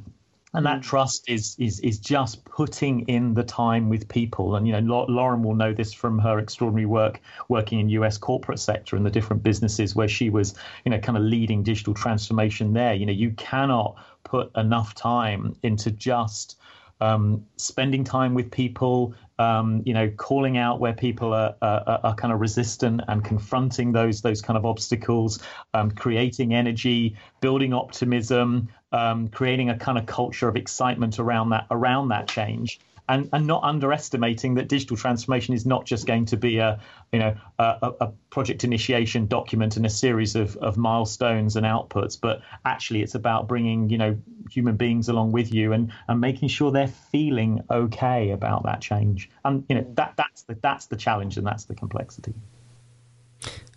and 0.54 0.64
that 0.64 0.80
mm. 0.80 0.82
trust 0.82 1.28
is 1.28 1.56
is 1.58 1.80
is 1.80 1.98
just 1.98 2.44
putting 2.44 3.00
in 3.02 3.34
the 3.34 3.42
time 3.42 3.88
with 3.88 4.08
people 4.08 4.56
and 4.56 4.66
you 4.66 4.78
know 4.78 5.04
lauren 5.08 5.42
will 5.42 5.54
know 5.54 5.72
this 5.72 5.92
from 5.92 6.18
her 6.18 6.38
extraordinary 6.38 6.86
work 6.86 7.20
working 7.48 7.80
in 7.80 7.88
us 7.90 8.18
corporate 8.18 8.58
sector 8.58 8.96
and 8.96 9.04
the 9.04 9.10
different 9.10 9.42
businesses 9.42 9.94
where 9.94 10.08
she 10.08 10.30
was 10.30 10.54
you 10.84 10.90
know 10.90 10.98
kind 10.98 11.18
of 11.18 11.24
leading 11.24 11.62
digital 11.62 11.94
transformation 11.94 12.72
there 12.72 12.94
you 12.94 13.06
know 13.06 13.12
you 13.12 13.30
cannot 13.32 13.96
put 14.24 14.50
enough 14.56 14.94
time 14.94 15.54
into 15.62 15.90
just 15.90 16.56
um, 17.00 17.46
spending 17.56 18.04
time 18.04 18.34
with 18.34 18.50
people, 18.50 19.14
um, 19.38 19.82
you 19.84 19.94
know, 19.94 20.10
calling 20.10 20.58
out 20.58 20.80
where 20.80 20.92
people 20.92 21.32
are, 21.32 21.54
are, 21.62 22.00
are, 22.02 22.14
kind 22.14 22.32
of 22.32 22.40
resistant 22.40 23.00
and 23.08 23.24
confronting 23.24 23.92
those 23.92 24.20
those 24.20 24.42
kind 24.42 24.56
of 24.56 24.66
obstacles, 24.66 25.40
um, 25.74 25.90
creating 25.90 26.54
energy, 26.54 27.16
building 27.40 27.72
optimism, 27.72 28.68
um, 28.92 29.28
creating 29.28 29.70
a 29.70 29.78
kind 29.78 29.96
of 29.98 30.06
culture 30.06 30.48
of 30.48 30.56
excitement 30.56 31.18
around 31.18 31.50
that 31.50 31.66
around 31.70 32.08
that 32.08 32.26
change 32.28 32.80
and, 33.08 33.28
and 33.32 33.46
not 33.46 33.62
underestimating 33.62 34.54
that 34.54 34.68
digital 34.68 34.96
transformation 34.96 35.54
is 35.54 35.64
not 35.64 35.86
just 35.86 36.06
going 36.06 36.26
to 36.26 36.36
be 36.36 36.58
a 36.58 36.78
you 37.12 37.18
know 37.18 37.34
a, 37.58 37.92
a, 38.00 38.12
project 38.30 38.64
initiation 38.64 39.26
document 39.26 39.76
and 39.76 39.86
a 39.86 39.90
series 39.90 40.36
of, 40.36 40.56
of 40.58 40.76
milestones 40.76 41.56
and 41.56 41.64
outputs, 41.64 42.20
but 42.20 42.42
actually 42.64 43.02
it's 43.02 43.14
about 43.14 43.48
bringing 43.48 43.88
you 43.88 43.98
know 43.98 44.16
human 44.50 44.76
beings 44.76 45.08
along 45.08 45.32
with 45.32 45.52
you 45.52 45.72
and 45.72 45.92
and 46.08 46.20
making 46.20 46.48
sure 46.48 46.70
they're 46.70 46.86
feeling 46.86 47.62
okay 47.70 48.30
about 48.30 48.64
that 48.64 48.80
change. 48.80 49.30
And 49.44 49.64
you 49.68 49.76
know 49.76 49.86
that 49.94 50.14
that's 50.16 50.42
the 50.42 50.54
that's 50.60 50.86
the 50.86 50.96
challenge 50.96 51.36
and 51.36 51.46
that's 51.46 51.64
the 51.64 51.74
complexity. 51.74 52.34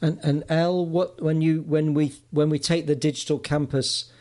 And 0.01 0.19
and 0.23 0.43
El, 0.49 0.85
what 0.85 1.21
when 1.21 1.41
you 1.41 1.61
when 1.61 1.93
we 1.93 2.13
when 2.31 2.49
we 2.49 2.59
take 2.59 2.87
the 2.87 2.95
digital 2.95 3.39
campus 3.39 4.11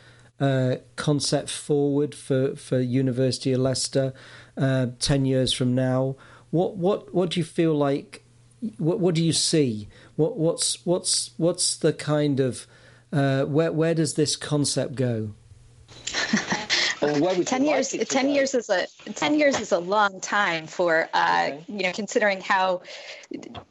uh, 0.40 0.76
concept 0.96 1.50
forward 1.50 2.14
for, 2.14 2.56
for 2.56 2.80
University 2.80 3.52
of 3.52 3.60
Leicester 3.60 4.14
uh, 4.60 4.86
ten 5.00 5.24
years 5.24 5.52
from 5.52 5.74
now? 5.74 6.14
What 6.52 6.76
what 6.76 7.12
what 7.12 7.30
do 7.30 7.40
you 7.40 7.44
feel 7.44 7.74
like? 7.74 8.22
What 8.78 9.00
what 9.00 9.14
do 9.16 9.24
you 9.24 9.32
see? 9.32 9.88
What 10.16 10.36
what's 10.36 10.84
what's 10.86 11.30
what's 11.38 11.76
the 11.76 11.92
kind 11.92 12.38
of 12.40 12.66
Uh, 13.12 13.42
where 13.42 13.72
where 13.72 13.94
does 13.94 14.14
this 14.14 14.36
concept 14.36 14.94
go? 14.94 15.34
Ten 17.00 17.64
years. 17.64 17.90
ten 17.90 18.26
go? 18.26 18.32
years 18.32 18.54
is 18.54 18.68
a 18.70 18.86
ten 19.14 19.38
years 19.38 19.58
is 19.58 19.72
a 19.72 19.78
long 19.78 20.20
time 20.20 20.66
for 20.66 21.08
uh, 21.14 21.48
okay. 21.48 21.64
you 21.68 21.82
know 21.82 21.92
considering 21.92 22.40
how 22.40 22.82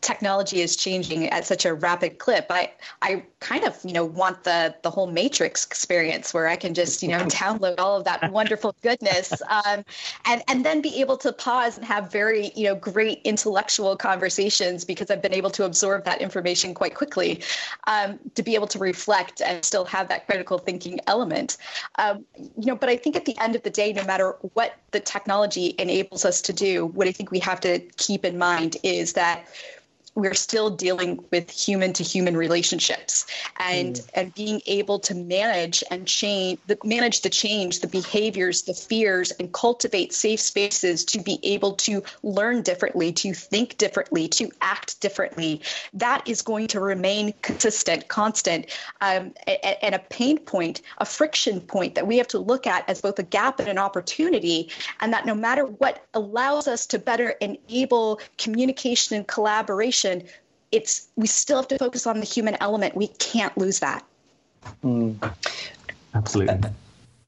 technology 0.01 0.61
is 0.61 0.75
changing 0.75 1.27
at 1.27 1.45
such 1.45 1.65
a 1.65 1.73
rapid 1.73 2.17
clip. 2.17 2.47
I 2.49 2.71
I 3.01 3.23
kind 3.39 3.65
of 3.65 3.77
you 3.83 3.93
know 3.93 4.05
want 4.05 4.43
the 4.43 4.75
the 4.83 4.89
whole 4.89 5.07
Matrix 5.07 5.65
experience 5.65 6.33
where 6.33 6.47
I 6.47 6.55
can 6.55 6.73
just 6.73 7.03
you 7.03 7.09
know 7.09 7.19
download 7.25 7.75
all 7.79 7.97
of 7.97 8.05
that 8.05 8.31
wonderful 8.31 8.75
goodness, 8.81 9.41
um, 9.49 9.83
and 10.25 10.41
and 10.47 10.65
then 10.65 10.81
be 10.81 10.99
able 10.99 11.17
to 11.17 11.31
pause 11.31 11.77
and 11.77 11.85
have 11.85 12.11
very 12.11 12.51
you 12.55 12.65
know 12.65 12.75
great 12.75 13.21
intellectual 13.23 13.95
conversations 13.95 14.85
because 14.85 15.11
I've 15.11 15.21
been 15.21 15.33
able 15.33 15.51
to 15.51 15.65
absorb 15.65 16.05
that 16.05 16.21
information 16.21 16.73
quite 16.73 16.95
quickly, 16.95 17.41
um, 17.87 18.19
to 18.35 18.43
be 18.43 18.55
able 18.55 18.67
to 18.67 18.79
reflect 18.79 19.41
and 19.41 19.63
still 19.63 19.85
have 19.85 20.07
that 20.09 20.25
critical 20.25 20.57
thinking 20.57 20.99
element. 21.07 21.57
Um, 21.97 22.25
you 22.37 22.65
know, 22.65 22.75
but 22.75 22.89
I 22.89 22.95
think 22.95 23.15
at 23.19 23.25
the 23.25 23.37
end 23.37 23.53
of 23.57 23.63
the 23.63 23.69
day, 23.69 23.91
no 23.91 24.03
matter 24.05 24.31
what 24.53 24.77
the 24.91 24.99
technology 25.01 25.75
enables 25.77 26.23
us 26.23 26.41
to 26.43 26.53
do, 26.53 26.85
what 26.85 27.05
I 27.05 27.11
think 27.11 27.31
we 27.31 27.39
have 27.39 27.59
to 27.61 27.79
keep 27.97 28.23
in 28.23 28.37
mind 28.37 28.77
is 28.81 29.13
that 29.13 29.45
we're 30.19 30.33
still 30.33 30.69
dealing 30.69 31.23
with 31.31 31.49
human 31.49 31.93
to 31.93 32.03
human 32.03 32.35
relationships 32.35 33.25
and 33.59 33.95
mm. 33.95 34.09
and 34.13 34.33
being 34.33 34.61
able 34.65 34.99
to 34.99 35.15
manage 35.15 35.83
and 35.89 36.07
change 36.07 36.59
the, 36.67 36.77
manage 36.83 37.21
the 37.21 37.29
change 37.29 37.79
the 37.79 37.87
behaviors 37.87 38.63
the 38.63 38.73
fears 38.73 39.31
and 39.31 39.53
cultivate 39.53 40.13
safe 40.13 40.39
spaces 40.39 41.05
to 41.05 41.19
be 41.21 41.39
able 41.43 41.73
to 41.73 42.03
learn 42.23 42.61
differently 42.61 43.11
to 43.11 43.33
think 43.33 43.77
differently 43.77 44.27
to 44.27 44.49
act 44.61 44.99
differently 45.01 45.61
that 45.93 46.27
is 46.27 46.41
going 46.41 46.67
to 46.67 46.79
remain 46.79 47.33
consistent 47.41 48.07
constant 48.07 48.65
um, 49.01 49.33
and, 49.47 49.77
and 49.81 49.95
a 49.95 49.99
pain 50.09 50.37
point 50.37 50.81
a 50.97 51.05
friction 51.05 51.61
point 51.61 51.95
that 51.95 52.07
we 52.07 52.17
have 52.17 52.27
to 52.27 52.39
look 52.39 52.67
at 52.67 52.87
as 52.89 53.01
both 53.01 53.17
a 53.19 53.23
gap 53.23 53.59
and 53.59 53.69
an 53.69 53.77
opportunity 53.77 54.69
and 54.99 55.13
that 55.13 55.25
no 55.25 55.35
matter 55.35 55.65
what 55.65 56.05
allows 56.13 56.67
us 56.67 56.85
to 56.85 56.99
better 56.99 57.29
enable 57.41 58.19
communication 58.37 59.15
and 59.15 59.27
collaboration 59.27 60.08
it's 60.71 61.07
we 61.15 61.27
still 61.27 61.57
have 61.57 61.67
to 61.69 61.77
focus 61.77 62.05
on 62.05 62.19
the 62.19 62.25
human 62.25 62.55
element. 62.61 62.95
We 62.95 63.07
can't 63.07 63.57
lose 63.57 63.79
that. 63.79 64.05
Mm. 64.83 65.33
Absolutely. 66.13 66.69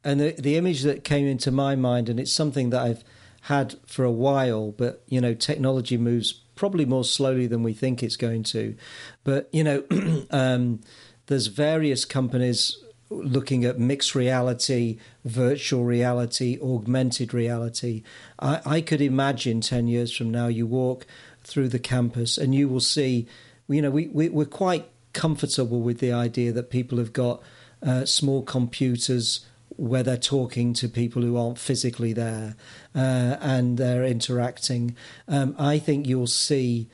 And 0.04 0.20
the 0.20 0.32
the 0.32 0.58
image 0.58 0.82
that 0.84 1.04
came 1.04 1.28
into 1.28 1.52
my 1.52 1.76
mind, 1.76 2.10
and 2.10 2.20
it's 2.20 2.34
something 2.34 2.72
that 2.72 2.82
I've 2.82 3.04
had 3.42 3.76
for 3.86 4.06
a 4.06 4.12
while, 4.12 4.72
but 4.72 5.04
you 5.08 5.22
know, 5.22 5.34
technology 5.34 5.98
moves 5.98 6.34
probably 6.56 6.86
more 6.86 7.04
slowly 7.04 7.48
than 7.48 7.64
we 7.64 7.74
think 7.74 8.04
it's 8.04 8.16
going 8.16 8.44
to. 8.44 8.76
But 9.24 9.50
you 9.52 9.64
know, 9.64 9.84
um, 10.32 10.82
there's 11.28 11.48
various 11.48 12.06
companies 12.06 12.78
looking 13.10 13.66
at 13.66 13.78
mixed 13.78 14.16
reality, 14.16 14.98
virtual 15.26 15.84
reality, 15.84 16.58
augmented 16.62 17.34
reality. 17.34 18.04
I, 18.40 18.62
I 18.66 18.82
could 18.82 19.02
imagine 19.02 19.62
10 19.62 19.88
years 19.88 20.16
from 20.16 20.32
now, 20.32 20.48
you 20.48 20.66
walk 20.66 21.06
through 21.52 21.68
the 21.68 21.80
campus, 21.80 22.38
and 22.38 22.56
you 22.56 22.70
will 22.70 22.80
see, 22.80 23.28
you 23.68 23.82
know, 23.82 23.91
we, 23.91 24.08
we 24.08 24.30
we're 24.30 24.45
quite 24.45 24.89
comfortable 25.14 25.82
with 25.82 25.99
the 25.99 26.14
idea 26.14 26.52
that 26.54 26.70
people 26.70 26.97
have 26.97 27.12
got 27.12 27.41
uh, 27.84 28.06
small 28.06 28.41
computers 28.41 29.45
where 29.76 30.04
they're 30.04 30.18
talking 30.18 30.74
to 30.74 30.88
people 30.88 31.22
who 31.22 31.36
aren't 31.36 31.58
physically 31.58 32.14
there 32.14 32.56
uh, 32.95 33.38
and 33.41 33.78
they're 33.78 34.06
interacting. 34.06 34.95
Um, 35.28 35.56
I 35.58 35.80
think 35.80 36.08
you'll 36.08 36.28
see 36.28 36.89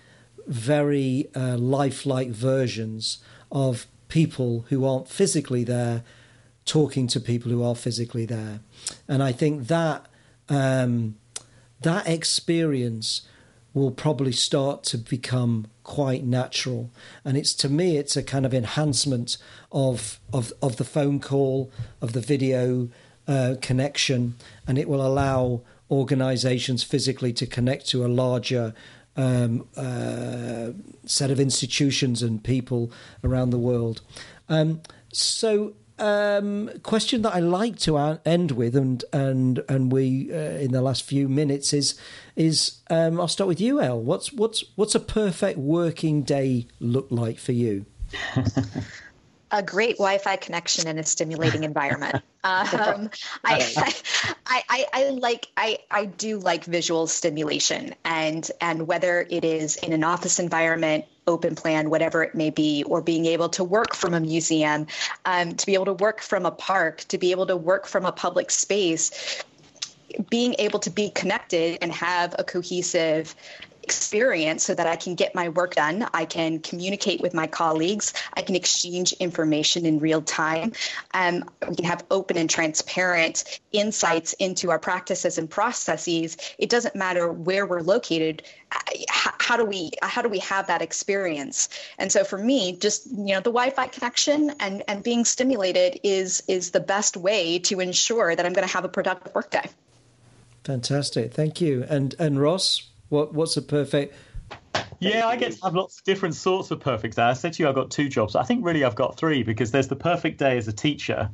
very 0.48 1.28
uh, 1.36 1.58
lifelike 1.58 2.30
versions 2.30 3.20
of 3.52 3.88
people 4.08 4.66
who 4.70 4.86
aren't 4.86 5.10
physically 5.10 5.64
there 5.64 6.04
talking 6.66 7.08
to 7.08 7.20
people 7.20 7.52
who 7.52 7.64
are 7.64 7.76
physically 7.76 8.26
there. 8.26 8.62
And 9.08 9.22
I 9.22 9.32
think 9.32 9.68
that 9.68 10.06
um, 10.50 11.18
that 11.82 12.08
experience 12.08 13.22
will 13.78 13.92
probably 13.92 14.32
start 14.32 14.84
to 14.84 14.98
become 14.98 15.68
quite 15.84 16.24
natural. 16.24 16.90
And 17.24 17.38
it's 17.38 17.54
to 17.56 17.70
me, 17.70 17.98
it's 17.98 18.18
a 18.18 18.24
kind 18.24 18.46
of 18.46 18.54
enhancement 18.54 19.38
of 19.72 20.20
of 20.34 20.52
of 20.62 20.78
the 20.78 20.84
phone 20.84 21.20
call, 21.20 21.72
of 22.02 22.14
the 22.14 22.22
video 22.22 22.90
uh, 23.28 23.56
connection, 23.62 24.36
and 24.68 24.78
it 24.78 24.90
will 24.90 25.06
allow 25.06 25.62
organisations 25.90 26.84
physically 26.84 27.34
to 27.34 27.46
connect 27.46 27.88
to 27.90 28.06
a 28.06 28.08
larger. 28.08 28.74
Um, 29.20 29.68
uh, 29.76 30.74
set 31.08 31.32
of 31.32 31.40
institutions 31.40 32.22
and 32.22 32.44
people 32.44 32.92
around 33.24 33.50
the 33.50 33.58
world. 33.58 34.02
Um, 34.48 34.82
so 35.12 35.74
um, 36.00 36.70
question 36.84 37.22
that 37.24 37.34
I 37.34 37.40
like 37.40 37.78
to 37.80 37.98
end 38.26 38.52
with, 38.52 38.76
and 38.76 39.04
and 39.12 39.64
and 39.68 39.92
we 39.92 40.32
uh, 40.32 40.36
in 40.36 40.72
the 40.72 40.82
last 40.82 41.04
few 41.04 41.28
minutes 41.28 41.74
is 41.74 42.00
is 42.36 42.80
um, 42.90 43.20
I'll 43.20 43.28
start 43.28 43.48
with 43.48 43.62
you, 43.62 43.82
El. 43.82 44.02
What's 44.02 44.32
what's 44.34 44.64
what's 44.76 44.96
a 44.96 45.00
perfect 45.00 45.58
working 45.58 46.24
day 46.24 46.68
look 46.80 47.08
like 47.10 47.40
for 47.40 47.52
you? 47.52 47.86
a 49.52 49.64
great 49.64 49.98
Wi-Fi 49.98 50.36
connection 50.38 50.88
in 50.88 50.98
a 50.98 51.04
stimulating 51.04 51.64
environment. 51.64 52.24
Um, 52.48 53.10
I, 53.44 53.74
I, 54.46 54.64
I, 54.70 54.86
I, 54.94 55.10
like 55.10 55.48
I, 55.58 55.80
I 55.92 56.06
do 56.06 56.38
like 56.38 56.64
visual 56.64 57.06
stimulation, 57.06 57.94
and 58.06 58.50
and 58.62 58.88
whether 58.88 59.28
it 59.30 59.44
is 59.44 59.76
in 59.76 59.92
an 59.92 60.06
office 60.06 60.40
environment, 60.40 61.04
open 61.28 61.56
plan, 61.56 61.90
whatever 61.90 62.24
it 62.24 62.34
may 62.34 62.50
be, 62.50 62.84
or 62.84 63.02
being 63.02 63.26
able 63.26 63.50
to 63.50 63.64
work 63.64 63.94
from 63.94 64.14
a 64.14 64.20
museum, 64.20 64.88
um, 65.26 65.56
to 65.56 65.66
be 65.66 65.74
able 65.74 65.86
to 65.86 65.94
work 65.94 66.22
from 66.22 66.46
a 66.46 66.52
park, 66.52 67.00
to 67.10 67.18
be 67.18 67.32
able 67.32 67.46
to 67.46 67.58
work 67.58 67.86
from 67.88 68.06
a 68.06 68.12
public 68.12 68.50
space 68.50 69.44
being 70.30 70.56
able 70.58 70.80
to 70.80 70.90
be 70.90 71.10
connected 71.12 71.78
and 71.82 71.92
have 71.92 72.34
a 72.40 72.44
cohesive 72.44 73.36
experience 73.88 74.66
so 74.66 74.76
that 74.76 74.86
I 74.86 74.98
can 74.98 75.16
get 75.16 75.34
my 75.34 75.48
work 75.48 75.76
done. 75.76 76.06
I 76.14 76.26
can 76.26 76.60
communicate 76.60 77.22
with 77.22 77.34
my 77.34 77.48
colleagues. 77.48 78.12
I 78.34 78.42
can 78.42 78.54
exchange 78.54 79.14
information 79.14 79.86
in 79.86 80.00
real 80.00 80.22
time. 80.22 80.74
Um, 81.14 81.46
we 81.70 81.76
can 81.78 81.86
have 81.86 82.04
open 82.12 82.36
and 82.36 82.50
transparent 82.50 83.62
insights 83.72 84.34
into 84.34 84.72
our 84.72 84.78
practices 84.78 85.38
and 85.38 85.50
processes. 85.50 86.36
It 86.58 86.70
doesn't 86.70 86.98
matter 86.98 87.32
where 87.32 87.66
we're 87.66 87.80
located. 87.80 88.44
How, 89.08 89.32
how 89.40 89.56
do 89.56 89.64
we 89.64 89.92
how 90.02 90.22
do 90.22 90.28
we 90.28 90.40
have 90.40 90.68
that 90.68 90.82
experience? 90.82 91.70
And 91.98 92.12
so 92.12 92.26
for 92.26 92.38
me, 92.38 92.76
just 92.76 93.06
you 93.06 93.34
know, 93.36 93.40
the 93.40 93.54
Wi-Fi 93.60 93.88
connection 93.88 94.52
and 94.60 94.84
and 94.90 95.02
being 95.02 95.24
stimulated 95.24 96.02
is 96.04 96.44
is 96.50 96.72
the 96.72 96.82
best 96.82 97.16
way 97.16 97.58
to 97.60 97.80
ensure 97.80 98.36
that 98.36 98.46
I'm 98.46 98.52
going 98.52 98.68
to 98.68 98.74
have 98.74 98.84
a 98.84 98.90
productive 98.90 99.34
workday. 99.34 99.70
Fantastic, 100.66 101.34
thank 101.34 101.62
you. 101.62 101.86
And 101.88 102.14
and 102.20 102.42
Ross, 102.42 102.92
what 103.10 103.34
what's 103.34 103.58
a 103.58 103.62
perfect? 103.62 104.16
Yeah, 105.00 105.28
I 105.28 105.36
get 105.36 105.52
to 105.52 105.64
have 105.64 105.76
lots 105.76 106.00
of 106.00 106.04
different 106.06 106.36
sorts 106.36 106.72
of 106.72 106.80
perfect 106.80 107.16
days. 107.16 107.24
I 107.24 107.34
said 107.34 107.54
to 107.54 107.64
you, 107.64 107.70
I've 107.70 107.76
got 107.76 107.92
two 107.92 108.10
jobs. 108.10 108.36
I 108.36 108.44
think 108.44 108.66
really 108.66 108.84
I've 108.84 108.96
got 108.96 109.16
three 109.16 109.44
because 109.44 109.72
there's 109.72 109.88
the 109.88 109.96
perfect 109.96 110.40
day 110.40 110.58
as 110.58 110.68
a 110.68 110.74
teacher, 110.74 111.30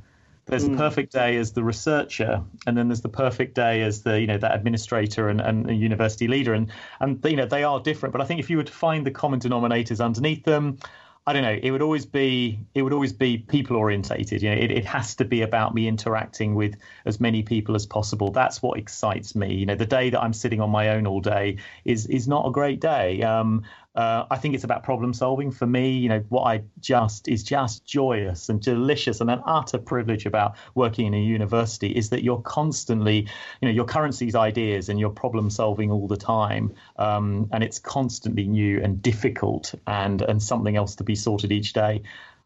there's 0.46 0.66
mm. 0.66 0.72
the 0.72 0.78
perfect 0.78 1.14
day 1.14 1.38
as 1.38 1.54
the 1.54 1.64
researcher, 1.64 2.44
and 2.68 2.78
then 2.78 2.90
there's 2.90 3.02
the 3.02 3.10
perfect 3.10 3.56
day 3.56 3.82
as 3.82 4.02
the 4.02 4.20
you 4.20 4.28
know 4.28 4.38
that 4.38 4.54
administrator 4.54 5.30
and, 5.30 5.40
and 5.40 5.70
university 5.80 6.28
leader, 6.28 6.54
and 6.54 6.70
and 7.00 7.24
you 7.24 7.38
know 7.38 7.46
they 7.46 7.64
are 7.64 7.80
different. 7.80 8.12
But 8.12 8.22
I 8.22 8.26
think 8.26 8.42
if 8.42 8.50
you 8.50 8.58
were 8.58 8.64
to 8.64 8.74
find 8.74 9.06
the 9.06 9.12
common 9.12 9.40
denominators 9.40 10.04
underneath 10.04 10.44
them, 10.44 10.80
I 11.26 11.32
don't 11.32 11.44
know. 11.44 11.58
It 11.62 11.72
would 11.72 11.82
always 11.82 12.06
be 12.06 12.60
it 12.76 12.82
would 12.82 12.92
always 12.92 13.14
be 13.14 13.38
people 13.38 13.78
orientated. 13.78 14.42
You 14.42 14.50
know, 14.50 14.58
it, 14.62 14.72
it 14.72 14.86
has 14.86 15.16
to 15.16 15.26
be 15.26 15.42
about 15.42 15.74
me 15.74 15.88
interacting 15.88 16.54
with 16.54 16.76
as 17.06 17.22
many 17.22 17.44
people 17.44 17.76
as 17.76 17.86
possible. 17.86 18.30
That's 18.32 18.62
what 18.62 18.78
excites 18.78 19.34
me. 19.34 19.54
You 19.54 19.66
know, 19.66 19.76
the 19.76 19.86
day 19.86 20.10
that 20.10 20.22
I'm 20.22 20.34
sitting 20.34 20.60
on 20.60 20.70
my 20.70 20.90
own 20.90 21.08
all 21.08 21.22
day 21.22 21.58
is 21.86 22.08
is 22.08 22.28
not 22.28 22.46
a 22.46 22.52
great 22.52 22.82
day. 22.82 23.22
Um, 23.24 23.64
uh, 23.96 24.26
I 24.32 24.38
think 24.38 24.56
it's 24.56 24.64
about 24.64 24.84
problem 24.84 25.14
solving 25.14 25.52
for 25.52 25.68
me. 25.68 25.92
You 25.92 26.10
know, 26.10 26.24
what 26.30 26.44
I 26.44 26.64
just 26.80 27.28
is 27.28 27.44
just 27.44 27.86
joyous 27.86 28.50
and 28.50 28.62
delicious 28.62 29.22
and 29.22 29.30
an 29.30 29.42
utter 29.46 29.78
privilege 29.78 30.26
about 30.26 30.56
working 30.74 31.06
in 31.06 31.14
a 31.14 31.20
university 31.20 31.90
is 31.90 32.10
that 32.10 32.24
you're 32.24 32.42
constantly, 32.42 33.28
you 33.62 33.68
know, 33.68 33.72
your 33.72 33.86
currency's 33.86 34.36
ideas 34.36 34.90
and 34.90 35.00
you're 35.00 35.12
problem 35.12 35.50
solving 35.50 35.92
all 35.92 36.08
the 36.08 36.18
time. 36.18 36.74
Um, 36.98 37.50
and 37.52 37.64
it's 37.64 37.80
constantly 37.80 38.48
new 38.48 38.82
and 38.82 39.02
difficult 39.02 39.76
and, 39.86 40.22
and 40.24 40.42
something 40.42 40.76
else 40.76 40.96
to 40.96 41.04
be 41.04 41.16
sorted 41.16 41.52
each 41.52 41.74
day. 41.74 42.02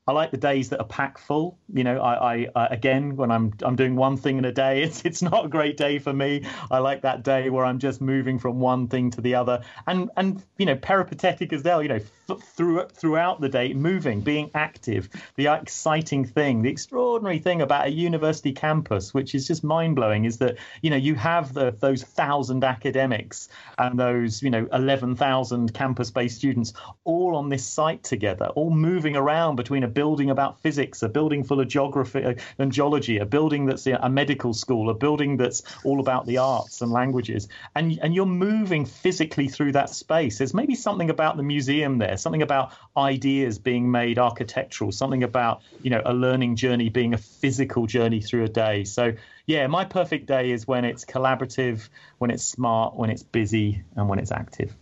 I 0.08 0.14
like 0.14 0.32
the 0.32 0.38
days 0.38 0.70
that 0.70 0.80
are 0.80 0.88
packed 0.88 1.20
full. 1.20 1.58
You 1.74 1.84
know, 1.84 2.00
I, 2.00 2.36
I, 2.36 2.48
uh, 2.56 2.68
again 2.72 3.18
when 3.18 3.30
I'm 3.30 3.54
I'm 3.62 3.76
doing 3.76 3.96
one 3.96 4.16
thing 4.16 4.38
in 4.38 4.46
a 4.46 4.52
day, 4.54 4.82
it's 4.84 5.04
it's 5.04 5.22
not 5.22 5.46
a 5.46 5.50
great 5.50 5.76
day 5.76 6.00
for 6.00 6.14
me. 6.14 6.46
I 6.72 6.80
like 6.80 7.02
that 7.02 7.24
day 7.24 7.50
where 7.50 7.66
I'm 7.66 7.80
just 7.80 8.00
moving 8.00 8.40
from 8.40 8.60
one 8.60 8.88
thing 8.88 9.12
to 9.12 9.22
the 9.22 9.36
other, 9.36 9.64
and 9.86 10.10
and 10.16 10.42
you 10.58 10.66
know, 10.66 10.76
peripatetic 10.76 11.52
as 11.52 11.64
well. 11.64 11.84
You 11.84 11.90
know, 11.90 12.00
th- 12.28 12.40
through 12.40 12.88
throughout 12.88 13.42
the 13.42 13.50
day, 13.50 13.74
moving, 13.74 14.22
being 14.22 14.50
active. 14.56 15.10
The 15.36 15.48
exciting 15.48 16.26
thing, 16.26 16.62
the 16.62 16.70
extraordinary 16.70 17.40
thing 17.40 17.62
about 17.62 17.88
a 17.88 17.92
university 17.92 18.54
campus, 18.54 19.14
which 19.14 19.36
is 19.36 19.46
just 19.46 19.64
mind 19.64 19.96
blowing, 19.98 20.24
is 20.24 20.38
that 20.38 20.58
you 20.82 20.90
know 20.90 20.96
you 20.96 21.16
have 21.16 21.54
the, 21.54 21.76
those 21.78 22.04
thousand 22.04 22.64
academics 22.64 23.50
and 23.78 24.00
those 24.00 24.42
you 24.42 24.50
know 24.50 24.68
eleven 24.72 25.18
thousand 25.18 25.74
campus 25.74 26.12
based 26.12 26.38
students 26.38 26.72
all 27.04 27.36
on 27.36 27.50
this 27.50 27.66
site 27.66 28.04
together, 28.04 28.46
all 28.56 28.70
moving 28.70 29.18
around 29.18 29.58
between 29.58 29.84
a 29.84 29.97
building 29.98 30.30
about 30.30 30.62
physics, 30.62 31.02
a 31.02 31.10
building 31.10 31.44
full 31.44 31.60
of 31.60 31.68
geography 31.68 32.24
uh, 32.24 32.36
and 32.60 32.72
geology, 32.72 33.18
a 33.18 33.26
building 33.26 33.66
that's 33.66 33.88
a 33.88 34.10
medical 34.10 34.54
school, 34.54 34.92
a 34.92 34.94
building 34.94 35.38
that's 35.38 35.64
all 35.84 36.00
about 36.00 36.28
the 36.28 36.38
arts 36.38 36.82
and 36.84 36.92
languages, 36.92 37.48
and 37.74 37.98
and 38.04 38.14
you're 38.14 38.28
moving 38.28 38.86
physically 38.86 39.48
through 39.48 39.72
that 39.72 39.90
space. 39.90 40.38
There's 40.38 40.54
maybe 40.54 40.76
something 40.76 41.10
about 41.10 41.36
the 41.36 41.42
museum 41.42 41.98
there, 41.98 42.16
something 42.16 42.44
about 42.44 42.74
ideas 42.96 43.58
being 43.58 43.90
made 43.90 44.20
architectural, 44.20 44.92
something 44.92 45.24
about 45.24 45.64
you 45.82 45.90
know 45.90 46.04
a 46.06 46.14
learning 46.14 46.58
journey 46.58 46.90
being 46.90 47.16
a 47.16 47.18
physical 47.18 47.88
journey 47.88 48.22
through 48.22 48.44
a 48.44 48.50
day. 48.50 48.84
So 48.84 49.14
yeah, 49.48 49.66
my 49.66 49.84
perfect 49.84 50.28
day 50.28 50.52
is 50.52 50.68
when 50.68 50.86
it's 50.86 51.06
collaborative, 51.06 51.90
when 52.20 52.30
it's 52.30 52.44
smart, 52.44 52.96
when 52.96 53.10
it's 53.10 53.24
busy, 53.24 53.82
and 53.96 54.08
when 54.08 54.20
it's 54.20 54.32
active. 54.32 54.76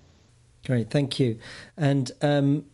Great, 0.66 0.90
thank 0.90 1.22
you. 1.22 1.40
And 1.78 2.12
um, 2.22 2.66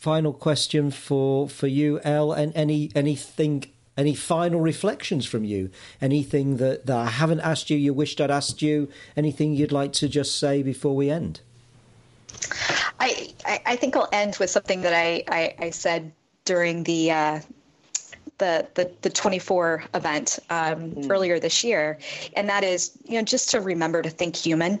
final 0.00 0.32
question 0.32 0.90
for 0.90 1.48
for 1.48 1.66
you, 1.66 2.00
El, 2.04 2.32
and 2.32 2.52
any 2.56 2.90
anything 2.94 3.64
any 3.96 4.14
final 4.14 4.60
reflections 4.60 5.26
from 5.26 5.44
you? 5.44 5.70
Anything 6.00 6.56
that, 6.56 6.86
that 6.86 6.96
I 6.96 7.10
haven't 7.10 7.40
asked 7.40 7.68
you, 7.68 7.76
you 7.76 7.92
wished 7.92 8.20
I'd 8.20 8.30
asked 8.30 8.62
you? 8.62 8.88
Anything 9.16 9.54
you'd 9.54 9.72
like 9.72 9.92
to 9.94 10.08
just 10.08 10.38
say 10.38 10.62
before 10.62 10.96
we 10.96 11.10
end? 11.10 11.40
I, 12.98 13.32
I, 13.66 13.76
think 13.76 13.96
I'll 13.96 14.08
end 14.12 14.36
with 14.38 14.50
something 14.50 14.82
that 14.82 14.94
I, 14.94 15.24
I, 15.28 15.54
I 15.66 15.70
said 15.70 16.12
during 16.44 16.84
the 16.84 17.10
uh, 17.10 17.40
the, 18.38 18.66
the, 18.74 18.90
the 19.02 19.10
24 19.10 19.84
event 19.94 20.38
um, 20.48 20.92
mm. 20.92 21.10
earlier 21.10 21.38
this 21.38 21.62
year, 21.62 21.98
and 22.34 22.48
that 22.48 22.64
is 22.64 22.92
you 23.04 23.18
know 23.18 23.22
just 23.22 23.50
to 23.50 23.60
remember 23.60 24.00
to 24.02 24.10
think 24.10 24.36
human. 24.36 24.80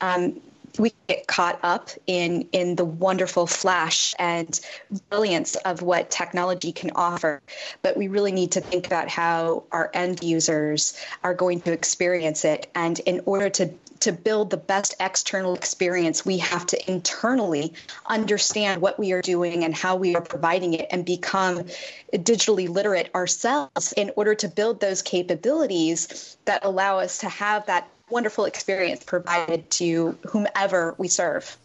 Um, 0.00 0.40
we 0.78 0.92
get 1.08 1.26
caught 1.26 1.60
up 1.62 1.90
in 2.06 2.48
in 2.52 2.76
the 2.76 2.84
wonderful 2.84 3.46
flash 3.46 4.14
and 4.18 4.60
brilliance 5.08 5.54
of 5.56 5.82
what 5.82 6.10
technology 6.10 6.72
can 6.72 6.90
offer. 6.94 7.40
But 7.82 7.96
we 7.96 8.08
really 8.08 8.32
need 8.32 8.52
to 8.52 8.60
think 8.60 8.86
about 8.86 9.08
how 9.08 9.64
our 9.70 9.90
end 9.94 10.22
users 10.22 10.98
are 11.22 11.34
going 11.34 11.60
to 11.62 11.72
experience 11.72 12.44
it. 12.44 12.70
And 12.74 12.98
in 13.00 13.22
order 13.26 13.50
to 13.50 13.72
to 14.00 14.12
build 14.12 14.50
the 14.50 14.56
best 14.58 14.94
external 15.00 15.54
experience, 15.54 16.26
we 16.26 16.38
have 16.38 16.66
to 16.66 16.90
internally 16.90 17.72
understand 18.06 18.82
what 18.82 18.98
we 18.98 19.12
are 19.12 19.22
doing 19.22 19.64
and 19.64 19.74
how 19.74 19.96
we 19.96 20.14
are 20.14 20.20
providing 20.20 20.74
it 20.74 20.86
and 20.90 21.06
become 21.06 21.64
digitally 22.12 22.68
literate 22.68 23.10
ourselves 23.14 23.94
in 23.96 24.10
order 24.16 24.34
to 24.34 24.48
build 24.48 24.80
those 24.80 25.00
capabilities 25.00 26.36
that 26.44 26.64
allow 26.64 26.98
us 26.98 27.18
to 27.18 27.28
have 27.28 27.64
that 27.66 27.88
wonderful 28.10 28.44
experience 28.44 29.02
provided 29.04 29.70
to 29.70 30.16
whomever 30.28 30.94
we 30.98 31.08
serve. 31.08 31.56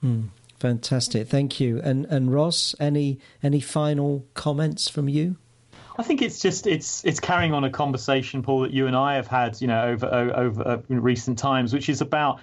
Hmm. 0.00 0.22
Fantastic, 0.58 1.26
thank 1.28 1.58
you. 1.58 1.80
And 1.82 2.04
and 2.06 2.32
Ross, 2.32 2.74
any 2.78 3.18
any 3.42 3.60
final 3.60 4.26
comments 4.34 4.90
from 4.90 5.08
you? 5.08 5.36
I 5.98 6.02
think 6.02 6.20
it's 6.20 6.40
just 6.40 6.66
it's 6.66 7.02
it's 7.04 7.18
carrying 7.18 7.54
on 7.54 7.64
a 7.64 7.70
conversation, 7.70 8.42
Paul, 8.42 8.60
that 8.60 8.72
you 8.72 8.86
and 8.86 8.94
I 8.94 9.14
have 9.14 9.26
had, 9.26 9.60
you 9.60 9.66
know, 9.66 9.82
over 9.82 10.06
over, 10.06 10.68
over 10.68 10.82
recent 10.88 11.38
times, 11.38 11.72
which 11.72 11.88
is 11.88 12.02
about 12.02 12.40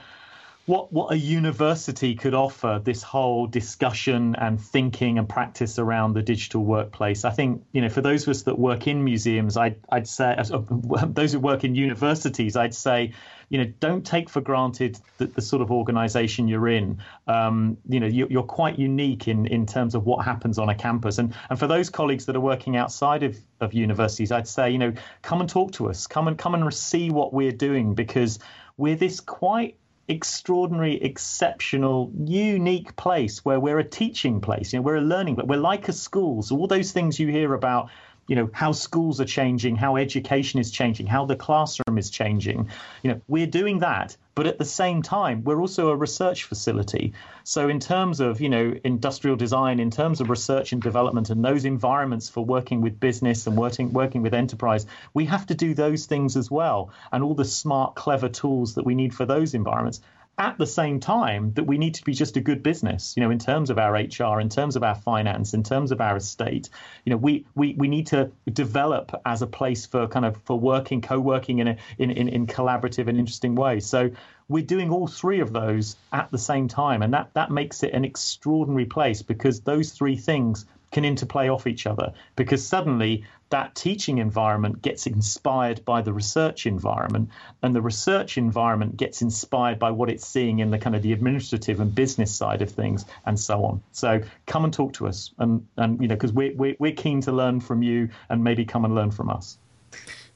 what 0.67 0.91
what 0.91 1.13
a 1.13 1.17
university 1.17 2.13
could 2.13 2.33
offer 2.33 2.81
this 2.83 3.01
whole 3.01 3.47
discussion 3.47 4.35
and 4.35 4.59
thinking 4.59 5.17
and 5.17 5.27
practice 5.27 5.79
around 5.79 6.13
the 6.13 6.21
digital 6.21 6.63
workplace. 6.63 7.23
I 7.23 7.31
think 7.31 7.63
you 7.71 7.81
know 7.81 7.87
for 7.87 8.01
those 8.01 8.23
of 8.23 8.29
us 8.29 8.41
that 8.43 8.59
work 8.59 8.85
in 8.85 9.01
museums, 9.01 9.55
I'd 9.55 9.77
I'd 9.89 10.09
say 10.09 10.35
those 11.07 11.31
who 11.31 11.39
work 11.39 11.63
in 11.63 11.73
universities, 11.73 12.57
I'd 12.57 12.75
say 12.75 13.13
you 13.47 13.59
know 13.59 13.71
don't 13.79 14.05
take 14.05 14.29
for 14.29 14.41
granted 14.41 14.99
the, 15.17 15.27
the 15.27 15.41
sort 15.41 15.61
of 15.61 15.71
organisation 15.71 16.49
you're 16.49 16.67
in. 16.67 17.01
Um, 17.27 17.77
you 17.87 18.01
know 18.01 18.07
you, 18.07 18.37
are 18.37 18.43
quite 18.43 18.77
unique 18.77 19.29
in 19.29 19.47
in 19.47 19.65
terms 19.65 19.95
of 19.95 20.05
what 20.05 20.25
happens 20.25 20.59
on 20.59 20.67
a 20.67 20.75
campus, 20.75 21.17
and 21.17 21.33
and 21.49 21.57
for 21.57 21.67
those 21.67 21.89
colleagues 21.89 22.25
that 22.25 22.35
are 22.35 22.41
working 22.41 22.75
outside 22.75 23.23
of 23.23 23.37
of 23.61 23.73
universities, 23.73 24.33
I'd 24.33 24.49
say 24.49 24.71
you 24.71 24.79
know 24.79 24.91
come 25.21 25.39
and 25.39 25.49
talk 25.49 25.71
to 25.73 25.89
us, 25.89 26.07
come 26.07 26.27
and 26.27 26.37
come 26.37 26.55
and 26.55 26.73
see 26.73 27.09
what 27.09 27.31
we're 27.31 27.53
doing 27.53 27.95
because 27.95 28.39
we're 28.75 28.97
this 28.97 29.21
quite 29.21 29.77
extraordinary, 30.07 31.01
exceptional, 31.03 32.11
unique 32.25 32.95
place 32.95 33.43
where 33.43 33.59
we're 33.59 33.79
a 33.79 33.83
teaching 33.83 34.41
place. 34.41 34.71
You 34.71 34.79
know, 34.79 34.83
we're 34.83 34.97
a 34.97 35.01
learning, 35.01 35.35
but 35.35 35.47
we're 35.47 35.57
like 35.57 35.87
a 35.89 35.93
school. 35.93 36.41
So 36.41 36.57
all 36.57 36.67
those 36.67 36.91
things 36.91 37.19
you 37.19 37.27
hear 37.27 37.53
about 37.53 37.89
you 38.27 38.35
know 38.35 38.49
how 38.51 38.73
schools 38.73 39.21
are 39.21 39.25
changing 39.25 39.77
how 39.77 39.95
education 39.95 40.59
is 40.59 40.69
changing 40.69 41.07
how 41.07 41.25
the 41.25 41.35
classroom 41.35 41.97
is 41.97 42.09
changing 42.09 42.69
you 43.01 43.11
know 43.11 43.21
we're 43.29 43.47
doing 43.47 43.79
that 43.79 44.17
but 44.37 44.45
at 44.45 44.59
the 44.59 44.65
same 44.65 45.01
time 45.01 45.43
we're 45.43 45.59
also 45.59 45.89
a 45.89 45.95
research 45.95 46.43
facility. 46.43 47.13
So 47.43 47.69
in 47.69 47.79
terms 47.79 48.19
of 48.19 48.39
you 48.39 48.49
know 48.49 48.75
industrial 48.83 49.35
design 49.35 49.79
in 49.79 49.89
terms 49.89 50.21
of 50.21 50.29
research 50.29 50.73
and 50.73 50.79
development 50.79 51.31
and 51.31 51.43
those 51.43 51.65
environments 51.65 52.29
for 52.29 52.45
working 52.45 52.81
with 52.81 52.99
business 52.99 53.47
and 53.47 53.57
working 53.57 53.93
working 53.93 54.21
with 54.21 54.35
enterprise 54.35 54.85
we 55.15 55.25
have 55.25 55.47
to 55.47 55.55
do 55.55 55.73
those 55.73 56.05
things 56.05 56.37
as 56.37 56.51
well. 56.51 56.91
And 57.11 57.23
all 57.23 57.33
the 57.33 57.45
smart 57.45 57.95
clever 57.95 58.29
tools 58.29 58.75
that 58.75 58.85
we 58.85 58.93
need 58.93 59.15
for 59.15 59.25
those 59.25 59.55
environments 59.55 60.01
at 60.37 60.57
the 60.57 60.67
same 60.67 60.99
time 60.99 61.51
that 61.53 61.63
we 61.63 61.77
need 61.77 61.95
to 61.95 62.03
be 62.03 62.13
just 62.13 62.37
a 62.37 62.41
good 62.41 62.61
business 62.61 63.15
you 63.17 63.23
know 63.23 63.31
in 63.31 63.39
terms 63.39 63.69
of 63.69 63.79
our 63.79 63.93
hr 63.93 64.39
in 64.39 64.49
terms 64.49 64.75
of 64.75 64.83
our 64.83 64.95
finance 64.95 65.53
in 65.53 65.63
terms 65.63 65.91
of 65.91 65.99
our 65.99 66.15
estate. 66.17 66.69
You 67.05 67.11
know 67.11 67.17
we 67.17 67.45
we, 67.55 67.73
we 67.77 67.87
need 67.87 68.07
to 68.07 68.31
develop 68.51 69.19
as 69.25 69.41
a 69.41 69.47
place 69.47 69.85
for 69.85 70.07
kind 70.07 70.25
of 70.25 70.37
for 70.43 70.59
working 70.59 71.01
co-working 71.01 71.59
in 71.59 71.67
a 71.69 71.77
in, 71.97 72.11
in, 72.11 72.29
in 72.29 72.47
collaborative 72.47 73.07
and 73.07 73.17
interesting 73.17 73.55
ways 73.55 73.85
so 73.85 74.11
we're 74.49 74.63
doing 74.63 74.91
all 74.91 75.07
three 75.07 75.39
of 75.41 75.51
those 75.51 75.97
at 76.13 76.29
the 76.31 76.37
same 76.37 76.67
time 76.67 77.01
and 77.01 77.13
that 77.13 77.33
that 77.33 77.51
makes 77.51 77.83
it 77.83 77.93
an 77.93 78.05
extraordinary 78.05 78.85
place 78.85 79.21
because 79.21 79.61
those 79.61 79.91
three 79.91 80.15
things 80.15 80.65
can 80.91 81.05
interplay 81.05 81.49
off 81.49 81.67
each 81.67 81.85
other. 81.85 82.13
Because 82.35 82.65
suddenly 82.65 83.25
that 83.49 83.75
teaching 83.75 84.17
environment 84.17 84.81
gets 84.81 85.07
inspired 85.07 85.83
by 85.85 86.01
the 86.01 86.11
research 86.13 86.65
environment 86.65 87.29
and 87.61 87.75
the 87.75 87.81
research 87.81 88.37
environment 88.37 88.97
gets 88.97 89.21
inspired 89.21 89.79
by 89.79 89.91
what 89.91 90.09
it's 90.09 90.25
seeing 90.25 90.59
in 90.59 90.71
the 90.71 90.77
kind 90.77 90.95
of 90.95 91.01
the 91.01 91.13
administrative 91.13 91.79
and 91.79 91.93
business 91.95 92.33
side 92.33 92.61
of 92.61 92.69
things 92.69 93.05
and 93.25 93.39
so 93.39 93.63
on 93.63 93.81
so 93.91 94.21
come 94.45 94.63
and 94.63 94.73
talk 94.73 94.93
to 94.93 95.07
us 95.07 95.31
and 95.39 95.65
and 95.77 96.01
you 96.01 96.07
know 96.07 96.15
because 96.15 96.31
we're, 96.31 96.53
we're, 96.55 96.75
we're 96.79 96.91
keen 96.91 97.21
to 97.21 97.31
learn 97.31 97.59
from 97.59 97.81
you 97.81 98.09
and 98.29 98.43
maybe 98.43 98.65
come 98.65 98.85
and 98.85 98.93
learn 98.93 99.11
from 99.11 99.29
us 99.29 99.57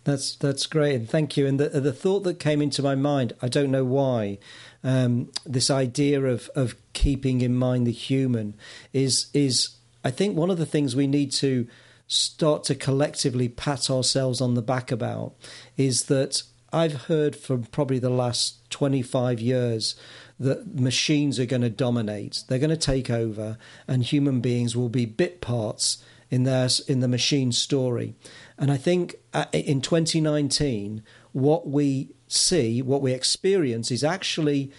that's 0.04 0.36
that's 0.36 0.66
great, 0.66 0.96
and 0.96 1.08
thank 1.08 1.38
you. 1.38 1.46
And 1.46 1.60
the 1.60 1.70
the 1.70 1.94
thought 1.94 2.22
that 2.22 2.40
came 2.40 2.60
into 2.60 2.82
my 2.82 2.96
mind, 2.96 3.34
I 3.42 3.48
don't 3.48 3.70
know 3.70 3.86
why, 3.86 4.40
um, 4.84 5.32
this 5.46 5.70
idea 5.70 6.24
of 6.24 6.50
of 6.56 6.76
keeping 6.94 7.42
in 7.42 7.54
mind 7.56 7.86
the 7.86 7.92
human 7.92 8.56
is 8.94 9.28
is 9.34 9.76
I 10.04 10.10
think 10.10 10.36
one 10.36 10.50
of 10.50 10.58
the 10.58 10.66
things 10.66 10.96
we 10.96 11.06
need 11.06 11.32
to 11.34 11.68
start 12.12 12.66
to 12.66 12.76
collectively 12.76 13.48
pat 13.48 13.90
ourselves 13.90 14.42
on 14.42 14.54
the 14.54 14.62
back 14.62 14.92
about 14.92 15.34
is 15.78 16.06
that 16.06 16.44
I've 16.74 17.04
heard 17.04 17.38
for 17.38 17.58
probably 17.58 18.00
the 18.00 18.10
last 18.10 18.70
25 18.70 19.40
years 19.40 19.96
that 20.38 20.78
machines 20.78 21.40
are 21.40 21.46
going 21.46 21.62
to 21.62 21.70
dominate. 21.70 22.44
They're 22.48 22.60
going 22.60 22.70
to 22.70 22.76
take 22.76 23.10
over, 23.10 23.58
and 23.88 24.04
human 24.04 24.42
beings 24.42 24.76
will 24.76 24.90
be 24.90 25.06
bit 25.06 25.40
parts 25.40 26.04
in 26.30 26.44
their 26.44 26.68
in 26.86 27.00
the 27.00 27.08
machine 27.08 27.54
story. 27.54 28.16
And 28.58 28.72
I 28.72 28.78
think 28.78 29.16
uh, 29.34 29.46
in 29.54 29.80
2019, 29.80 31.04
what 31.32 31.70
we 31.70 32.10
see, 32.28 32.82
what 32.82 33.02
we 33.02 33.14
experience, 33.14 33.90
is 33.90 34.04
actually 34.04 34.72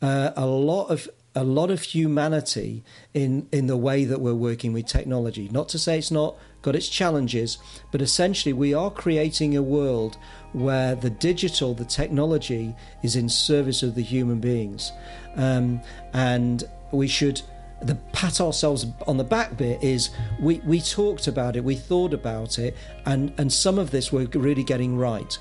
uh, 0.00 0.30
a 0.36 0.46
lot 0.46 0.86
of 0.86 1.08
a 1.34 1.44
lot 1.44 1.70
of 1.70 1.82
humanity 1.82 2.82
in 3.12 3.46
in 3.52 3.66
the 3.66 3.76
way 3.76 4.04
that 4.04 4.22
we're 4.22 4.32
working 4.32 4.72
with 4.72 4.86
technology. 4.86 5.50
Not 5.50 5.68
to 5.70 5.78
say 5.78 5.98
it's 5.98 6.10
not 6.10 6.36
got 6.62 6.74
its 6.74 6.88
challenges, 6.88 7.58
but 7.90 8.02
essentially 8.02 8.52
we 8.52 8.74
are 8.74 8.90
creating 8.90 9.56
a 9.56 9.62
world 9.62 10.16
where 10.52 10.94
the 10.94 11.10
digital, 11.10 11.74
the 11.74 11.84
technology, 11.84 12.74
is 13.02 13.16
in 13.16 13.28
service 13.28 13.82
of 13.82 13.94
the 13.94 14.02
human 14.02 14.40
beings, 14.40 14.92
um, 15.36 15.80
and 16.12 16.64
we 16.92 17.08
should. 17.08 17.42
The 17.80 17.94
pat 18.12 18.40
ourselves 18.40 18.86
on 19.06 19.18
the 19.18 19.24
back 19.24 19.56
bit 19.56 19.80
is 19.84 20.10
we, 20.40 20.56
we 20.64 20.80
talked 20.80 21.28
about 21.28 21.54
it, 21.54 21.62
we 21.62 21.76
thought 21.76 22.12
about 22.12 22.58
it, 22.58 22.76
and, 23.06 23.32
and 23.38 23.52
some 23.52 23.78
of 23.78 23.92
this 23.92 24.10
we're 24.10 24.26
really 24.26 24.64
getting 24.64 24.98
right. 24.98 25.38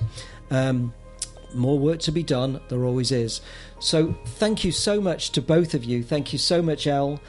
Um, 0.52 0.94
more 1.56 1.80
work 1.80 2.00
to 2.02 2.12
be 2.12 2.24
done, 2.24 2.62
there 2.70 2.84
always 2.86 3.12
is. 3.12 3.42
So, 3.80 4.16
thank 4.26 4.64
you 4.64 4.72
so 4.72 5.02
much 5.02 5.32
to 5.32 5.42
both 5.42 5.74
of 5.74 5.84
you. 5.84 6.04
Thank 6.04 6.34
you 6.34 6.40
so 6.40 6.62
much, 6.62 6.88
El, 6.88 7.20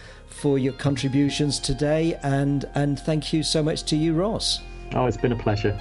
for 0.41 0.59
your 0.59 0.72
contributions 0.74 1.59
today, 1.59 2.18
and, 2.22 2.64
and 2.74 2.99
thank 2.99 3.32
you 3.32 3.43
so 3.43 3.62
much 3.62 3.82
to 3.84 3.97
you, 3.97 4.14
Ross. 4.14 4.61
Oh, 4.95 5.07
it's 5.07 5.16
been 5.16 5.32
a 5.32 5.36
pleasure. 5.36 5.78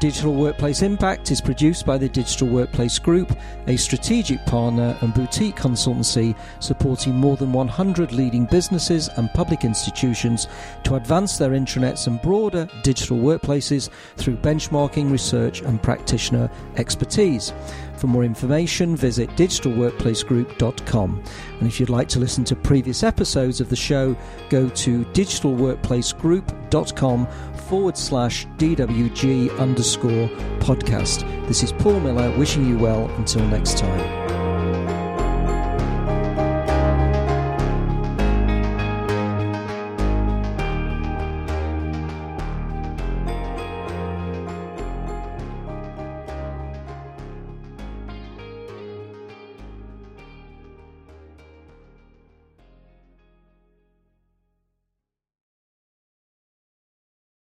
Digital 0.00 0.32
Workplace 0.32 0.82
Impact 0.82 1.32
is 1.32 1.40
produced 1.40 1.84
by 1.84 1.98
the 1.98 2.08
Digital 2.08 2.46
Workplace 2.46 3.00
Group, 3.00 3.36
a 3.66 3.76
strategic 3.76 4.44
partner 4.46 4.96
and 5.00 5.12
boutique 5.12 5.56
consultancy 5.56 6.38
supporting 6.60 7.16
more 7.16 7.36
than 7.36 7.52
100 7.52 8.12
leading 8.12 8.44
businesses 8.44 9.08
and 9.16 9.28
public 9.34 9.64
institutions 9.64 10.46
to 10.84 10.94
advance 10.94 11.36
their 11.36 11.50
intranets 11.50 12.06
and 12.06 12.22
broader 12.22 12.68
digital 12.84 13.18
workplaces 13.18 13.90
through 14.16 14.36
benchmarking, 14.36 15.10
research, 15.10 15.62
and 15.62 15.82
practitioner 15.82 16.48
expertise. 16.76 17.52
For 17.98 18.06
more 18.06 18.22
information, 18.22 18.94
visit 18.94 19.28
digitalworkplacegroup.com. 19.30 21.24
And 21.58 21.66
if 21.66 21.80
you'd 21.80 21.90
like 21.90 22.06
to 22.08 22.20
listen 22.20 22.44
to 22.44 22.54
previous 22.54 23.02
episodes 23.02 23.60
of 23.60 23.70
the 23.70 23.76
show, 23.76 24.16
go 24.50 24.68
to 24.68 25.04
digitalworkplacegroup.com 25.06 27.26
forward 27.68 27.98
slash 27.98 28.46
DWG 28.56 29.58
underscore 29.58 30.28
podcast. 30.60 31.26
This 31.48 31.64
is 31.64 31.72
Paul 31.72 31.98
Miller 32.00 32.30
wishing 32.38 32.68
you 32.68 32.78
well 32.78 33.08
until 33.16 33.44
next 33.48 33.78
time. 33.78 34.27